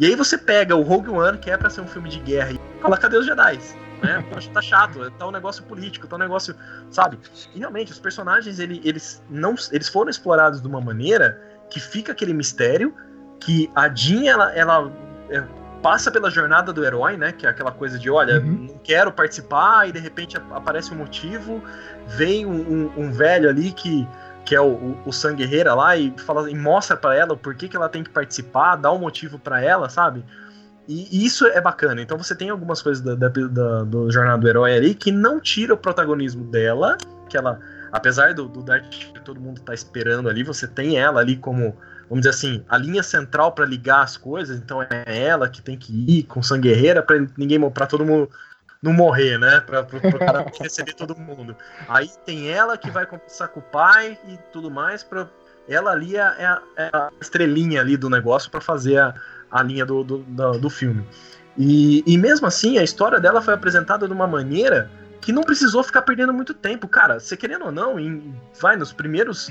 [0.00, 2.52] E aí você pega o Rogue One, que é para ser um filme de guerra,
[2.52, 3.58] e fala, cadê os Jedi?
[4.02, 4.24] Né?
[4.34, 6.54] Acho que tá chato, tá um negócio político, tá um negócio,
[6.90, 7.18] sabe?
[7.54, 12.12] E realmente, os personagens, ele, eles, não, eles foram explorados de uma maneira que fica
[12.12, 12.94] aquele mistério,
[13.38, 14.92] que a Jean, ela, ela
[15.28, 15.42] é,
[15.82, 17.32] passa pela jornada do herói, né?
[17.32, 18.68] Que é aquela coisa de, olha, uhum.
[18.68, 21.62] não quero participar, e de repente aparece um motivo,
[22.06, 22.52] vem um,
[22.96, 24.06] um, um velho ali que
[24.42, 27.76] que é o, o, o lá, e, fala, e mostra para ela o porquê que
[27.76, 30.24] ela tem que participar, dá um motivo para ela, sabe?
[30.90, 32.02] E, isso é bacana.
[32.02, 35.38] Então você tem algumas coisas da, da, da, do Jornal do Herói ali que não
[35.38, 36.98] tira o protagonismo dela,
[37.28, 37.60] que ela,
[37.92, 41.76] apesar do, do Darth que todo mundo tá esperando ali, você tem ela ali como,
[42.08, 45.78] vamos dizer assim, a linha central para ligar as coisas, então é ela que tem
[45.78, 48.28] que ir com Sam Guerreira para ninguém para todo mundo
[48.82, 49.60] não morrer, né?
[49.60, 51.54] Pro cara receber todo mundo.
[51.86, 55.04] Aí tem ela que vai conversar com o pai e tudo mais.
[55.04, 55.28] Pra,
[55.68, 59.14] ela ali é, é, a, é a estrelinha ali do negócio para fazer a,
[59.50, 61.04] a linha do, do, do, do filme.
[61.58, 64.90] E, e mesmo assim, a história dela foi apresentada de uma maneira
[65.20, 66.88] que não precisou ficar perdendo muito tempo.
[66.88, 69.50] Cara, você querendo ou não, em, vai nos primeiros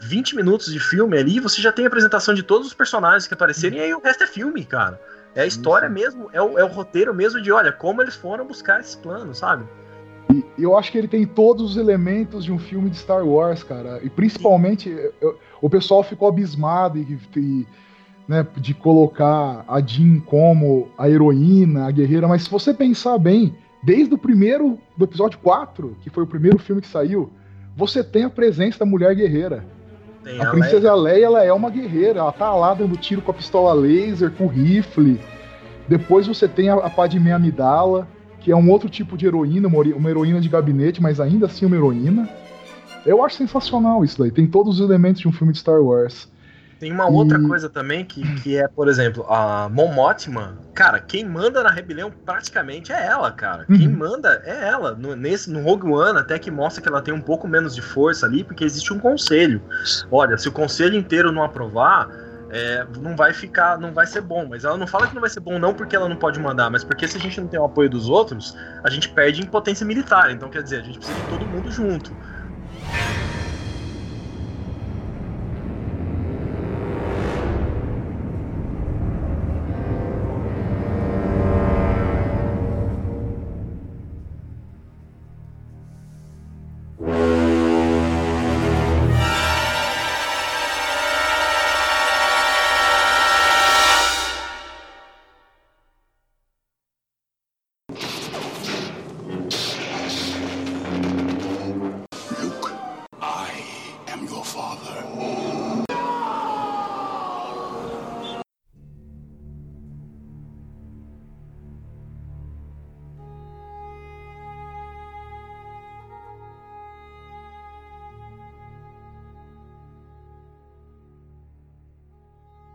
[0.00, 3.34] 20 minutos de filme ali, você já tem a apresentação de todos os personagens que
[3.34, 5.00] aparecerem, e aí o resto é filme, cara.
[5.34, 5.94] É a história Isso.
[5.94, 9.34] mesmo, é o, é o roteiro mesmo de, olha, como eles foram buscar esse plano,
[9.34, 9.64] sabe?
[10.30, 13.62] E eu acho que ele tem todos os elementos de um filme de Star Wars,
[13.62, 14.00] cara.
[14.02, 14.88] E principalmente,
[15.20, 17.66] eu, o pessoal ficou abismado e, e
[18.28, 23.54] né, de colocar a Jean como a heroína, a guerreira, mas se você pensar bem,
[23.82, 27.30] desde o primeiro, do episódio 4, que foi o primeiro filme que saiu,
[27.76, 29.64] você tem a presença da mulher guerreira.
[30.22, 31.14] Tem a, a princesa Leia.
[31.14, 34.44] Leia, ela é uma guerreira, ela tá lá dando tiro com a pistola laser, com
[34.44, 35.20] o rifle.
[35.88, 38.06] Depois você tem a, a Padmé Amidala,
[38.40, 41.76] que é um outro tipo de heroína, uma heroína de gabinete, mas ainda assim uma
[41.76, 42.28] heroína.
[43.04, 44.30] Eu acho sensacional isso daí.
[44.30, 46.30] Tem todos os elementos de um filme de Star Wars.
[46.82, 51.24] Tem uma outra coisa também que, que é, por exemplo, a Mon Mothma, cara, quem
[51.24, 53.64] manda na rebelião praticamente é ela, cara.
[53.68, 53.78] Uhum.
[53.78, 54.92] Quem manda é ela.
[54.92, 57.80] No, nesse, no Rogue One, até que mostra que ela tem um pouco menos de
[57.80, 59.62] força ali, porque existe um conselho.
[60.10, 62.10] Olha, se o conselho inteiro não aprovar,
[62.50, 64.44] é, não vai ficar, não vai ser bom.
[64.50, 66.68] Mas ela não fala que não vai ser bom não porque ela não pode mandar,
[66.68, 69.46] mas porque se a gente não tem o apoio dos outros, a gente perde em
[69.46, 70.32] potência militar.
[70.32, 72.10] Então quer dizer, a gente precisa de todo mundo junto.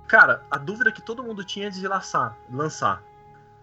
[0.08, 3.04] Cara, a dúvida que todo mundo tinha de lançar, lançar.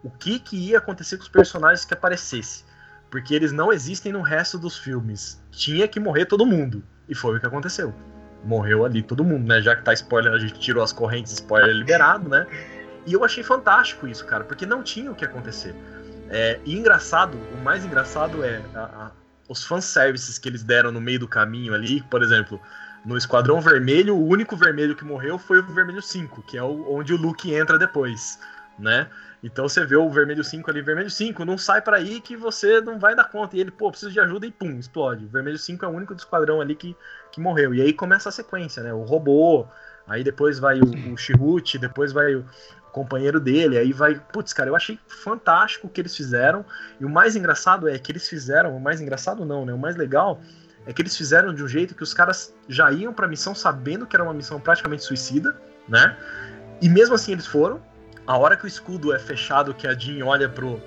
[0.02, 2.64] O que, que ia acontecer com os personagens que aparecesse?
[3.10, 5.42] Porque eles não existem no resto dos filmes.
[5.50, 6.84] Tinha que morrer todo mundo.
[7.08, 7.94] E foi o que aconteceu.
[8.44, 9.62] Morreu ali todo mundo, né?
[9.62, 12.46] Já que tá spoiler, a gente tirou as correntes, spoiler liberado, né?
[13.06, 15.74] E eu achei fantástico isso, cara, porque não tinha o que acontecer.
[16.28, 19.10] É, e engraçado, o mais engraçado é a, a,
[19.48, 22.60] os fanservices que eles deram no meio do caminho ali, por exemplo,
[23.04, 26.94] no Esquadrão Vermelho, o único vermelho que morreu foi o Vermelho 5, que é o,
[26.94, 28.38] onde o Luke entra depois,
[28.78, 29.08] né?
[29.42, 32.80] Então você vê o Vermelho 5 ali, Vermelho 5, não sai para aí que você
[32.80, 33.54] não vai dar conta.
[33.54, 35.26] E ele, pô, precisa de ajuda e pum, explode.
[35.26, 36.96] O Vermelho 5 é o único do esquadrão ali que,
[37.30, 37.74] que morreu.
[37.74, 38.94] E aí começa a sequência, né?
[38.94, 39.66] O robô,
[40.08, 42.46] aí depois vai o, o depois vai o
[42.90, 44.14] companheiro dele, aí vai.
[44.14, 46.64] Putz, cara, eu achei fantástico o que eles fizeram.
[46.98, 49.74] E o mais engraçado é que eles fizeram, o mais engraçado não, né?
[49.74, 50.40] O mais legal
[50.86, 54.06] é que eles fizeram de um jeito que os caras já iam pra missão sabendo
[54.06, 55.56] que era uma missão praticamente suicida,
[55.88, 56.16] né?
[56.80, 57.80] E mesmo assim eles foram.
[58.26, 60.80] A hora que o escudo é fechado, que a Jean olha pro,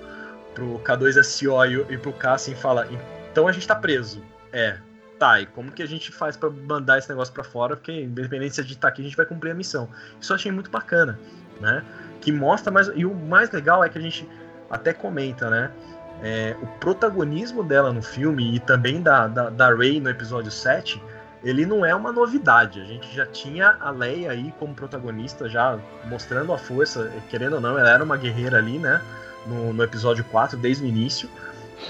[0.54, 2.88] pro K2SO e, e pro Cassian e fala:
[3.30, 4.22] Então a gente tá preso.
[4.52, 4.78] É,
[5.18, 7.76] tá, e como que a gente faz para mandar esse negócio para fora?
[7.76, 9.88] Porque, independente se a gente tá aqui, a gente vai cumprir a missão.
[10.20, 11.18] Isso eu achei muito bacana,
[11.60, 11.84] né?
[12.20, 12.88] Que mostra mais.
[12.94, 14.28] E o mais legal é que a gente
[14.70, 15.70] até comenta, né?
[16.22, 21.00] É, o protagonismo dela no filme e também da, da, da Rey no episódio 7,
[21.44, 22.80] ele não é uma novidade.
[22.80, 27.60] A gente já tinha a Leia aí como protagonista, já mostrando a força, querendo ou
[27.60, 29.00] não, ela era uma guerreira ali, né?
[29.46, 31.28] No, no episódio 4, desde o início.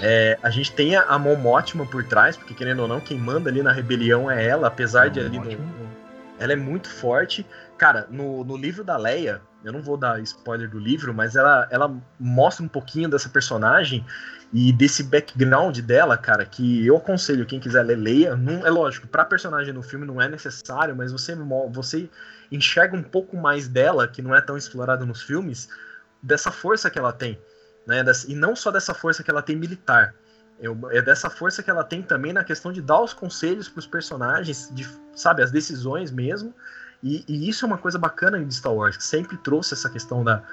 [0.01, 3.49] É, a gente tem a, a Mothma por trás, porque querendo ou não, quem manda
[3.49, 5.39] ali na rebelião é ela, apesar de ali.
[5.39, 5.89] No, no,
[6.37, 7.45] ela é muito forte.
[7.77, 11.67] Cara, no, no livro da Leia, eu não vou dar spoiler do livro, mas ela,
[11.69, 14.05] ela mostra um pouquinho dessa personagem
[14.53, 18.35] e desse background dela, cara, que eu aconselho quem quiser ler, leia.
[18.35, 21.35] Não, é lógico, pra personagem no filme não é necessário, mas você,
[21.71, 22.09] você
[22.51, 25.69] enxerga um pouco mais dela, que não é tão explorado nos filmes,
[26.21, 27.39] dessa força que ela tem.
[27.85, 28.03] Né?
[28.27, 30.15] E não só dessa força que ela tem militar.
[30.91, 33.87] É dessa força que ela tem também na questão de dar os conselhos para os
[33.87, 36.53] personagens, de, sabe, as decisões mesmo,
[37.03, 40.23] e, e, isso é uma coisa bacana de Star Wars, que sempre trouxe essa questão
[40.23, 40.43] da,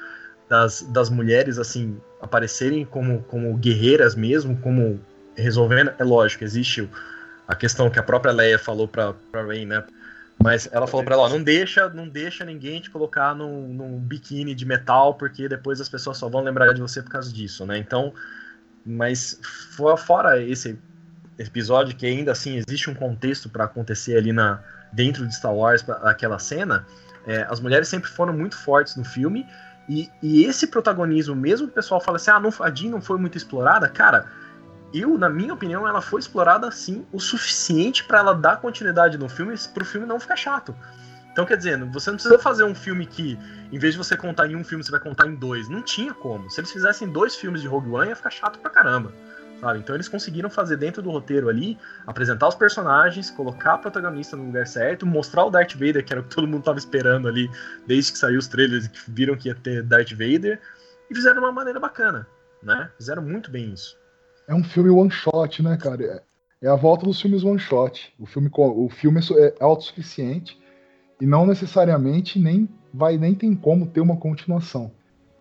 [0.49, 5.01] das, das mulheres assim aparecerem como, como guerreiras mesmo, como
[5.37, 5.93] resolvendo.
[5.99, 6.89] É lógico, existe
[7.49, 9.15] a questão que a própria Leia falou para
[9.47, 9.85] Rey, né?
[10.43, 14.55] Mas ela falou para ela, não deixa, não deixa ninguém te colocar num, num biquíni
[14.55, 17.79] de metal, porque depois as pessoas só vão lembrar de você por causa disso, né?
[17.79, 18.13] Então,
[18.85, 19.41] Mas
[19.97, 20.79] fora esse
[21.39, 25.85] episódio que ainda assim existe um contexto para acontecer ali na dentro de Star Wars
[26.03, 26.87] aquela cena,
[27.27, 29.47] é, as mulheres sempre foram muito fortes no filme
[29.89, 33.01] e, e esse protagonismo, mesmo que o pessoal fala assim, ah, não, a Jean não
[33.01, 34.27] foi muito explorada, cara,
[34.93, 39.29] eu, na minha opinião, ela foi explorada sim o suficiente para ela dar continuidade no
[39.29, 40.75] filme, para o filme não ficar chato.
[41.33, 43.39] Então, quer dizer, você não precisa fazer um filme que,
[43.71, 45.69] em vez de você contar em um filme, você vai contar em dois.
[45.69, 46.51] Não tinha como.
[46.51, 49.13] Se eles fizessem dois filmes de Rogue One, ia ficar chato pra caramba.
[49.61, 49.79] Sabe?
[49.79, 54.45] Então eles conseguiram fazer dentro do roteiro ali, apresentar os personagens, colocar a protagonista no
[54.45, 57.51] lugar certo, mostrar o Darth Vader, que era o que todo mundo tava esperando ali,
[57.87, 60.61] desde que saiu os trailers e que viram que ia ter Darth Vader,
[61.11, 62.27] e fizeram de uma maneira bacana,
[62.63, 62.91] né?
[62.99, 63.97] Fizeram muito bem isso.
[64.47, 66.05] É um filme one shot, né, cara?
[66.05, 66.23] É,
[66.67, 68.15] é a volta dos filmes one shot.
[68.19, 70.61] O filme, o filme é, é autossuficiente
[71.21, 74.93] e não necessariamente nem vai nem tem como ter uma continuação.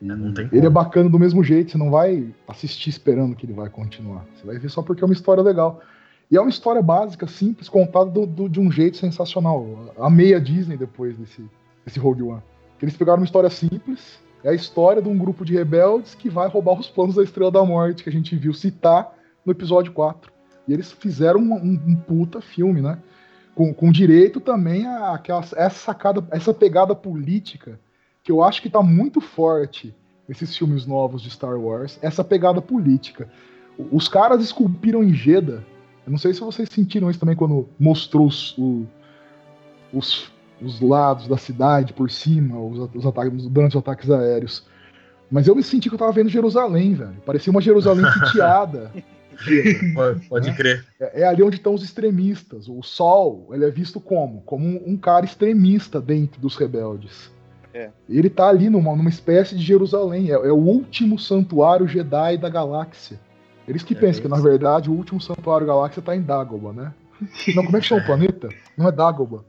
[0.01, 3.69] É, ele é bacana do mesmo jeito, você não vai assistir esperando que ele vai
[3.69, 4.25] continuar.
[4.35, 5.81] Você vai ver só porque é uma história legal.
[6.29, 9.93] E é uma história básica, simples, contada do, do, de um jeito sensacional.
[9.97, 11.43] Amei a Disney depois desse,
[11.85, 12.41] desse Rogue One.
[12.81, 16.47] Eles pegaram uma história simples, é a história de um grupo de rebeldes que vai
[16.47, 19.13] roubar os planos da Estrela da Morte, que a gente viu citar
[19.45, 20.31] no episódio 4.
[20.67, 22.97] E eles fizeram um, um, um puta filme, né?
[23.55, 27.79] com, com direito também a, aquela, essa sacada, essa pegada política
[28.25, 29.95] que eu acho que está muito forte
[30.27, 33.29] nesses filmes novos de Star Wars, essa pegada política.
[33.91, 35.63] Os caras esculpiram em Jeddah.
[36.05, 38.57] Eu não sei se vocês sentiram isso também quando mostrou os,
[39.93, 44.65] os, os lados da cidade por cima, os, os ataques, durante os ataques aéreos.
[45.29, 47.21] Mas eu me senti que eu tava vendo Jerusalém, velho.
[47.23, 48.91] Parecia uma Jerusalém sitiada.
[49.93, 50.55] pode, pode né?
[50.55, 50.85] crer.
[50.99, 52.67] É, é, ali onde estão os extremistas.
[52.67, 54.41] O Sol, ele é visto como?
[54.41, 57.34] Como um, um cara extremista dentro dos rebeldes.
[57.75, 57.91] É.
[58.07, 60.31] Ele tá ali numa, numa espécie de Jerusalém.
[60.31, 63.19] É, é, o último santuário Jedi da galáxia.
[63.67, 66.71] Eles que é pensam que, na verdade, o último santuário da galáxia tá em Dagobah,
[66.71, 66.93] né?
[67.53, 68.47] Não, como é que chama o planeta?
[68.77, 69.43] Não é Dagobah.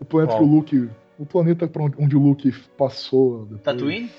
[0.00, 0.90] O planeta que o Luke.
[1.18, 1.68] O planeta
[1.98, 3.42] onde o Luke passou.
[3.46, 3.62] Depois.
[3.62, 4.10] Tatooine?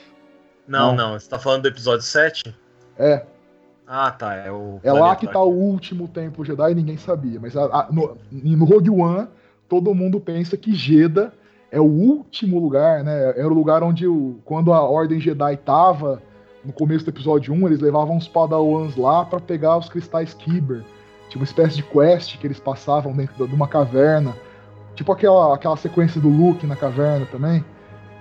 [0.67, 2.53] Não, não, não, você tá falando do episódio 7?
[2.97, 3.25] É.
[3.87, 4.33] Ah, tá.
[4.35, 7.39] É, o é lá que tá o último templo Jedi e ninguém sabia.
[7.39, 9.27] Mas a, a, no, no Rogue One,
[9.69, 11.31] todo mundo pensa que Jeddah
[11.75, 13.33] é o último lugar, né?
[13.35, 16.23] Era o lugar onde, o, quando a Ordem Jedi tava
[16.63, 20.85] no começo do episódio 1, eles levavam os Padawans lá para pegar os cristais Kyber.
[21.27, 24.33] Tinha uma espécie de quest que eles passavam dentro de uma caverna.
[24.95, 27.63] Tipo aquela, aquela sequência do Luke na caverna também.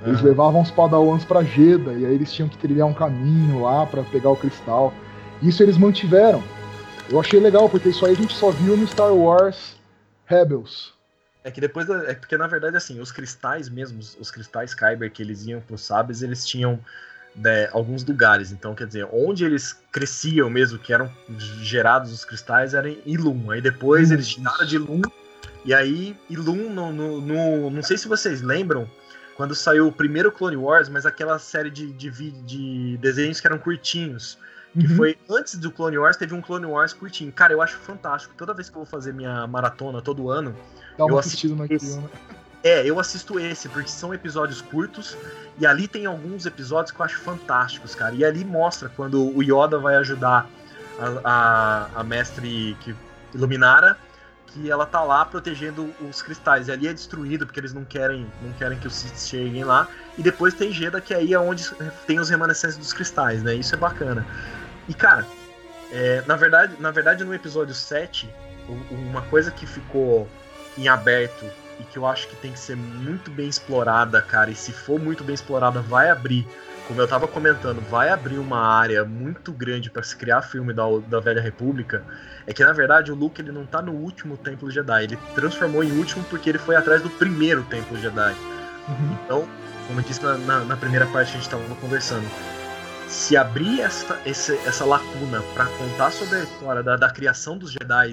[0.04, 0.26] Eles uhum.
[0.26, 4.02] levavam os Padawans para Jeddah e aí eles tinham que trilhar um caminho lá para
[4.02, 4.92] pegar o cristal.
[5.40, 6.42] Isso eles mantiveram.
[7.08, 9.76] Eu achei legal, porque isso aí a gente só viu no Star Wars
[10.26, 10.93] Rebels.
[11.44, 11.86] É que depois.
[11.86, 15.60] Da, é porque, na verdade, assim, os cristais mesmo, os cristais Kyber que eles iam
[15.60, 16.80] pros sabres, eles tinham
[17.36, 18.50] né, alguns lugares.
[18.50, 21.12] Então, quer dizer, onde eles cresciam mesmo, que eram
[21.60, 23.50] gerados os cristais, era em Ilum.
[23.50, 25.02] Aí depois eles tiraram de Ilum.
[25.66, 28.90] E aí, Ilum, no, no, no, não sei se vocês lembram,
[29.36, 33.58] quando saiu o primeiro Clone Wars, mas aquela série de, de, de desenhos que eram
[33.58, 34.38] curtinhos
[34.78, 34.96] que uhum.
[34.96, 37.30] foi antes do Clone Wars, teve um Clone Wars curtinho.
[37.30, 38.34] Cara, eu acho fantástico.
[38.36, 40.54] Toda vez que eu vou fazer minha maratona todo ano,
[40.98, 42.08] Dá eu assisto naquilo, né?
[42.62, 45.18] É, eu assisto esse, porque são episódios curtos,
[45.58, 48.14] e ali tem alguns episódios que eu acho fantásticos, cara.
[48.14, 50.48] E ali mostra quando o Yoda vai ajudar
[50.98, 52.96] a, a, a mestre que
[53.34, 53.98] Iluminara,
[54.46, 56.68] que ela tá lá protegendo os cristais.
[56.68, 59.86] E ali é destruído, porque eles não querem, não querem que os Sith cheguem lá.
[60.16, 61.68] E depois tem Jeddah, que aí é onde
[62.06, 63.54] tem os remanescentes dos cristais, né?
[63.54, 64.24] Isso é bacana.
[64.88, 65.26] E, cara,
[65.92, 68.26] é, na, verdade, na verdade, no episódio 7,
[68.90, 70.26] uma coisa que ficou
[70.76, 71.46] em aberto
[71.80, 75.00] e que eu acho que tem que ser muito bem explorada, cara, e se for
[75.00, 76.46] muito bem explorada, vai abrir,
[76.86, 80.84] como eu tava comentando, vai abrir uma área muito grande para se criar filme da,
[81.08, 82.04] da Velha República,
[82.46, 85.82] é que na verdade o Luke ele não tá no último Templo Jedi, ele transformou
[85.82, 88.34] em último porque ele foi atrás do primeiro Templo Jedi.
[88.88, 89.18] Uhum.
[89.24, 89.48] Então,
[89.86, 92.26] como eu disse na, na, na primeira parte que a gente tava conversando,
[93.08, 97.72] se abrir essa, essa, essa lacuna para contar sobre a história da, da criação dos
[97.72, 98.12] Jedi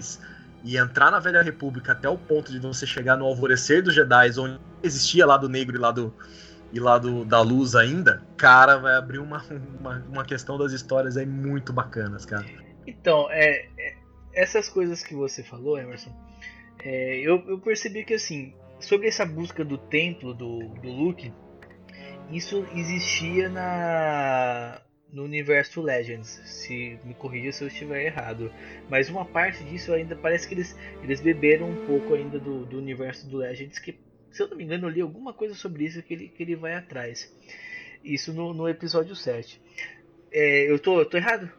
[0.64, 4.32] e entrar na Velha República até o ponto de você chegar no alvorecer dos Jedi,
[4.40, 6.14] onde existia lado negro e lado,
[6.72, 9.44] e lado da luz ainda, cara, vai abrir uma,
[9.80, 12.46] uma, uma questão das histórias aí muito bacanas, cara.
[12.86, 13.96] Então, é, é
[14.34, 16.12] essas coisas que você falou, Emerson,
[16.84, 21.34] é, eu, eu percebi que assim, sobre essa busca do templo do, do Luke,
[22.30, 24.82] isso existia na
[25.12, 28.52] no universo Legends, se me corrija se eu estiver errado.
[28.90, 32.78] Mas uma parte disso ainda parece que eles, eles beberam um pouco ainda do, do
[32.78, 34.00] universo do Legends, que
[34.32, 36.56] se eu não me engano eu li alguma coisa sobre isso que ele, que ele
[36.56, 37.32] vai atrás.
[38.04, 39.62] Isso no, no episódio 7.
[40.32, 41.50] É, eu tô, tô errado?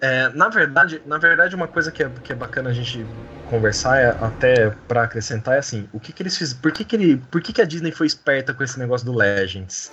[0.00, 3.04] É, na verdade, na verdade, uma coisa que é, que é bacana a gente
[3.50, 6.62] conversar, é, até para acrescentar, é assim, o que, que eles fizeram.
[6.62, 9.12] Por que, que, ele, por que, que a Disney foi esperta com esse negócio do
[9.12, 9.92] Legends?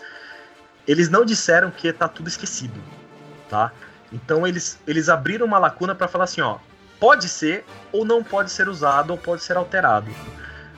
[0.88, 2.80] Eles não disseram que tá tudo esquecido,
[3.50, 3.72] tá?
[4.12, 6.58] Então eles, eles abriram uma lacuna para falar assim, ó,
[7.00, 10.12] pode ser ou não pode ser usado ou pode ser alterado.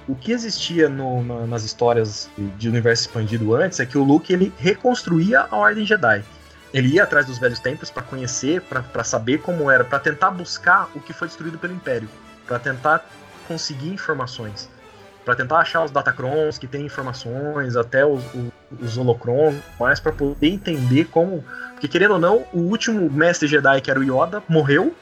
[0.07, 4.31] O que existia no, na, nas histórias de universo expandido antes é que o Luke
[4.31, 6.23] ele reconstruía a Ordem Jedi.
[6.73, 10.89] Ele ia atrás dos velhos tempos para conhecer, para saber como era, para tentar buscar
[10.95, 12.09] o que foi destruído pelo Império,
[12.45, 13.05] para tentar
[13.47, 14.69] conseguir informações,
[15.23, 18.51] para tentar achar os datacrons que têm informações, até os, os,
[18.81, 23.81] os holocrons, mais para poder entender como, porque querendo ou não, o último mestre Jedi
[23.81, 24.95] que era o Yoda morreu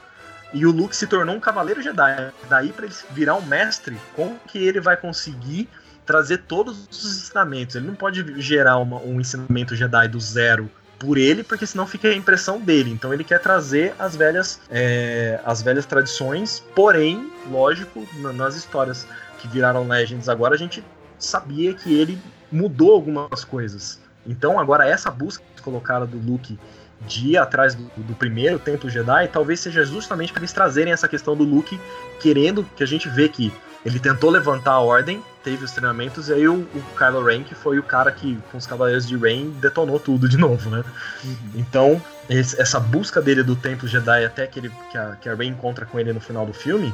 [0.54, 2.32] e o Luke se tornou um cavaleiro Jedi.
[2.50, 5.68] Daí para ele virar um mestre, como que ele vai conseguir
[6.06, 7.76] trazer todos os ensinamentos?
[7.76, 12.08] Ele não pode gerar uma, um ensinamento Jedi do zero por ele, porque senão fica
[12.08, 12.92] a impressão dele.
[12.92, 19.06] Então ele quer trazer as velhas, é, as velhas tradições, porém, lógico, nas histórias
[19.40, 20.84] que viraram Legends agora, a gente
[21.20, 22.18] sabia que ele
[22.52, 24.00] mudou algumas coisas.
[24.26, 26.58] Então agora essa busca colocada do Luke
[27.02, 31.08] de ir atrás do, do, primeiro Templo Jedi, talvez seja justamente para eles trazerem essa
[31.08, 31.80] questão do Luke
[32.20, 33.54] querendo que a gente vê que
[33.86, 37.54] ele tentou levantar a ordem, teve os treinamentos, e aí o, o Kylo Ren, que
[37.54, 40.84] foi o cara que, com os Cavaleiros de Rain, detonou tudo de novo, né?
[41.24, 41.52] Uhum.
[41.54, 45.36] Então, esse, essa busca dele do Templo Jedi até que, ele, que, a, que a
[45.36, 46.92] Rey encontra com ele no final do filme,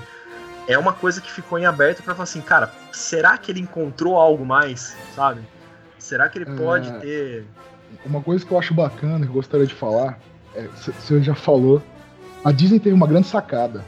[0.71, 4.15] é uma coisa que ficou em aberto para falar assim, cara, será que ele encontrou
[4.15, 5.41] algo mais, sabe?
[5.97, 6.99] Será que ele pode é...
[6.99, 7.45] ter
[8.05, 10.19] uma coisa que eu acho bacana, que eu gostaria de falar,
[10.55, 11.81] é, você já falou,
[12.43, 13.83] a Disney teve uma grande sacada.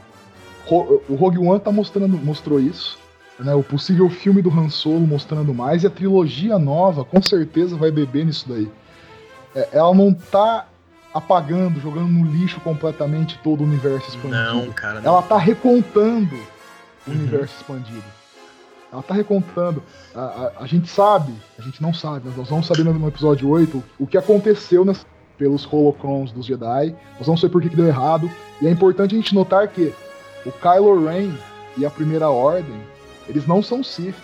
[0.68, 2.98] O Rogue One tá mostrando, mostrou isso,
[3.38, 3.54] né?
[3.54, 7.90] O possível filme do Han Solo mostrando mais, e a trilogia nova com certeza vai
[7.90, 8.70] beber nisso daí.
[9.54, 10.66] É, ela não tá
[11.12, 14.42] apagando, jogando no lixo completamente todo o universo expandido.
[14.42, 15.00] Não, cara.
[15.00, 15.12] Não.
[15.12, 16.36] Ela tá recontando.
[17.06, 18.04] Universo expandido.
[18.92, 19.82] Ela tá recontando.
[20.14, 23.48] A, a, a, gente sabe, a gente não sabe, mas nós vamos saber no episódio
[23.48, 24.84] 8 o que aconteceu
[25.36, 26.94] pelos holocrons dos Jedi.
[27.18, 28.30] Nós vamos saber por que, que deu errado.
[28.62, 29.92] E é importante a gente notar que
[30.46, 31.32] o Kylo Ren
[31.76, 32.80] e a Primeira Ordem,
[33.28, 34.14] eles não são Sith.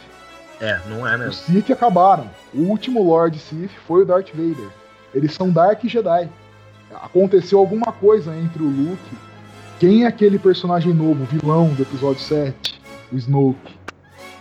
[0.60, 1.32] É, não é mesmo.
[1.32, 2.30] Os Sith acabaram.
[2.54, 4.68] O último Lord Sith foi o Darth Vader.
[5.12, 6.28] Eles são Dark Jedi.
[6.94, 9.16] Aconteceu alguma coisa entre o Luke.
[9.80, 12.78] Quem é aquele personagem novo, vilão do episódio 7?
[13.10, 13.74] O Snoke.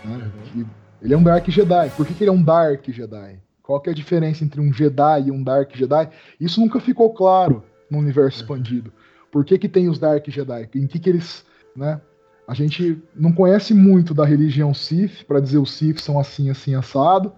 [0.04, 0.30] Né?
[0.54, 0.66] Uhum.
[1.00, 1.88] Ele é um Dark Jedi.
[1.96, 3.40] Por que, que ele é um Dark Jedi?
[3.62, 6.10] Qual que é a diferença entre um Jedi e um Dark Jedi?
[6.38, 8.42] Isso nunca ficou claro no universo uhum.
[8.42, 8.92] expandido.
[9.32, 10.68] Por que, que tem os Dark Jedi?
[10.74, 11.42] Em que, que eles.
[11.74, 11.98] Né?
[12.46, 16.74] A gente não conhece muito da religião Sith para dizer os Sith são assim, assim,
[16.74, 17.32] assado.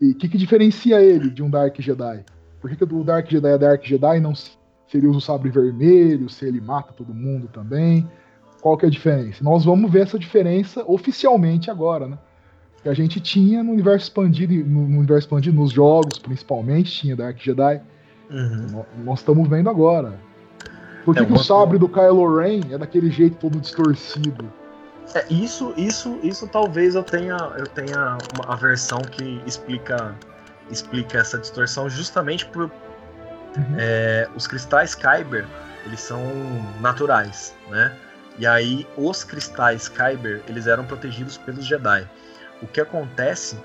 [0.00, 2.24] E o que, que diferencia ele de um Dark Jedi?
[2.60, 4.34] Por que, que o Dark Jedi é Dark Jedi e não
[4.88, 8.08] se ele usa o sabre vermelho, se ele mata todo mundo também?
[8.60, 9.42] Qual que é a diferença?
[9.42, 12.18] Nós vamos ver essa diferença oficialmente agora, né?
[12.82, 17.38] Que a gente tinha no universo expandido, no, universo expandido, nos jogos principalmente, tinha Dark
[17.38, 17.80] Jedi.
[18.30, 18.84] Uhum.
[19.04, 20.18] Nós estamos vendo agora.
[21.04, 24.52] Por que, é, que o sabre do Kylo Ren é daquele jeito todo distorcido?
[25.14, 30.16] É, isso, isso, isso talvez eu tenha, eu tenha uma, a versão que explica,
[30.70, 32.68] explica essa distorção justamente por
[33.56, 33.76] uhum.
[33.78, 35.46] é, os cristais Kyber,
[35.84, 36.22] eles são
[36.80, 37.92] naturais, né?
[38.38, 42.06] E aí os cristais Kyber, eles eram protegidos pelos Jedi.
[42.62, 43.58] O que acontece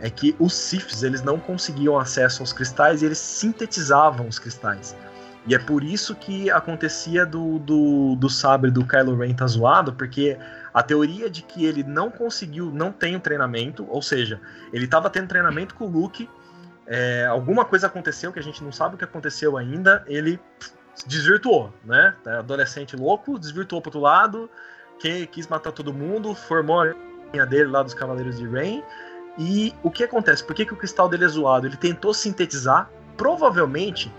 [0.00, 4.96] é que os Siths, eles não conseguiam acesso aos cristais e eles sintetizavam os cristais.
[5.46, 9.92] E é por isso que acontecia do, do, do sabre do Kylo Ren tá zoado,
[9.92, 10.38] porque
[10.72, 14.40] a teoria de que ele não conseguiu, não tem o treinamento, ou seja,
[14.72, 16.28] ele estava tendo treinamento com o Luke,
[16.94, 20.38] é, alguma coisa aconteceu que a gente não sabe o que aconteceu ainda, ele
[21.06, 22.14] desvirtuou, né?
[22.26, 24.50] É adolescente louco, desvirtuou pro outro lado,
[25.00, 26.94] que quis matar todo mundo, formou a
[27.32, 28.84] linha dele lá dos Cavaleiros de Rain.
[29.38, 30.44] E o que acontece?
[30.44, 31.66] Por que, que o cristal dele é zoado?
[31.66, 34.12] Ele tentou sintetizar, provavelmente.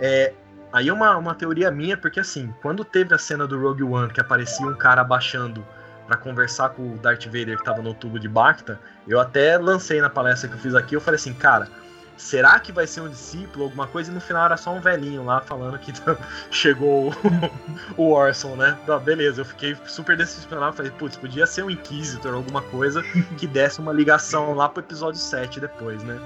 [0.00, 0.32] É,
[0.72, 4.10] aí é uma, uma teoria minha, porque assim, quando teve a cena do Rogue One
[4.10, 5.62] que aparecia um cara abaixando
[6.06, 10.00] para conversar com o Darth Vader que tava no tubo de Bacta, eu até lancei
[10.00, 11.68] na palestra que eu fiz aqui, eu falei assim, cara,
[12.16, 14.10] será que vai ser um discípulo, alguma coisa?
[14.10, 15.92] E no final era só um velhinho lá falando que
[16.50, 17.12] chegou
[17.96, 18.78] o Orson, né?
[18.86, 20.76] Tá, beleza, eu fiquei super decepcionado.
[20.76, 23.02] Falei, putz, podia ser um Inquisitor, alguma coisa
[23.38, 26.20] que desse uma ligação lá pro episódio 7 depois, né?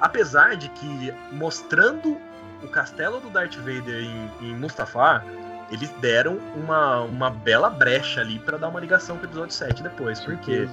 [0.00, 2.16] Apesar de que, mostrando
[2.62, 5.24] o castelo do Darth Vader em, em Mustafar,
[5.70, 9.82] eles deram uma, uma bela brecha ali para dar uma ligação com o episódio 7
[9.82, 10.20] depois.
[10.20, 10.68] Porque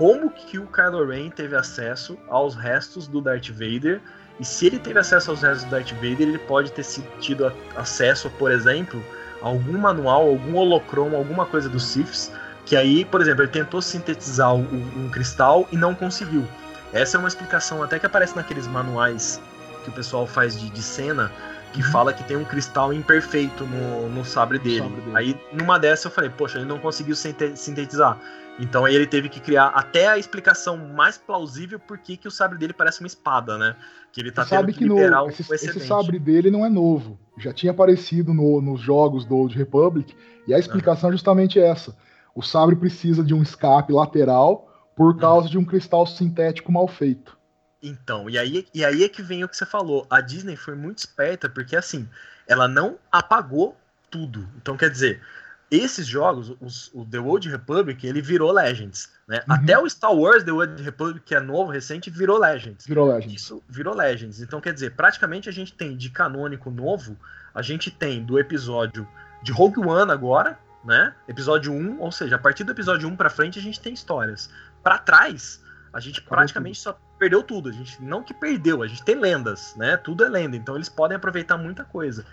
[0.00, 4.00] como que o Kylo Ren teve acesso aos restos do Darth Vader.
[4.40, 6.86] E se ele teve acesso aos restos do Darth Vader, ele pode ter
[7.20, 9.04] tido acesso, por exemplo,
[9.42, 12.32] algum manual, algum holocromo, alguma coisa dos Siths,
[12.64, 14.62] que aí, por exemplo, ele tentou sintetizar um,
[14.96, 16.48] um cristal e não conseguiu.
[16.94, 19.38] Essa é uma explicação até que aparece naqueles manuais
[19.84, 21.30] que o pessoal faz de, de cena,
[21.74, 21.92] que uhum.
[21.92, 24.78] fala que tem um cristal imperfeito no, no sabre, dele.
[24.78, 25.12] sabre dele.
[25.14, 28.18] Aí, numa dessa, eu falei, poxa, ele não conseguiu sintetizar.
[28.60, 32.30] Então aí ele teve que criar até a explicação mais plausível por que, que o
[32.30, 33.74] sabre dele parece uma espada, né?
[34.12, 35.00] Que ele tá Você sabe que, que no,
[35.30, 37.18] esse, esse, sabre dele não é novo.
[37.38, 40.14] Já tinha aparecido no, nos jogos do Old Republic,
[40.46, 41.96] e a explicação é justamente essa.
[42.34, 47.38] O sabre precisa de um escape lateral por causa de um cristal sintético mal feito.
[47.82, 50.06] Então, e aí, e aí é que vem o que você falou.
[50.10, 52.06] A Disney foi muito esperta, porque assim,
[52.46, 53.74] ela não apagou
[54.10, 54.46] tudo.
[54.56, 55.22] Então, quer dizer,
[55.70, 59.08] esses jogos, os, o The Old Republic, ele virou Legends.
[59.28, 59.42] Né?
[59.48, 59.54] Uhum.
[59.54, 62.86] Até o Star Wars The Old Republic, que é novo, recente, virou Legends.
[62.86, 63.40] Virou Legends.
[63.40, 64.40] Isso virou Legends.
[64.40, 67.16] Então, quer dizer, praticamente a gente tem de canônico novo,
[67.54, 69.06] a gente tem do episódio
[69.42, 71.14] de Rogue One agora, né?
[71.28, 74.50] Episódio 1, ou seja, a partir do episódio 1 para frente a gente tem histórias.
[74.82, 76.94] Para trás, a gente Acabou praticamente tudo.
[76.94, 77.68] só perdeu tudo.
[77.68, 79.96] A gente não que perdeu, a gente tem lendas, né?
[79.96, 82.24] Tudo é lenda, então eles podem aproveitar muita coisa.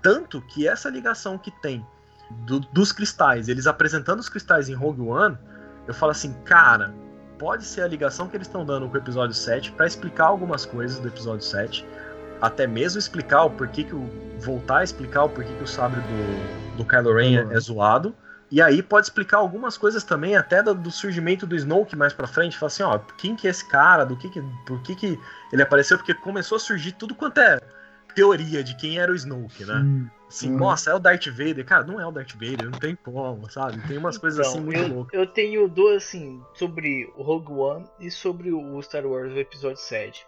[0.00, 1.86] Tanto que essa ligação que tem
[2.46, 5.38] do, dos cristais, eles apresentando os cristais em Rogue One,
[5.86, 6.94] eu falo assim, cara,
[7.38, 10.64] pode ser a ligação que eles estão dando com o episódio 7 para explicar algumas
[10.64, 11.86] coisas do episódio 7,
[12.40, 14.08] até mesmo explicar o porquê que o
[14.40, 17.52] voltar a explicar o porquê que o sabre do, do Kylo Ren uhum.
[17.52, 18.14] é zoado.
[18.50, 22.26] E aí pode explicar algumas coisas também, até do, do surgimento do Snoke mais pra
[22.26, 22.58] frente.
[22.58, 24.04] Fala assim, ó, quem que é esse cara?
[24.04, 25.18] Do que que, por que que
[25.50, 25.96] ele apareceu?
[25.96, 27.58] Porque começou a surgir tudo quanto é
[28.14, 29.80] teoria de quem era o Snoke, né?
[30.32, 30.56] Assim, uhum.
[30.56, 31.62] nossa, é o Darth Vader.
[31.62, 33.86] Cara, não é o Darth Vader, não tem como, sabe?
[33.86, 35.20] Tem umas coisas então, assim muito eu, loucas.
[35.20, 39.76] Eu tenho duas, assim, sobre o Rogue One e sobre o Star Wars, o episódio
[39.76, 40.26] 7.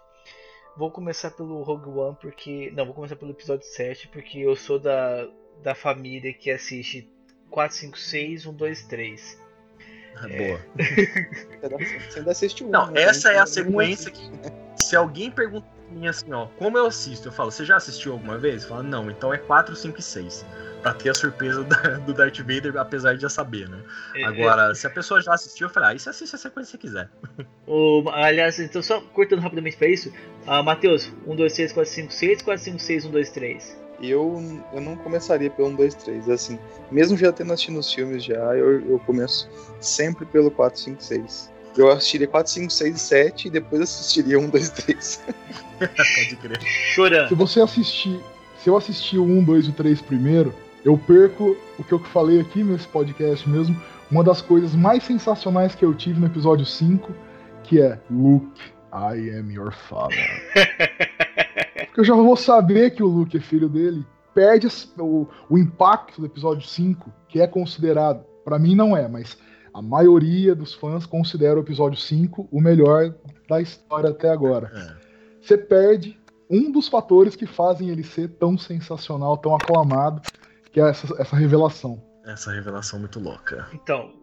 [0.77, 2.71] Vou começar pelo Rogue One porque.
[2.75, 5.27] Não, vou começar pelo episódio 7 porque eu sou da,
[5.63, 7.09] da família que assiste
[7.49, 9.41] 4, 5, 6, 1, 2, 3.
[10.29, 10.47] É.
[10.47, 10.61] Boa.
[12.09, 12.69] Você ainda assiste um.
[12.69, 13.01] Não, né?
[13.01, 14.21] essa é a sequência que.
[14.75, 15.74] Se alguém perguntar
[16.07, 17.27] assim, ó, como eu assisto?
[17.27, 18.65] Eu falo, você já assistiu alguma vez?
[18.65, 20.45] Fala, não, então é 4, 5 e 6.
[20.81, 21.63] Pra ter a surpresa
[22.05, 23.79] do Darth Vader, apesar de já saber, né?
[24.15, 24.73] É, Agora, é...
[24.75, 27.09] se a pessoa já assistiu, eu falo, ah, isso assiste a sequência que você quiser.
[27.67, 30.13] O, aliás, então só cortando rapidamente pra isso,
[30.45, 34.61] uh, Matheus, 1, 2, 3, 4, 5, 6, 4, 5, 6, 1, 2, 3 eu,
[34.73, 36.29] eu não começaria pelo 1, 2, 3.
[36.29, 36.59] Assim,
[36.91, 39.49] mesmo já tendo assistido os filmes já, eu, eu começo
[39.79, 41.51] sempre pelo 4, 5, 6.
[41.77, 45.23] Eu assistiria 4, 5, 6 e 7 e depois assistiria 1, 2, 3.
[45.79, 46.61] Pode crer.
[46.93, 47.29] Chorando.
[47.29, 48.19] Se você assistir.
[48.63, 50.53] Se eu assistir o 1, 2 e o 3 primeiro,
[50.83, 53.79] eu perco o que eu falei aqui nesse podcast mesmo.
[54.09, 57.13] Uma das coisas mais sensacionais que eu tive no episódio 5,
[57.63, 58.59] que é Luke,
[58.93, 60.17] I am your father.
[61.87, 64.05] Porque eu já vou saber que o Luke é filho dele.
[64.33, 64.67] Perde
[64.99, 68.23] o, o impacto do episódio 5, que é considerado.
[68.43, 69.37] para mim não é, mas
[69.75, 73.13] a maioria dos fãs considera o episódio 5 o melhor
[73.49, 74.71] da história até agora.
[74.73, 75.05] É.
[75.41, 76.17] Você perde
[76.49, 80.21] um dos fatores que fazem ele ser tão sensacional, tão aclamado,
[80.71, 82.01] que é essa, essa revelação.
[82.25, 83.67] Essa revelação muito louca.
[83.73, 84.13] Então,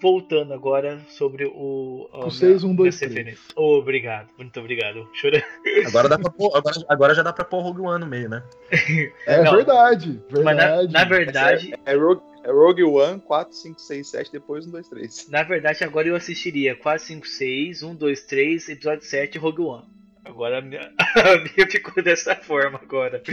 [0.00, 2.08] voltando agora sobre o.
[2.12, 3.38] O 6, 1, 2, 3.
[3.56, 5.06] Obrigado, muito obrigado.
[5.12, 5.44] Chorando.
[5.86, 8.42] Agora, dá pra pôr, agora, agora já dá pra pôr Rogue One no meio, né?
[9.26, 10.44] É Não, verdade, verdade.
[10.44, 11.74] Mas na, na verdade.
[11.84, 15.28] É, é, Rogue, é Rogue One, 4, 5, 6, 7, depois 1, 2, 3.
[15.28, 19.84] Na verdade, agora eu assistiria 4, 5, 6, 1, 2, 3, episódio 7 Rogue One.
[20.24, 20.80] Agora a minha,
[21.16, 23.22] a minha ficou dessa forma agora.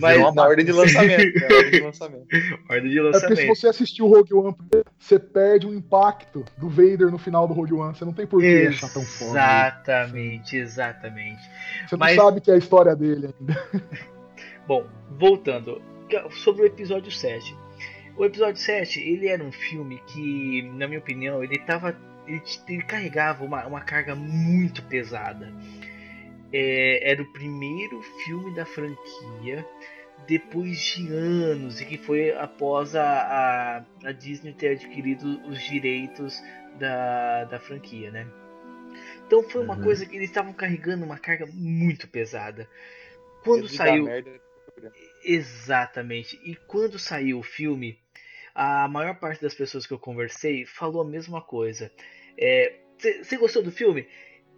[0.00, 1.38] Mas na ordem de lançamento.
[1.44, 2.26] É, ordem de lançamento.
[2.68, 3.24] ordem de lançamento.
[3.24, 4.56] É porque se você assistiu o Rogue One,
[4.98, 7.94] você perde o impacto do Vader no final do Rogue One.
[7.94, 9.30] Você não tem por que achar tão forte.
[9.30, 11.42] Exatamente, exatamente.
[11.86, 12.16] Você Mas...
[12.16, 13.68] não sabe que é a história dele ainda.
[14.66, 15.80] Bom, voltando.
[16.42, 17.54] Sobre o episódio 7.
[18.16, 21.96] O episódio 7, ele era um filme que, na minha opinião, ele tava.
[22.26, 25.52] Ele, ele carregava uma, uma carga muito pesada
[26.54, 29.66] é, era o primeiro filme da franquia
[30.24, 36.40] depois de anos e que foi após a, a, a Disney ter adquirido os direitos
[36.78, 38.26] da, da franquia, né?
[39.26, 39.82] Então foi uma uhum.
[39.82, 42.68] coisa que eles estavam carregando uma carga muito pesada.
[43.42, 44.06] Quando saiu.
[45.24, 46.40] Exatamente.
[46.44, 47.98] E quando saiu o filme,
[48.54, 51.90] a maior parte das pessoas que eu conversei falou a mesma coisa.
[52.98, 54.06] Você é, gostou do filme?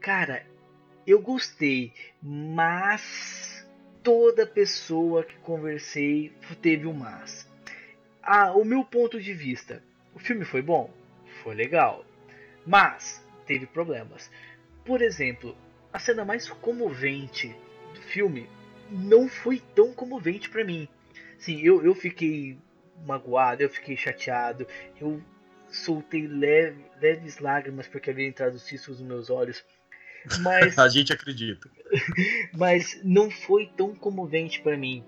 [0.01, 0.47] Cara,
[1.07, 1.93] eu gostei,
[2.23, 3.67] mas
[4.03, 7.49] toda pessoa que conversei teve um mas.
[8.23, 9.83] Ah, o meu ponto de vista,
[10.15, 10.93] o filme foi bom,
[11.43, 12.05] foi legal,
[12.67, 14.31] mas teve problemas.
[14.85, 15.57] Por exemplo,
[15.93, 17.55] a cena mais comovente
[17.95, 18.49] do filme
[18.91, 20.89] não foi tão comovente para mim.
[21.39, 22.59] Sim, eu, eu fiquei
[23.05, 24.67] magoado, eu fiquei chateado,
[25.01, 25.23] eu
[25.69, 29.65] soltei leve, leves lágrimas porque havia entrado cistos nos meus olhos.
[30.41, 31.69] Mas, A gente acredita.
[32.55, 35.05] mas não foi tão comovente para mim.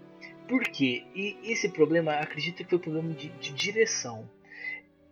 [0.48, 1.05] Por quê?
[1.15, 4.28] E esse problema, acredito que foi problema de, de direção.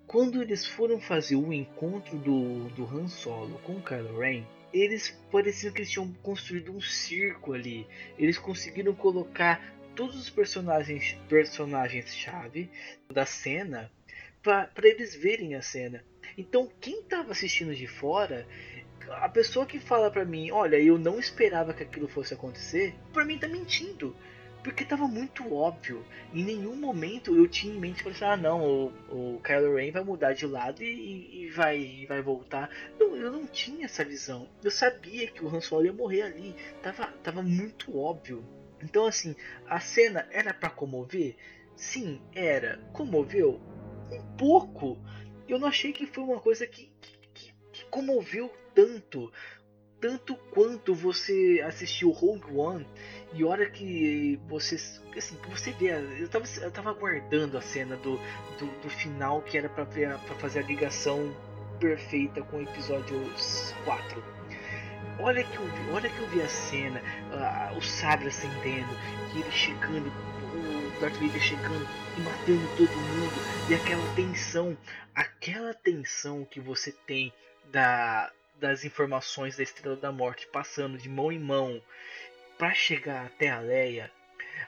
[0.07, 5.11] Quando eles foram fazer o encontro do, do Han Solo com o Kylo Ren, eles
[5.31, 7.87] pareciam que eles tinham construído um circo ali.
[8.19, 12.71] Eles conseguiram colocar todos os personagens personagens chave
[13.13, 13.91] da cena
[14.43, 16.05] para eles verem a cena.
[16.39, 18.47] Então, quem estava assistindo de fora,
[19.11, 23.25] a pessoa que fala pra mim, olha, eu não esperava que aquilo fosse acontecer, pra
[23.25, 24.15] mim tá mentindo.
[24.63, 26.05] Porque tava muito óbvio.
[26.35, 29.93] Em nenhum momento eu tinha em mente falei assim, ah não, o, o Kylo Ren
[29.93, 32.69] vai mudar de lado e, e vai, e vai voltar.
[32.99, 34.49] Não, eu não tinha essa visão.
[34.63, 36.55] Eu sabia que o Han Solo ia morrer ali.
[36.83, 38.45] Tava, tava muito óbvio.
[38.87, 39.35] Então assim,
[39.67, 41.35] a cena era para comover?
[41.75, 42.79] Sim, era.
[42.93, 43.61] Comoveu?
[44.13, 44.97] Um pouco.
[45.49, 46.93] Eu não achei que foi uma coisa que,
[47.35, 49.33] que, que, comoveu tanto.
[50.01, 52.87] Tanto quanto você assistiu Rogue One
[53.33, 54.77] e hora que você
[55.17, 55.91] assim, você vê,
[56.21, 58.17] eu tava, eu tava aguardando a cena do,
[58.59, 59.87] do, do final que era para
[60.39, 61.35] fazer a ligação
[61.81, 63.17] perfeita com o episódio
[63.85, 64.36] 4.
[65.19, 67.01] Olha que eu vi, olha que eu vi a cena,
[67.33, 68.93] ah, o sabre acendendo,
[69.35, 74.77] e ele chegando, o Darth Vader chegando e matando todo mundo, e aquela tensão,
[75.15, 77.33] aquela tensão que você tem
[77.73, 78.31] da,
[78.61, 81.81] das informações da Estrela da Morte passando de mão em mão
[82.59, 84.11] para chegar até a Leia,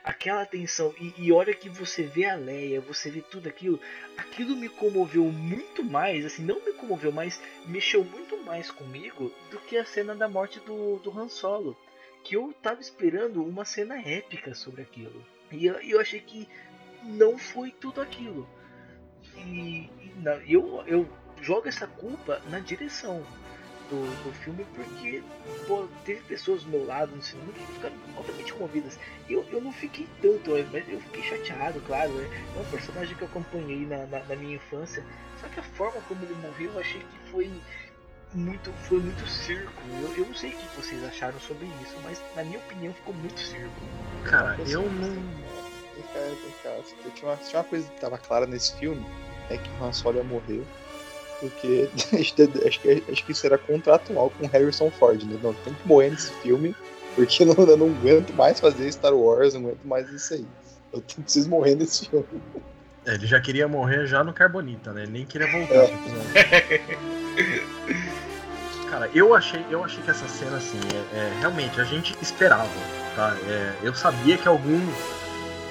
[0.03, 3.79] aquela tensão e, e hora que você vê a Leia, você vê tudo aquilo,
[4.17, 9.59] aquilo me comoveu muito mais, assim, não me comoveu, mas mexeu muito mais comigo do
[9.59, 11.77] que a cena da morte do, do Han Solo,
[12.23, 15.25] que eu tava esperando uma cena épica sobre aquilo.
[15.51, 16.47] E eu, eu achei que
[17.03, 18.47] não foi tudo aquilo.
[19.35, 21.09] E, e não, eu, eu
[21.41, 23.25] jogo essa culpa na direção
[23.89, 25.23] do, do filme porque
[25.67, 28.99] pô, teve pessoas do meu lado no cinema que ficaram altamente comovidas.
[29.29, 32.11] Eu, eu não fiquei tanto, mas eu fiquei chateado, claro.
[32.11, 32.29] Né?
[32.55, 35.03] É um personagem que eu acompanhei na, na, na, minha infância.
[35.41, 37.51] Só que a forma como ele morreu eu achei que foi
[38.33, 39.71] muito, foi muito circo.
[40.01, 43.13] Eu, eu não sei o que vocês acharam sobre isso, mas na minha opinião ficou
[43.13, 43.81] muito circo.
[44.23, 45.09] Cara, eu não.
[45.95, 47.11] Vem cá, vem cá.
[47.15, 49.03] Tinha uma, tinha uma coisa que tava clara nesse filme,
[49.49, 50.63] é que o Han Solo ia morrer
[51.39, 52.33] porque acho
[52.81, 55.37] que, acho que isso era contratual com Harrison Ford, né?
[55.41, 56.75] Não, tem que morrer nesse filme,
[57.15, 60.45] porque não, eu não aguento mais fazer Star Wars, não aguento mais isso aí.
[60.91, 62.25] Eu preciso morrer nesse filme.
[63.05, 65.03] É, ele já queria morrer já no Carbonita, né?
[65.03, 65.85] Ele nem queria voltar.
[66.35, 66.81] É.
[68.89, 70.79] Cara, eu achei, eu achei que essa cena, assim,
[71.13, 72.67] é, é realmente, a gente esperava,
[73.15, 73.37] tá?
[73.47, 74.79] É, eu sabia que algum,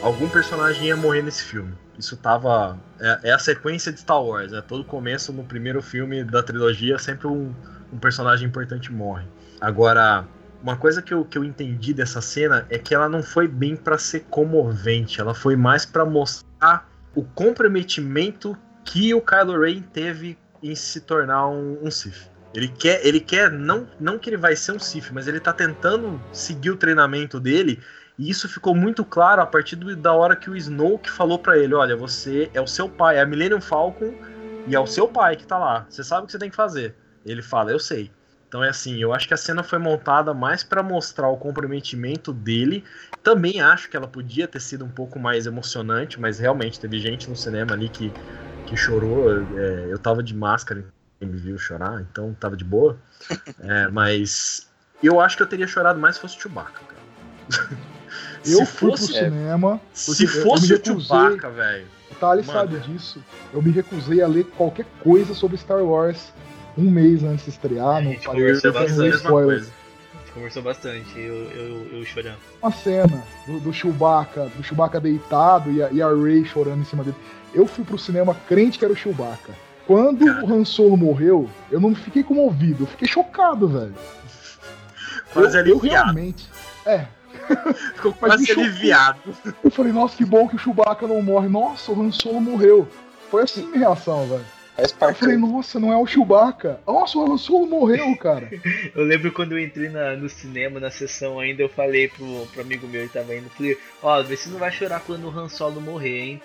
[0.03, 1.75] algum personagem ia morrer nesse filme.
[1.99, 2.79] Isso tava.
[3.01, 4.62] É, é, a sequência de Star Wars, né?
[4.66, 7.53] Todo começo no primeiro filme da trilogia, sempre um,
[7.93, 9.27] um personagem importante morre.
[9.61, 10.25] Agora,
[10.62, 13.77] uma coisa que eu, que eu entendi dessa cena é que ela não foi bem
[13.77, 20.39] para ser comovente, ela foi mais para mostrar o comprometimento que o Kylo Ren teve
[20.62, 22.31] em se tornar um, um Sith.
[22.55, 25.53] Ele quer, ele quer não, não que ele vai ser um Sith, mas ele tá
[25.53, 27.81] tentando seguir o treinamento dele
[28.19, 31.57] e isso ficou muito claro a partir do, da hora que o Snoke falou para
[31.57, 34.12] ele: Olha, você é o seu pai, é a Millennium Falcon
[34.66, 35.86] e é o seu pai que tá lá.
[35.89, 36.97] Você sabe o que você tem que fazer.
[37.24, 38.11] Ele fala: Eu sei.
[38.49, 42.32] Então é assim, eu acho que a cena foi montada mais para mostrar o comprometimento
[42.32, 42.82] dele.
[43.23, 47.28] Também acho que ela podia ter sido um pouco mais emocionante, mas realmente teve gente
[47.28, 48.11] no cinema ali que,
[48.66, 49.31] que chorou.
[49.31, 50.82] É, eu tava de máscara,
[51.20, 52.99] quem me viu chorar, então tava de boa.
[53.61, 54.70] É, mas
[55.03, 57.89] eu acho que eu teria chorado mais se fosse Chewbacca, cara.
[58.53, 59.81] Eu se fui fosse, pro cinema.
[59.93, 61.87] Se fosse o Chewbacca, velho.
[62.11, 63.23] O Thales sabe disso.
[63.53, 66.33] Eu me recusei a ler qualquer coisa sobre Star Wars
[66.79, 68.03] um mês antes de estrear.
[68.03, 69.16] Não conversou bastante.
[69.16, 69.66] Spoiler.
[70.33, 72.39] conversou bastante, eu, eu, eu chorando.
[72.62, 76.85] Uma cena do, do Chewbacca, do Chewbacca deitado e a, e a Rey chorando em
[76.85, 77.16] cima dele.
[77.53, 79.53] Eu fui pro cinema crente que era o Chewbacca.
[79.87, 80.45] Quando Cara.
[80.45, 83.95] o Han Solo morreu, eu não fiquei comovido, eu fiquei chocado, velho.
[85.33, 86.47] Quase eu, eu realmente.
[86.87, 87.07] É,
[87.95, 89.37] Ficou quase aliviado.
[89.62, 91.49] Eu falei, nossa, que bom que o Chewbacca não morre.
[91.49, 92.89] Nossa, o Han Solo morreu.
[93.31, 94.45] Foi assim a minha reação, velho.
[94.79, 96.81] Eu falei, nossa, não é o Chewbacca.
[96.87, 98.49] Nossa, o Han Solo morreu, cara.
[98.95, 102.62] eu lembro quando eu entrei na, no cinema, na sessão ainda, eu falei pro, pro
[102.62, 105.37] amigo meu que tava indo, falei, ó, oh, vê se não vai chorar quando o
[105.37, 106.43] Han Solo morrer, hein?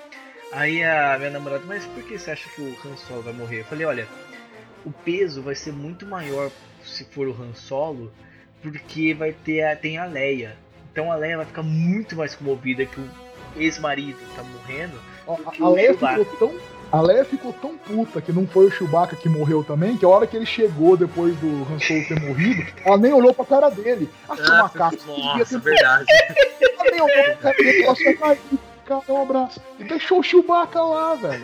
[0.51, 3.59] Aí a minha namorada, mas por que você acha que o Han Solo vai morrer?
[3.59, 4.07] Eu falei, olha,
[4.83, 6.49] o peso vai ser muito maior
[6.83, 8.11] se for o Han Solo,
[8.63, 10.57] porque vai ter a, tem a Leia.
[10.93, 13.09] Então a Leia vai ficar muito mais comovida que o
[13.55, 14.93] ex-marido tá morrendo.
[15.27, 16.53] A, a Leia ficou tão.
[16.91, 20.07] A Leia ficou tão puta que não foi o Chewbacca que morreu também, que a
[20.07, 23.69] hora que ele chegou depois do Han Solo ter morrido, ela nem olhou pra cara
[23.69, 24.07] dele.
[24.29, 26.05] Ah, seu macaco, nossa, ter verdade.
[26.61, 28.37] ela nem olhou pra cara dele, ela só
[28.85, 29.61] cara, um abraço.
[29.79, 31.43] E deixou o Chewbacca lá, velho.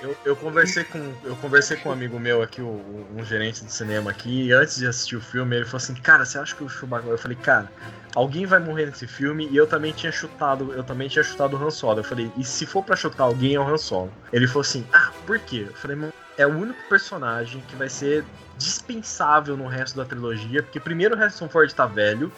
[0.00, 3.72] Eu, eu conversei com eu conversei com um amigo meu aqui, o- um gerente de
[3.72, 6.62] cinema aqui, e antes de assistir o filme, ele falou assim, cara, você acha que
[6.62, 7.08] o Chewbacca...
[7.08, 7.68] Eu falei, cara,
[8.14, 11.62] alguém vai morrer nesse filme, e eu também tinha chutado, eu também tinha chutado o
[11.62, 12.00] Han Solo.
[12.00, 14.12] Eu falei, e se for pra chutar alguém, é o Han Solo.
[14.32, 15.64] Ele falou assim, ah, por quê?
[15.68, 18.24] Eu falei, "Mano, é o único personagem que vai ser
[18.56, 22.30] dispensável no resto da trilogia, porque primeiro o Harrison Ford tá velho,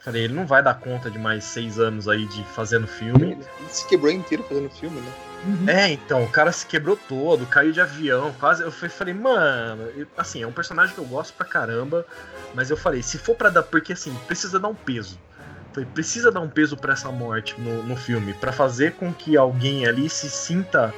[0.00, 3.32] falei, ele não vai dar conta de mais seis anos aí de fazendo filme.
[3.32, 5.12] Ele se quebrou inteiro fazendo filme, né?
[5.66, 8.62] É, então, o cara se quebrou todo, caiu de avião, quase.
[8.62, 12.04] Eu fui- falei, mano, eu- assim, é um personagem que eu gosto pra caramba,
[12.54, 13.62] mas eu falei, se for pra dar.
[13.62, 15.18] Porque assim, precisa dar um peso.
[15.72, 19.36] Foi, precisa dar um peso pra essa morte no, no filme, pra fazer com que
[19.36, 20.92] alguém ali se sinta.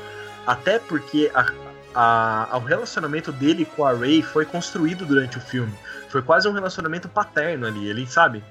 [0.47, 1.47] Até porque a,
[1.95, 5.73] a- o relacionamento dele com a Ray foi construído durante o filme.
[6.09, 8.43] Foi quase um relacionamento paterno ali, ele sabe?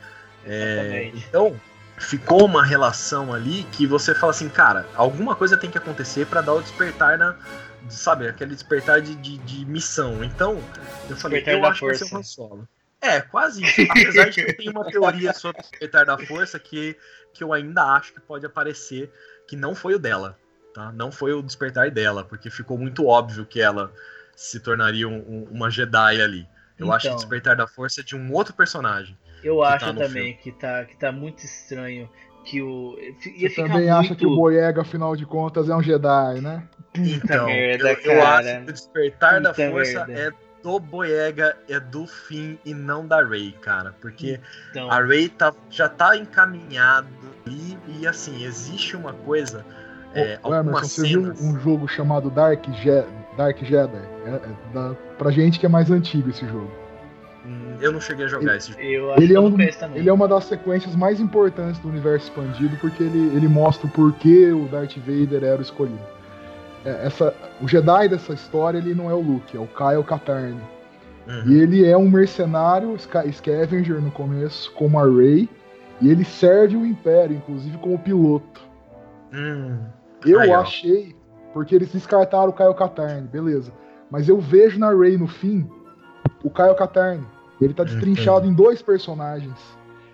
[0.45, 1.59] É, então,
[1.97, 6.41] ficou uma relação ali que você fala assim, cara, alguma coisa tem que acontecer pra
[6.41, 7.35] dar o despertar na.
[7.89, 10.23] Sabe, aquele despertar de, de, de missão.
[10.23, 10.61] Então,
[11.09, 12.17] eu falei, Despertar eu acho que vai ser força.
[12.17, 12.69] Han Solo.
[13.01, 13.81] É, quase isso.
[13.89, 16.95] Apesar de que tenho uma teoria sobre o despertar da força que,
[17.33, 19.11] que eu ainda acho que pode aparecer,
[19.47, 20.37] que não foi o dela.
[20.73, 20.91] Tá?
[20.91, 23.91] Não foi o despertar dela, porque ficou muito óbvio que ela
[24.35, 26.47] se tornaria um- um- uma Jedi ali.
[26.77, 27.17] Eu acho que o Então.
[27.17, 29.17] despertar da força é de um outro personagem.
[29.43, 32.09] Eu que acho tá também que tá, que tá muito estranho.
[32.43, 32.97] Que o.
[33.35, 33.93] Ia Você também muito...
[33.93, 36.63] acha que o Boyega, afinal de contas, é um Jedi, né?
[36.91, 38.61] Puta merda, Então, eu, eu acho cara.
[38.65, 40.21] que o despertar da Puta força merda.
[40.37, 43.95] é do Boyega, é do Finn e não da Rey, cara.
[44.01, 44.39] Porque
[44.71, 47.07] Então, a Rey tá, já tá encaminhado
[47.47, 49.63] e, e assim, existe uma coisa.
[50.13, 51.41] É, Ô, Emerson, você viu cenas.
[51.41, 53.03] um jogo chamado Dark, Je
[53.37, 54.01] Dark Jedi?
[54.25, 56.80] É, é da, pra gente que é mais antigo esse jogo.
[57.81, 58.81] Eu não cheguei a jogar esse jogo.
[58.81, 59.61] eu acho Ele que é, um,
[59.95, 63.89] ele é uma das sequências mais importantes do universo expandido, porque ele, ele mostra o
[63.89, 65.99] porquê o Darth Vader era o escolhido.
[66.85, 70.57] É, essa, o Jedi dessa história ele não é o Luke, é o Kyle Katarn.
[71.27, 71.43] Uhum.
[71.47, 75.47] E ele é um mercenário Sca- Scavenger no começo, como a Rey,
[76.01, 78.61] e ele serve o Império, inclusive como piloto.
[79.33, 79.77] Hum.
[80.25, 80.61] Eu ó.
[80.61, 81.15] achei,
[81.53, 83.71] porque eles descartaram o Kyle Katarn, beleza.
[84.09, 85.69] Mas eu vejo na Rey no fim
[86.43, 87.23] o Kyle Katarn.
[87.61, 89.57] Ele tá destrinchado em dois personagens.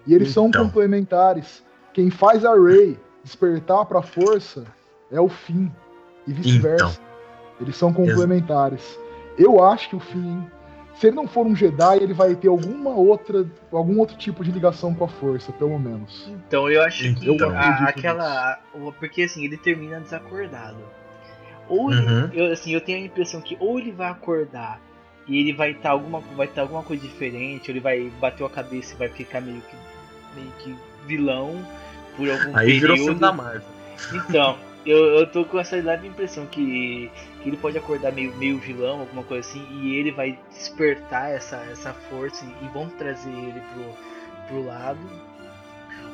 [0.06, 0.65] E eles são Então.
[0.65, 1.64] complementares.
[1.94, 4.65] Quem faz a Rey despertar pra força
[5.11, 5.69] é o Finn.
[6.28, 6.86] E vice-versa.
[6.99, 7.07] Então.
[7.61, 8.99] Eles são complementares.
[9.38, 10.44] Eu acho que o Finn,
[10.95, 14.52] se ele não for um Jedi, ele vai ter alguma outra, algum outro tipo de
[14.52, 16.30] ligação com a força, pelo menos.
[16.48, 17.49] Então, eu acho que Então.
[17.52, 18.60] a- aquela.
[18.99, 20.78] Porque assim, ele termina desacordado.
[21.69, 22.30] Ou ele- Uhum.
[22.34, 24.80] eu, assim, eu tenho a impressão que ou ele vai acordar
[25.28, 28.94] e ele vai estar alguma, vai tá alguma coisa diferente, ele vai bater a cabeça
[28.94, 29.76] e vai ficar meio que,
[30.36, 30.76] meio que
[31.06, 31.66] vilão
[32.16, 33.06] por algum Aí virou período.
[33.06, 33.62] filme da Marvel.
[34.14, 37.12] Então, eu, eu tô com essa leve impressão que,
[37.44, 41.58] que ele pode acordar meio, meio vilão, alguma coisa assim, e ele vai despertar essa,
[41.72, 44.99] essa força e, e vão trazer ele pro, pro lado.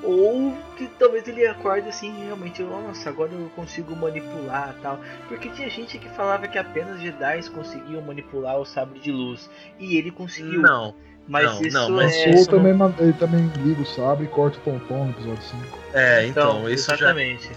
[0.03, 4.99] Ou que talvez ele acorde assim, realmente, nossa, agora eu consigo manipular tal.
[5.27, 9.49] Porque tinha gente que falava que apenas Jedi conseguiam manipular o sabre de luz.
[9.79, 10.61] E ele conseguiu.
[10.61, 10.93] Não,
[11.27, 12.27] mas não, isso não, mas é.
[12.27, 15.41] Ou isso não- também, ele também liga o sabre e corta o tonton no episódio
[15.43, 15.79] 5.
[15.93, 17.49] é, então, isso já exatamente.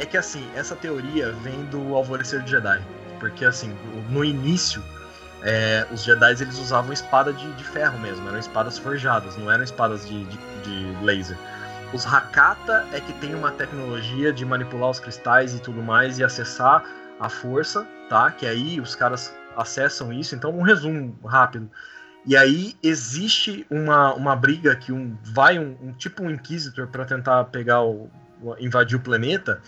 [0.00, 2.82] É que assim, essa teoria vem do Alvorecer de Jedi.
[3.20, 3.72] Porque assim,
[4.10, 4.82] no início,
[5.42, 9.62] é, os Jedi eles usavam espada de, de ferro mesmo, eram espadas forjadas, não eram
[9.62, 11.36] espadas de, de, de laser.
[11.94, 16.24] Os Hakata é que tem uma tecnologia de manipular os cristais e tudo mais e
[16.24, 16.84] acessar
[17.20, 18.32] a força, tá?
[18.32, 20.34] Que aí os caras acessam isso.
[20.34, 21.70] Então, um resumo rápido.
[22.26, 27.04] E aí existe uma, uma briga que um vai um, um tipo um Inquisitor para
[27.04, 28.10] tentar pegar o,
[28.58, 29.62] invadir o planeta.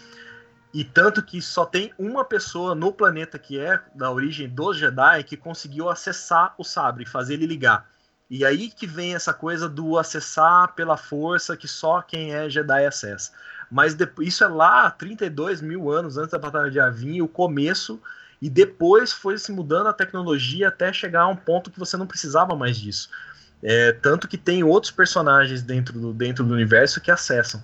[0.75, 5.23] E tanto que só tem uma pessoa no planeta que é da origem dos Jedi
[5.23, 7.89] que conseguiu acessar o sabre, fazer ele ligar.
[8.29, 12.85] E aí que vem essa coisa do acessar pela força que só quem é Jedi
[12.85, 13.33] acessa.
[13.71, 18.01] Mas depois, isso é lá 32 mil anos antes da Batalha de Yavin, o começo,
[18.41, 22.07] e depois foi se mudando a tecnologia até chegar a um ponto que você não
[22.07, 23.09] precisava mais disso.
[23.63, 27.63] É, tanto que tem outros personagens dentro do, dentro do universo que acessam.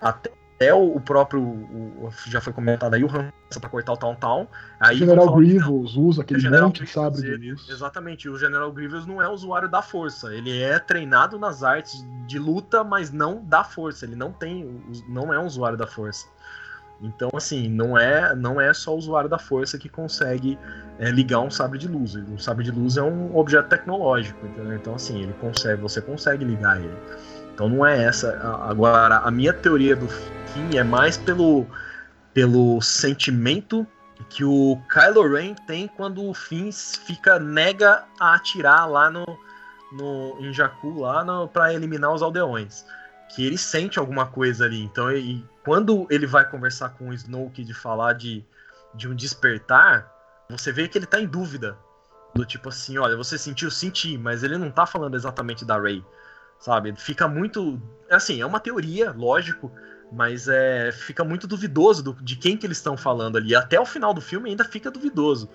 [0.00, 0.30] Até
[0.60, 4.48] é o, próprio, o, já foi comentado aí, o Hansa pra cortar o Town Town.
[4.78, 7.68] Aí o General Grievous usa aquele monte de sabre de ele, luz.
[7.68, 12.38] Exatamente, o General Grievous não é usuário da força, ele é treinado nas artes de
[12.38, 16.26] luta, mas não da força, ele não tem, não é um usuário da força.
[17.02, 20.58] Então, assim, não é, não é só o usuário da força que consegue
[20.98, 22.14] é, ligar um sabre de luz.
[22.14, 24.74] Um sabre de luz é um objeto tecnológico, entendeu?
[24.74, 26.96] Então, assim, ele consegue, você consegue ligar ele.
[27.54, 28.36] Então não é essa.
[28.68, 31.66] Agora, a minha teoria do fim é mais pelo,
[32.34, 33.86] pelo sentimento
[34.28, 39.24] que o Kylo Ren tem quando o Finn fica nega a atirar lá no,
[39.92, 42.84] no em Jakku lá para eliminar os aldeões.
[43.34, 44.82] Que ele sente alguma coisa ali.
[44.82, 48.44] Então, ele, quando ele vai conversar com o Snoke de falar de,
[48.94, 50.10] de um despertar,
[50.50, 51.76] você vê que ele tá em dúvida.
[52.34, 56.04] Do tipo assim, olha, você sentiu, senti, mas ele não tá falando exatamente da Rey
[56.58, 56.94] sabe?
[56.96, 57.80] Fica muito.
[58.10, 59.72] Assim, é uma teoria, lógico,
[60.12, 63.54] mas é, fica muito duvidoso do, de quem que eles estão falando ali.
[63.54, 65.48] Até o final do filme ainda fica duvidoso.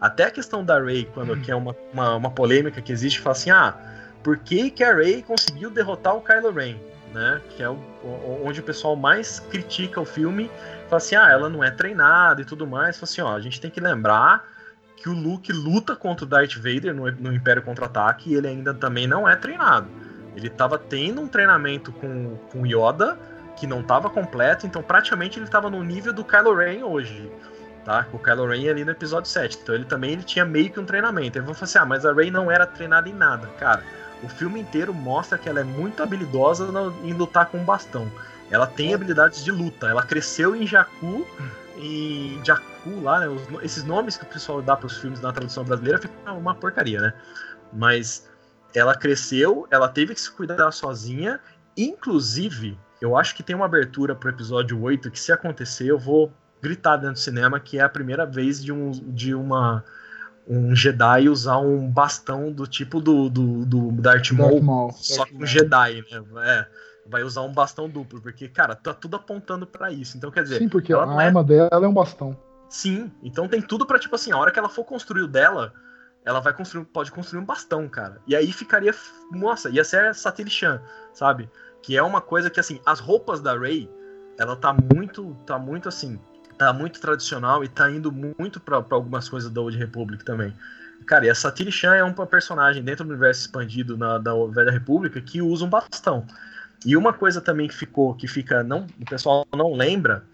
[0.00, 3.32] Até a questão da Rey, quando que é uma, uma, uma polêmica que existe, fala
[3.32, 3.74] assim: ah,
[4.22, 6.76] por que, que a Rey conseguiu derrotar o Kylo Ren?
[7.12, 7.40] Né?
[7.50, 7.78] Que é o,
[8.44, 10.50] onde o pessoal mais critica o filme,
[10.88, 12.96] fala assim: ah, ela não é treinada e tudo mais.
[12.96, 14.44] Fala assim: ó, a gente tem que lembrar
[14.96, 18.72] que o Luke luta contra o Darth Vader no, no Império Contra-Ataque e ele ainda
[18.72, 19.86] também não é treinado.
[20.34, 23.18] Ele estava tendo um treinamento com, com Yoda
[23.56, 27.30] que não estava completo, então praticamente ele estava no nível do Kylo Ren hoje.
[27.84, 28.06] Tá?
[28.12, 29.58] O Kylo Ren ali no episódio 7.
[29.62, 31.38] Então ele também ele tinha meio que um treinamento.
[31.38, 33.46] Aí vão falar assim: ah, mas a Rey não era treinada em nada.
[33.58, 33.82] Cara,
[34.22, 36.66] o filme inteiro mostra que ela é muito habilidosa
[37.02, 38.10] em lutar com bastão.
[38.50, 38.94] Ela tem é.
[38.94, 39.86] habilidades de luta.
[39.86, 41.26] Ela cresceu em Jakku,
[41.76, 43.28] em Jakku lá, né?
[43.28, 46.54] Os, esses nomes que o pessoal dá para os filmes na tradução brasileira fica uma
[46.54, 47.12] porcaria, né?
[47.72, 48.28] Mas
[48.74, 51.40] ela cresceu, ela teve que se cuidar sozinha,
[51.76, 56.32] inclusive, eu acho que tem uma abertura pro episódio 8 que se acontecer, eu vou
[56.60, 59.84] gritar dentro do cinema que é a primeira vez de um de uma
[60.46, 64.92] um Jedi usar um bastão do tipo do, do, do Darth Maul, Maul.
[64.92, 66.22] só com um Jedi, né?
[66.44, 66.66] É,
[67.06, 70.16] vai usar um bastão duplo, porque, cara, tá tudo apontando para isso.
[70.16, 70.58] Então, quer dizer...
[70.58, 71.44] Sim, porque a é arma é...
[71.44, 72.36] dela é um bastão.
[72.68, 75.72] Sim, então tem tudo para tipo assim, a hora que ela for construir o dela,
[76.24, 78.20] ela vai construir, pode construir um bastão, cara.
[78.26, 78.94] E aí ficaria,
[79.30, 80.80] nossa, ia ser Satirishan,
[81.12, 81.50] sabe?
[81.82, 83.90] Que é uma coisa que assim, as roupas da Rey,
[84.38, 86.18] ela tá muito, tá muito assim,
[86.56, 90.54] tá muito tradicional e tá indo muito para algumas coisas da Old Republic também.
[91.06, 95.20] Cara, e a Satirishan é um personagem dentro do universo expandido na, da Velha República
[95.20, 96.26] que usa um bastão.
[96.86, 100.24] E uma coisa também que ficou, que fica, não, o pessoal não lembra,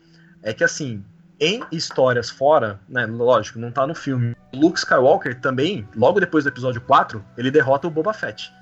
[0.42, 1.04] é que assim,
[1.40, 4.36] em histórias fora, né, lógico, não tá no filme.
[4.52, 8.52] Luke Skywalker também, logo depois do episódio 4, ele derrota o Boba Fett.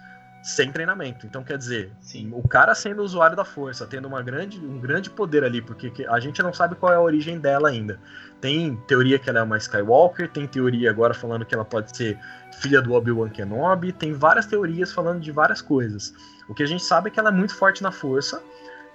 [0.40, 1.26] Sem treinamento.
[1.26, 2.30] Então, quer dizer, Sim.
[2.32, 6.20] o cara sendo usuário da força, tendo uma grande, um grande poder ali, porque a
[6.20, 7.98] gente não sabe qual é a origem dela ainda.
[8.40, 12.16] Tem teoria que ela é uma Skywalker, tem teoria agora falando que ela pode ser
[12.60, 16.14] filha do Obi-Wan Kenobi, tem várias teorias falando de várias coisas.
[16.48, 18.40] O que a gente sabe é que ela é muito forte na força,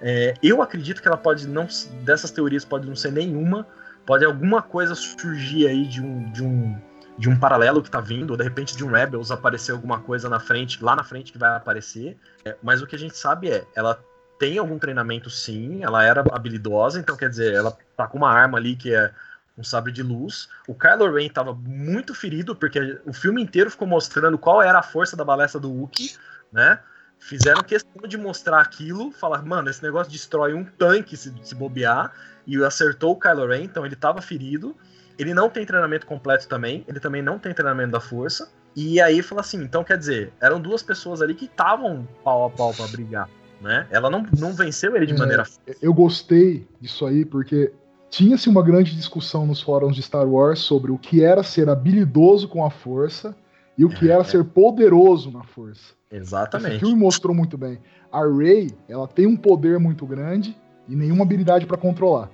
[0.06, 1.66] é, eu acredito que ela pode não.
[2.02, 3.66] Dessas teorias pode não ser nenhuma.
[4.04, 6.78] Pode alguma coisa surgir aí de um, de um,
[7.16, 10.28] de um paralelo que tá vindo, ou de repente de um Rebels aparecer alguma coisa
[10.28, 12.18] na frente, lá na frente que vai aparecer.
[12.44, 13.98] É, mas o que a gente sabe é, ela
[14.38, 18.58] tem algum treinamento sim, ela era habilidosa, então quer dizer, ela tá com uma arma
[18.58, 19.10] ali que é
[19.56, 20.50] um sabre de luz.
[20.68, 24.82] O Kylo Ren estava muito ferido, porque o filme inteiro ficou mostrando qual era a
[24.82, 26.14] força da balestra do Wookiee,
[26.52, 26.78] né?
[27.24, 32.12] Fizeram questão de mostrar aquilo, falar, mano, esse negócio destrói um tanque se, se bobear,
[32.46, 34.76] e acertou o Kylo Ren, então ele estava ferido.
[35.18, 38.52] Ele não tem treinamento completo também, ele também não tem treinamento da força.
[38.76, 42.50] E aí fala assim, então quer dizer, eram duas pessoas ali que estavam pau a
[42.50, 43.26] pau para brigar,
[43.58, 43.86] né?
[43.90, 45.44] Ela não, não venceu ele de é, maneira.
[45.80, 47.72] Eu gostei disso aí porque
[48.10, 52.48] tinha-se uma grande discussão nos fóruns de Star Wars sobre o que era ser habilidoso
[52.48, 53.34] com a força
[53.78, 54.24] e o que é, era é.
[54.24, 55.94] ser poderoso na força.
[56.14, 56.76] Exatamente.
[56.76, 57.78] Esse filme mostrou muito bem.
[58.10, 60.56] A Rey, ela tem um poder muito grande
[60.88, 62.30] e nenhuma habilidade para controlar.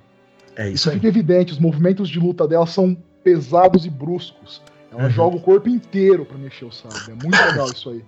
[0.55, 1.53] É isso, isso fica evidente.
[1.53, 2.95] Os movimentos de luta dela são
[3.25, 4.63] pesados e bruscos.
[4.93, 5.11] Ela uhum.
[5.11, 6.99] joga o corpo inteiro para mexer o sabre.
[7.13, 8.05] É muito legal isso aí.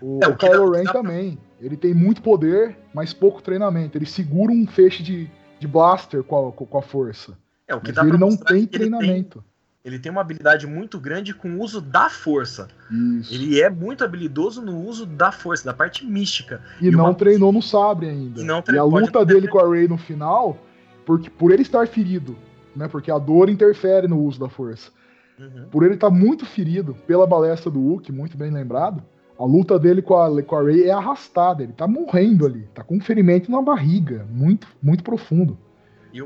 [0.00, 1.38] O, é, o Kylo Ren também.
[1.60, 3.98] Ele tem muito poder, mas pouco treinamento.
[3.98, 7.36] Ele segura um feixe de, de blaster com a, com a força.
[7.68, 9.44] É, o que mas ele não tem treinamento.
[9.82, 12.68] Ele tem uma habilidade muito grande com o uso da força.
[13.18, 13.32] Isso.
[13.32, 16.60] Ele é muito habilidoso no uso da força, da parte mística.
[16.80, 17.14] E, e não uma...
[17.14, 18.40] treinou no sabre ainda.
[18.40, 18.76] E, não tre...
[18.76, 20.58] e a luta dele com a Rey no final,
[21.06, 22.36] porque, por ele estar ferido,
[22.76, 22.88] né?
[22.88, 24.90] Porque a dor interfere no uso da força.
[25.38, 25.68] Uhum.
[25.70, 29.02] Por ele estar muito ferido pela balestra do Hulk, muito bem lembrado,
[29.40, 32.84] A luta dele com a, com a Rey é arrastada, ele tá morrendo ali, tá
[32.84, 35.56] com um ferimento na barriga, muito, muito profundo.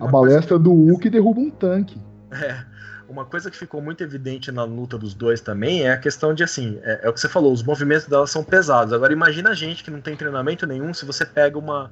[0.01, 1.97] a balestra do Hulk derruba um tanque.
[2.33, 2.65] É,
[3.09, 6.43] uma coisa que ficou muito evidente na luta dos dois também é a questão de
[6.43, 8.93] assim, é, é o que você falou, os movimentos dela são pesados.
[8.93, 11.91] Agora imagina a gente que não tem treinamento nenhum, se você pega uma,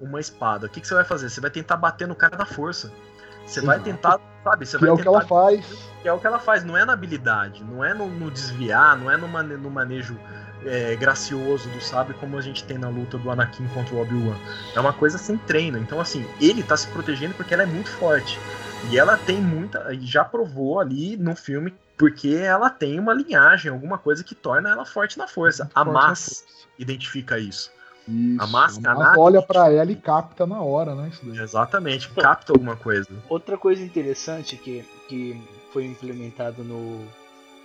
[0.00, 1.28] uma espada, o que, que você vai fazer?
[1.28, 2.90] Você vai tentar bater no cara da força.
[3.46, 4.64] Você vai tentar, sabe?
[4.64, 5.66] Você que vai é o que ela faz.
[6.00, 8.96] Que é o que ela faz, não é na habilidade, não é no, no desviar,
[8.96, 10.18] não é no, mane no manejo
[10.64, 14.36] é, gracioso do sabre como a gente tem na luta do Anakin contra o Obi-Wan.
[14.74, 15.78] É uma coisa sem treino.
[15.78, 18.38] Então, assim, ele tá se protegendo porque ela é muito forte.
[18.90, 19.92] E ela tem muita.
[19.94, 24.70] E já provou ali no filme, porque ela tem uma linhagem, alguma coisa que torna
[24.70, 25.70] ela forte na força.
[25.74, 26.44] a Mas
[26.78, 27.72] identifica isso.
[28.06, 31.10] Isso, a máscara olha para ela e capta na hora, né?
[31.42, 33.08] Exatamente, capta alguma coisa.
[33.30, 35.42] Outra coisa interessante que, que
[35.72, 37.06] foi implementado no,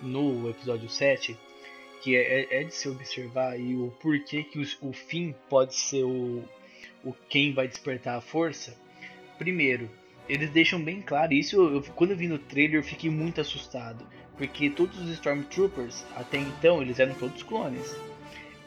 [0.02, 1.38] no episódio 7,
[2.02, 6.04] que é, é de se observar e o porquê que o, o fim pode ser
[6.04, 6.42] o,
[7.04, 8.74] o quem vai despertar a força.
[9.38, 9.90] Primeiro,
[10.30, 14.06] eles deixam bem claro, isso eu, quando eu vi no trailer eu fiquei muito assustado,
[14.38, 17.96] porque todos os Stormtroopers, até então, eles eram todos clones.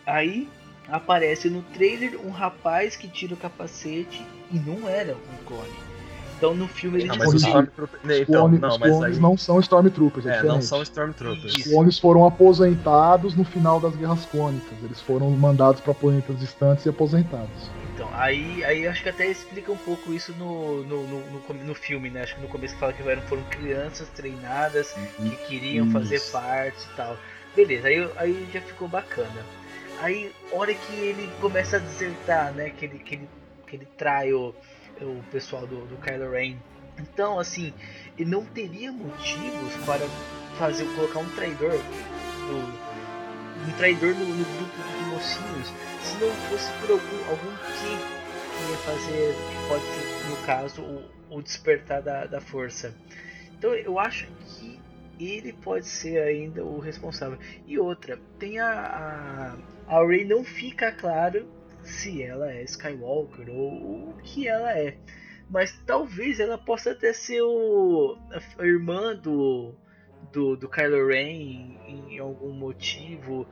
[0.05, 0.49] Aí
[0.89, 5.93] aparece no trailer um rapaz que tira o capacete e não era um clone.
[6.37, 9.23] Então no filme eles não, mas os Stormtroopers então, não, os clones aí...
[9.23, 11.55] não são Stormtroopers, é, é não são Stormtroopers.
[11.55, 14.77] Os clones foram aposentados no final das Guerras Clônicas.
[14.83, 17.71] Eles foram mandados para planetas distantes e aposentados.
[18.03, 21.75] Então, aí, aí acho que até explica um pouco isso no, no, no, no, no
[21.75, 22.23] filme, né?
[22.23, 25.93] Acho que no começo fala que eram, foram crianças treinadas que queriam isso.
[25.93, 27.17] fazer parte e tal.
[27.55, 29.47] Beleza, aí, aí já ficou bacana.
[30.01, 32.71] Aí, hora que ele começa a desertar, né?
[32.71, 33.29] Que ele, que ele,
[33.69, 34.53] que ele trai o,
[35.01, 36.57] o pessoal do, do Kylo Ren.
[36.99, 37.73] Então, assim,
[38.19, 40.05] ele não teria motivos para
[40.59, 42.92] fazer colocar um traidor do,
[43.67, 45.73] um traidor no, no grupo de mocinhos
[46.03, 48.23] se não fosse por algum, algum que,
[48.71, 52.95] ia fazer, que pode ser, no caso, o, o despertar da, da força.
[53.57, 54.81] Então eu acho que
[55.19, 57.39] ele pode ser ainda o responsável.
[57.67, 59.57] E outra, tem a,
[59.89, 61.47] a, a Rey não fica claro
[61.83, 64.97] se ela é Skywalker ou o que ela é.
[65.49, 68.17] Mas talvez ela possa até ser o,
[68.59, 69.75] a irmã do,
[70.33, 73.47] do, do Kylo Ren em, em algum motivo.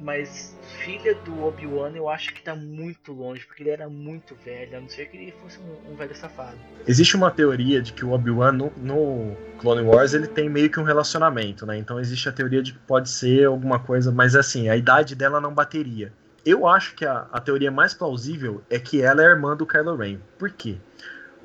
[0.00, 4.76] Mas filha do Obi-Wan eu acho que tá muito longe, porque ele era muito velho,
[4.76, 6.56] a não ser que ele fosse um, um velho safado.
[6.88, 10.80] Existe uma teoria de que o Obi-Wan no, no, Clone Wars ele tem meio que
[10.80, 11.78] um relacionamento, né?
[11.78, 15.40] Então existe a teoria de que pode ser alguma coisa, mas assim, a idade dela
[15.40, 16.12] não bateria.
[16.44, 19.94] Eu acho que a, a teoria mais plausível é que ela é irmã do Kylo
[19.94, 20.18] Ren.
[20.36, 20.78] Por quê?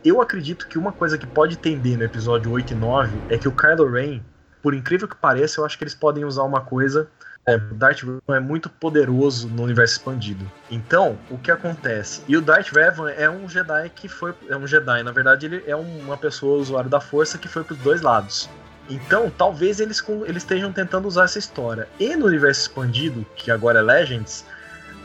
[0.03, 3.47] Eu acredito que uma coisa que pode tender no episódio 8 e 9 é que
[3.47, 4.21] o Kylo Ren,
[4.67, 7.07] por incrível que pareça, eu acho que eles podem usar uma coisa
[7.45, 10.45] é, Darth Revan é muito poderoso no universo expandido.
[10.69, 12.21] Então, o que acontece?
[12.27, 14.33] E o Darth Revan é um Jedi que foi.
[14.49, 17.79] É um Jedi, na verdade, ele é uma pessoa usuário da força que foi pros
[17.79, 18.49] dois lados.
[18.89, 21.87] Então, talvez eles, eles estejam tentando usar essa história.
[21.97, 24.43] E no universo expandido, que agora é Legends,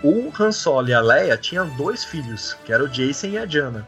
[0.03, 3.47] o Han Solo e a Leia tinham dois filhos, que era o Jason e a
[3.47, 3.87] Jana.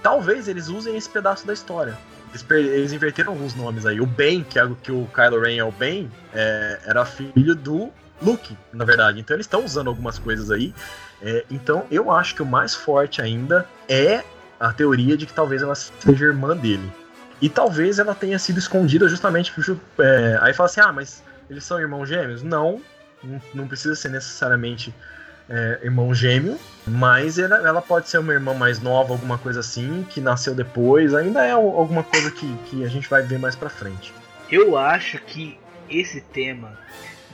[0.00, 1.98] Talvez eles usem esse pedaço da história.
[2.32, 4.00] Eles, eles, inverteram alguns nomes aí.
[4.00, 7.92] O Ben, que, é, que o Kylo Ren é o Ben, é, era filho do
[8.20, 9.20] Luke, na verdade.
[9.20, 10.74] Então eles estão usando algumas coisas aí.
[11.20, 14.24] É, então eu acho que o mais forte ainda é
[14.58, 16.90] a teoria de que talvez ela seja irmã dele.
[17.40, 19.52] E talvez ela tenha sido escondida justamente.
[19.98, 22.42] É, aí fala assim: ah, mas eles são irmãos gêmeos?
[22.42, 22.80] Não,
[23.52, 24.94] não precisa ser necessariamente
[25.52, 30.04] é, irmão gêmeo, mas ela, ela, pode ser uma irmã mais nova, alguma coisa assim,
[30.08, 31.14] que nasceu depois.
[31.14, 34.12] Ainda é alguma coisa que, que a gente vai ver mais pra frente.
[34.50, 35.58] Eu acho que
[35.90, 36.78] esse tema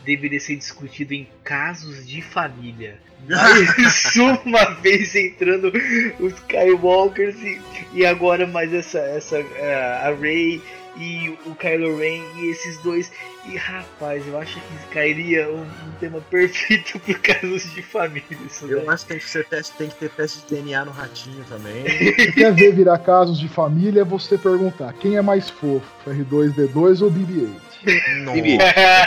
[0.05, 2.99] deveria ser discutido em casos de família.
[3.29, 5.73] Mais uma vez entrando
[6.19, 7.61] os Skywalkers e,
[7.93, 10.61] e agora mais essa, essa uh, a Rey
[10.97, 13.11] e o Kylo Ren e esses dois.
[13.49, 18.23] E rapaz, eu acho que cairia um, um tema perfeito pro casos de família.
[18.47, 18.93] Isso, eu né?
[18.93, 21.89] acho que tem que, ser teste, tem que ter teste de DNA no ratinho também.
[22.15, 27.01] Se quer ver virar casos de família, é você perguntar quem é mais fofo, R2D2
[27.01, 27.61] ou BB-8?
[28.35, 28.59] BB-8.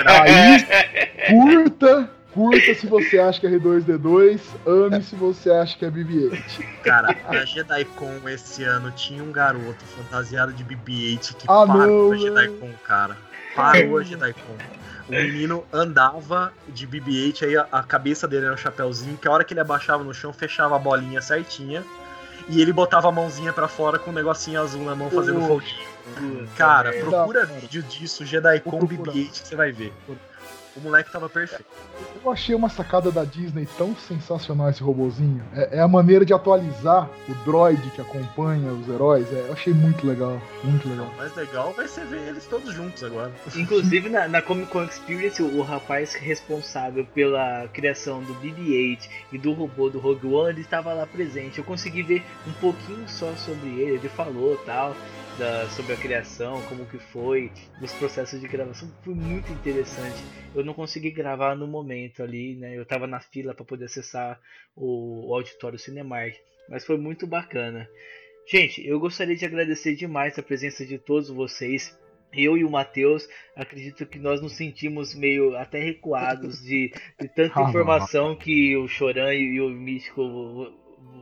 [0.07, 5.91] Aí, curta Curta se você acha que é R2D2, ame se você acha que é
[5.91, 6.65] BB-8.
[6.81, 12.17] Cara, a JediCon esse ano tinha um garoto fantasiado de BB-8 que ah, parou a
[12.17, 13.17] JediCon, cara.
[13.55, 14.57] Parou a JediCon.
[15.07, 19.43] O menino andava de BB-8, aí a, cabeça dele era um chapéuzinho, que a hora
[19.43, 21.83] que ele abaixava no chão, fechava a bolinha certinha,
[22.47, 26.47] e ele botava a mãozinha para fora com um negocinho azul na mão fazendo foguinho.
[26.55, 29.93] Cara, procura vídeo disso, JediCon BB-8, que você vai ver.
[30.75, 31.65] O moleque tava perfeito.
[32.23, 35.43] Eu achei uma sacada da Disney tão sensacional esse robozinho.
[35.53, 39.31] É, é a maneira de atualizar o droid que acompanha os heróis.
[39.33, 41.07] É, eu achei muito legal, muito legal.
[41.07, 43.31] O mais legal vai ser ver eles todos juntos agora.
[43.55, 49.37] Inclusive na, na Comic Con Experience, o, o rapaz responsável pela criação do BB-8 e
[49.37, 51.57] do robô do Rogue One, ele estava lá presente.
[51.57, 54.95] Eu consegui ver um pouquinho só sobre ele, ele falou tal
[55.37, 57.51] da, sobre a criação, como que foi,
[57.81, 60.17] os processos de gravação, foi muito interessante.
[60.53, 62.77] Eu não consegui gravar no momento ali, né?
[62.77, 64.39] Eu tava na fila para poder acessar
[64.75, 66.35] o, o auditório Cinemark,
[66.69, 67.89] mas foi muito bacana.
[68.47, 71.97] Gente, eu gostaria de agradecer demais a presença de todos vocês.
[72.33, 77.59] Eu e o Matheus, acredito que nós nos sentimos meio até recuados de, de tanta
[77.67, 80.71] informação que o Choran e o Místico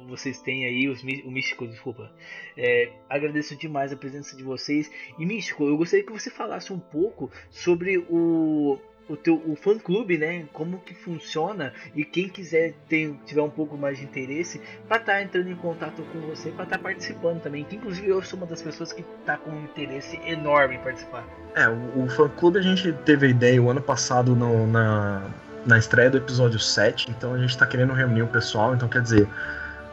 [0.09, 2.11] vocês têm aí, os, o Místico, desculpa.
[2.57, 4.91] É, agradeço demais a presença de vocês.
[5.17, 9.77] E Místico, eu gostaria que você falasse um pouco sobre o, o teu o fã
[9.77, 10.45] clube, né?
[10.53, 15.13] Como que funciona e quem quiser ter, tiver um pouco mais de interesse para estar
[15.13, 17.63] tá entrando em contato com você, para estar tá participando também.
[17.63, 21.25] Que inclusive eu sou uma das pessoas que está com um interesse enorme em participar.
[21.55, 25.29] É, o, o fã clube a gente teve a ideia o ano passado no, na
[25.65, 29.01] na estreia do episódio 7, então a gente está querendo reunir o pessoal, então quer
[29.01, 29.27] dizer,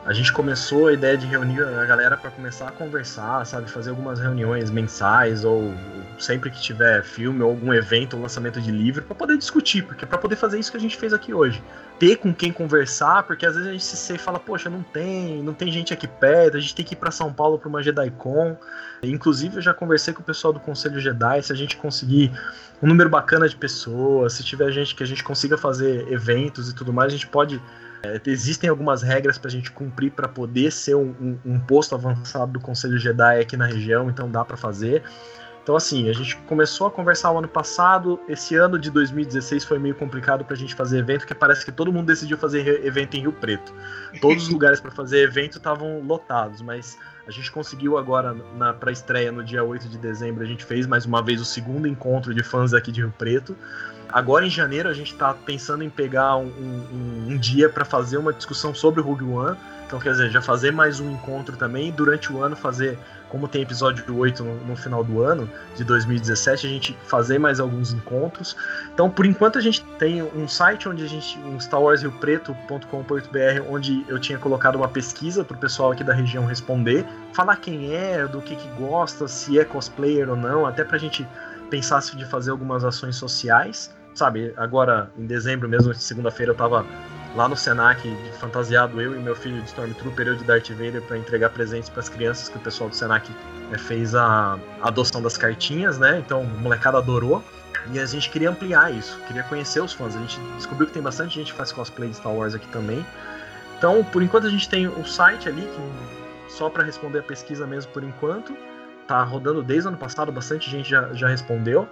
[0.07, 3.91] a gente começou a ideia de reunir a galera para começar a conversar, sabe, fazer
[3.91, 5.74] algumas reuniões mensais ou
[6.16, 10.16] sempre que tiver filme ou algum evento, lançamento de livro, para poder discutir, porque para
[10.16, 11.61] poder fazer isso que a gente fez aqui hoje.
[11.99, 15.53] Ter com quem conversar, porque às vezes a gente se fala, poxa, não tem, não
[15.53, 18.57] tem gente aqui perto, a gente tem que ir para São Paulo para uma JediCon.
[19.03, 22.31] Inclusive eu já conversei com o pessoal do Conselho Jedi, se a gente conseguir
[22.81, 26.74] um número bacana de pessoas, se tiver gente que a gente consiga fazer eventos e
[26.74, 27.61] tudo mais, a gente pode
[28.15, 31.95] é, existem algumas regras para a gente cumprir para poder ser um, um, um, posto
[31.95, 35.03] avançado do Conselho Jedi aqui na região, então dá para fazer.
[35.62, 38.20] Então, assim, a gente começou a conversar o ano passado.
[38.28, 41.73] Esse ano de 2016 foi meio complicado para a gente fazer evento, porque parece que
[41.73, 43.74] todo mundo decidiu fazer evento em Rio Preto.
[44.20, 46.97] Todos os lugares para fazer evento estavam lotados, mas
[47.27, 48.35] a gente conseguiu agora,
[48.78, 51.44] para a estreia no dia 8 de dezembro, a gente fez mais uma vez o
[51.44, 53.57] segundo encontro de fãs aqui de Rio Preto.
[54.09, 58.16] Agora em janeiro a gente está pensando em pegar um, um, um dia para fazer
[58.16, 59.57] uma discussão sobre o Rogue One.
[59.86, 62.98] Então, quer dizer, já fazer mais um encontro também durante o ano fazer,
[63.36, 65.46] como tem episódio 8 no, no, final do ano,
[65.76, 68.56] de 2017, a gente fazer mais alguns encontros.
[68.94, 74.18] Então, por enquanto, a gente tem um site onde a gente, um starwarsriopreto.com.br, onde eu
[74.18, 77.04] tinha colocado uma pesquisa para o pessoal aqui da região responder,
[77.34, 81.00] falar quem é, do que, que gosta, se é cosplayer ou não, até para a
[81.00, 81.28] gente
[81.68, 86.86] pensasse de fazer algumas ações sociais sabe, agora em dezembro mesmo, segunda-feira, eu tava
[87.36, 88.02] lá no Senac,
[88.40, 92.00] fantasiado eu e meu filho de Stormtrooper, eu de Darth Vader, para entregar presentes para
[92.00, 93.30] as crianças, que o pessoal do Senac
[93.70, 96.18] é, fez a, adoção das cartinhas, né?
[96.18, 97.44] Então, o molecada adorou.
[97.92, 100.16] E a gente queria ampliar isso, queria conhecer os fãs.
[100.16, 103.06] A gente descobriu que tem bastante gente que faz cosplay de Star Wars aqui também.
[103.78, 107.66] Então, por enquanto, a gente tem o site ali, que, só para responder a pesquisa
[107.66, 108.56] mesmo por enquanto.
[109.06, 111.86] Tá rodando desde o ano passado, bastante gente já, já respondeu.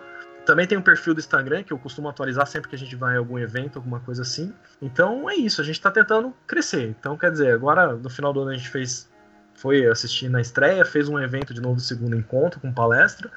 [0.45, 3.17] Também tem um perfil do Instagram que eu costumo atualizar sempre que a gente vai
[3.17, 4.53] a algum evento, alguma coisa assim.
[4.81, 6.95] Então é isso, a gente está tentando crescer.
[6.99, 9.13] Então, quer dizer, agora no final do ano a gente fez.
[9.57, 13.31] Foi assistir na estreia, fez um evento de novo segundo encontro com palestra.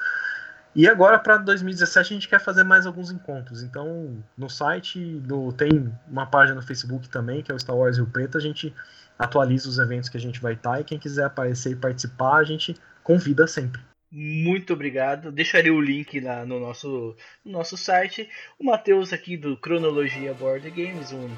[0.75, 3.63] E agora para 2017 a gente quer fazer mais alguns encontros.
[3.63, 7.97] Então, no site no, tem uma página no Facebook também, que é o Star Wars
[7.97, 8.73] Rio Preto, a gente
[9.17, 12.43] atualiza os eventos que a gente vai estar e quem quiser aparecer e participar, a
[12.43, 13.81] gente convida sempre.
[14.09, 15.33] Muito obrigado.
[15.33, 17.13] Deixarei o link lá no nosso,
[17.43, 18.29] no nosso site.
[18.57, 21.29] O Matheus aqui do Cronologia Board Games, um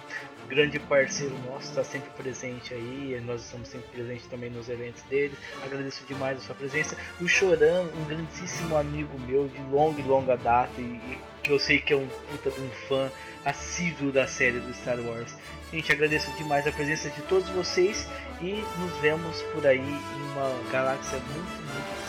[0.48, 3.20] grande parceiro nosso, está sempre presente aí.
[3.26, 5.34] Nós estamos sempre presentes também nos eventos dele.
[5.64, 6.96] Agradeço demais a sua presença.
[7.20, 11.80] O Choran, um grandíssimo amigo meu de longa e longa data e, que eu sei
[11.80, 13.12] que é um puta de um fã
[13.46, 15.36] assíduo da série do Star Wars.
[15.74, 18.08] Gente, agradeço demais a presença de todos vocês
[18.42, 22.09] e nos vemos por aí em uma galáxia muito, muito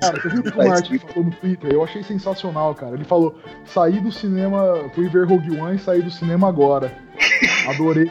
[0.00, 1.72] Cara, você viu o que o Martin falou no Twitter?
[1.72, 2.94] Eu achei sensacional, cara.
[2.94, 6.92] Ele falou: saí do cinema, fui ver Rogue One e saí do cinema agora.
[7.68, 8.10] Adorei.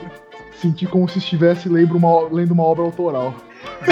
[0.53, 3.35] Senti como se estivesse lendo uma, lendo uma obra autoral.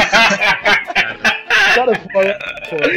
[1.76, 2.40] cara, foda.
[2.70, 2.90] foda.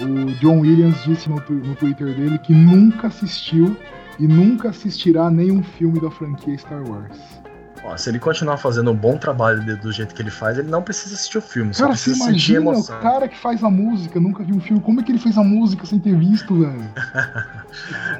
[0.00, 3.76] O John Williams disse no, no Twitter dele que nunca assistiu
[4.20, 7.18] e nunca assistirá nenhum filme da franquia Star Wars.
[7.82, 10.68] Ó, se ele continuar fazendo um bom trabalho de, do jeito que ele faz, ele
[10.68, 13.00] não precisa assistir o filme, só Cara, você precisa sentir imagina o emoção.
[13.00, 14.82] cara que faz a música, nunca viu um filme.
[14.82, 16.90] Como é que ele fez a música sem ter visto, velho?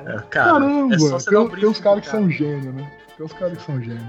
[0.06, 0.94] É, cara, Caramba!
[0.94, 2.90] é só você tem, um tem uns caras que pro são gênio, né?
[3.16, 4.00] Tem uns caras que são gênio.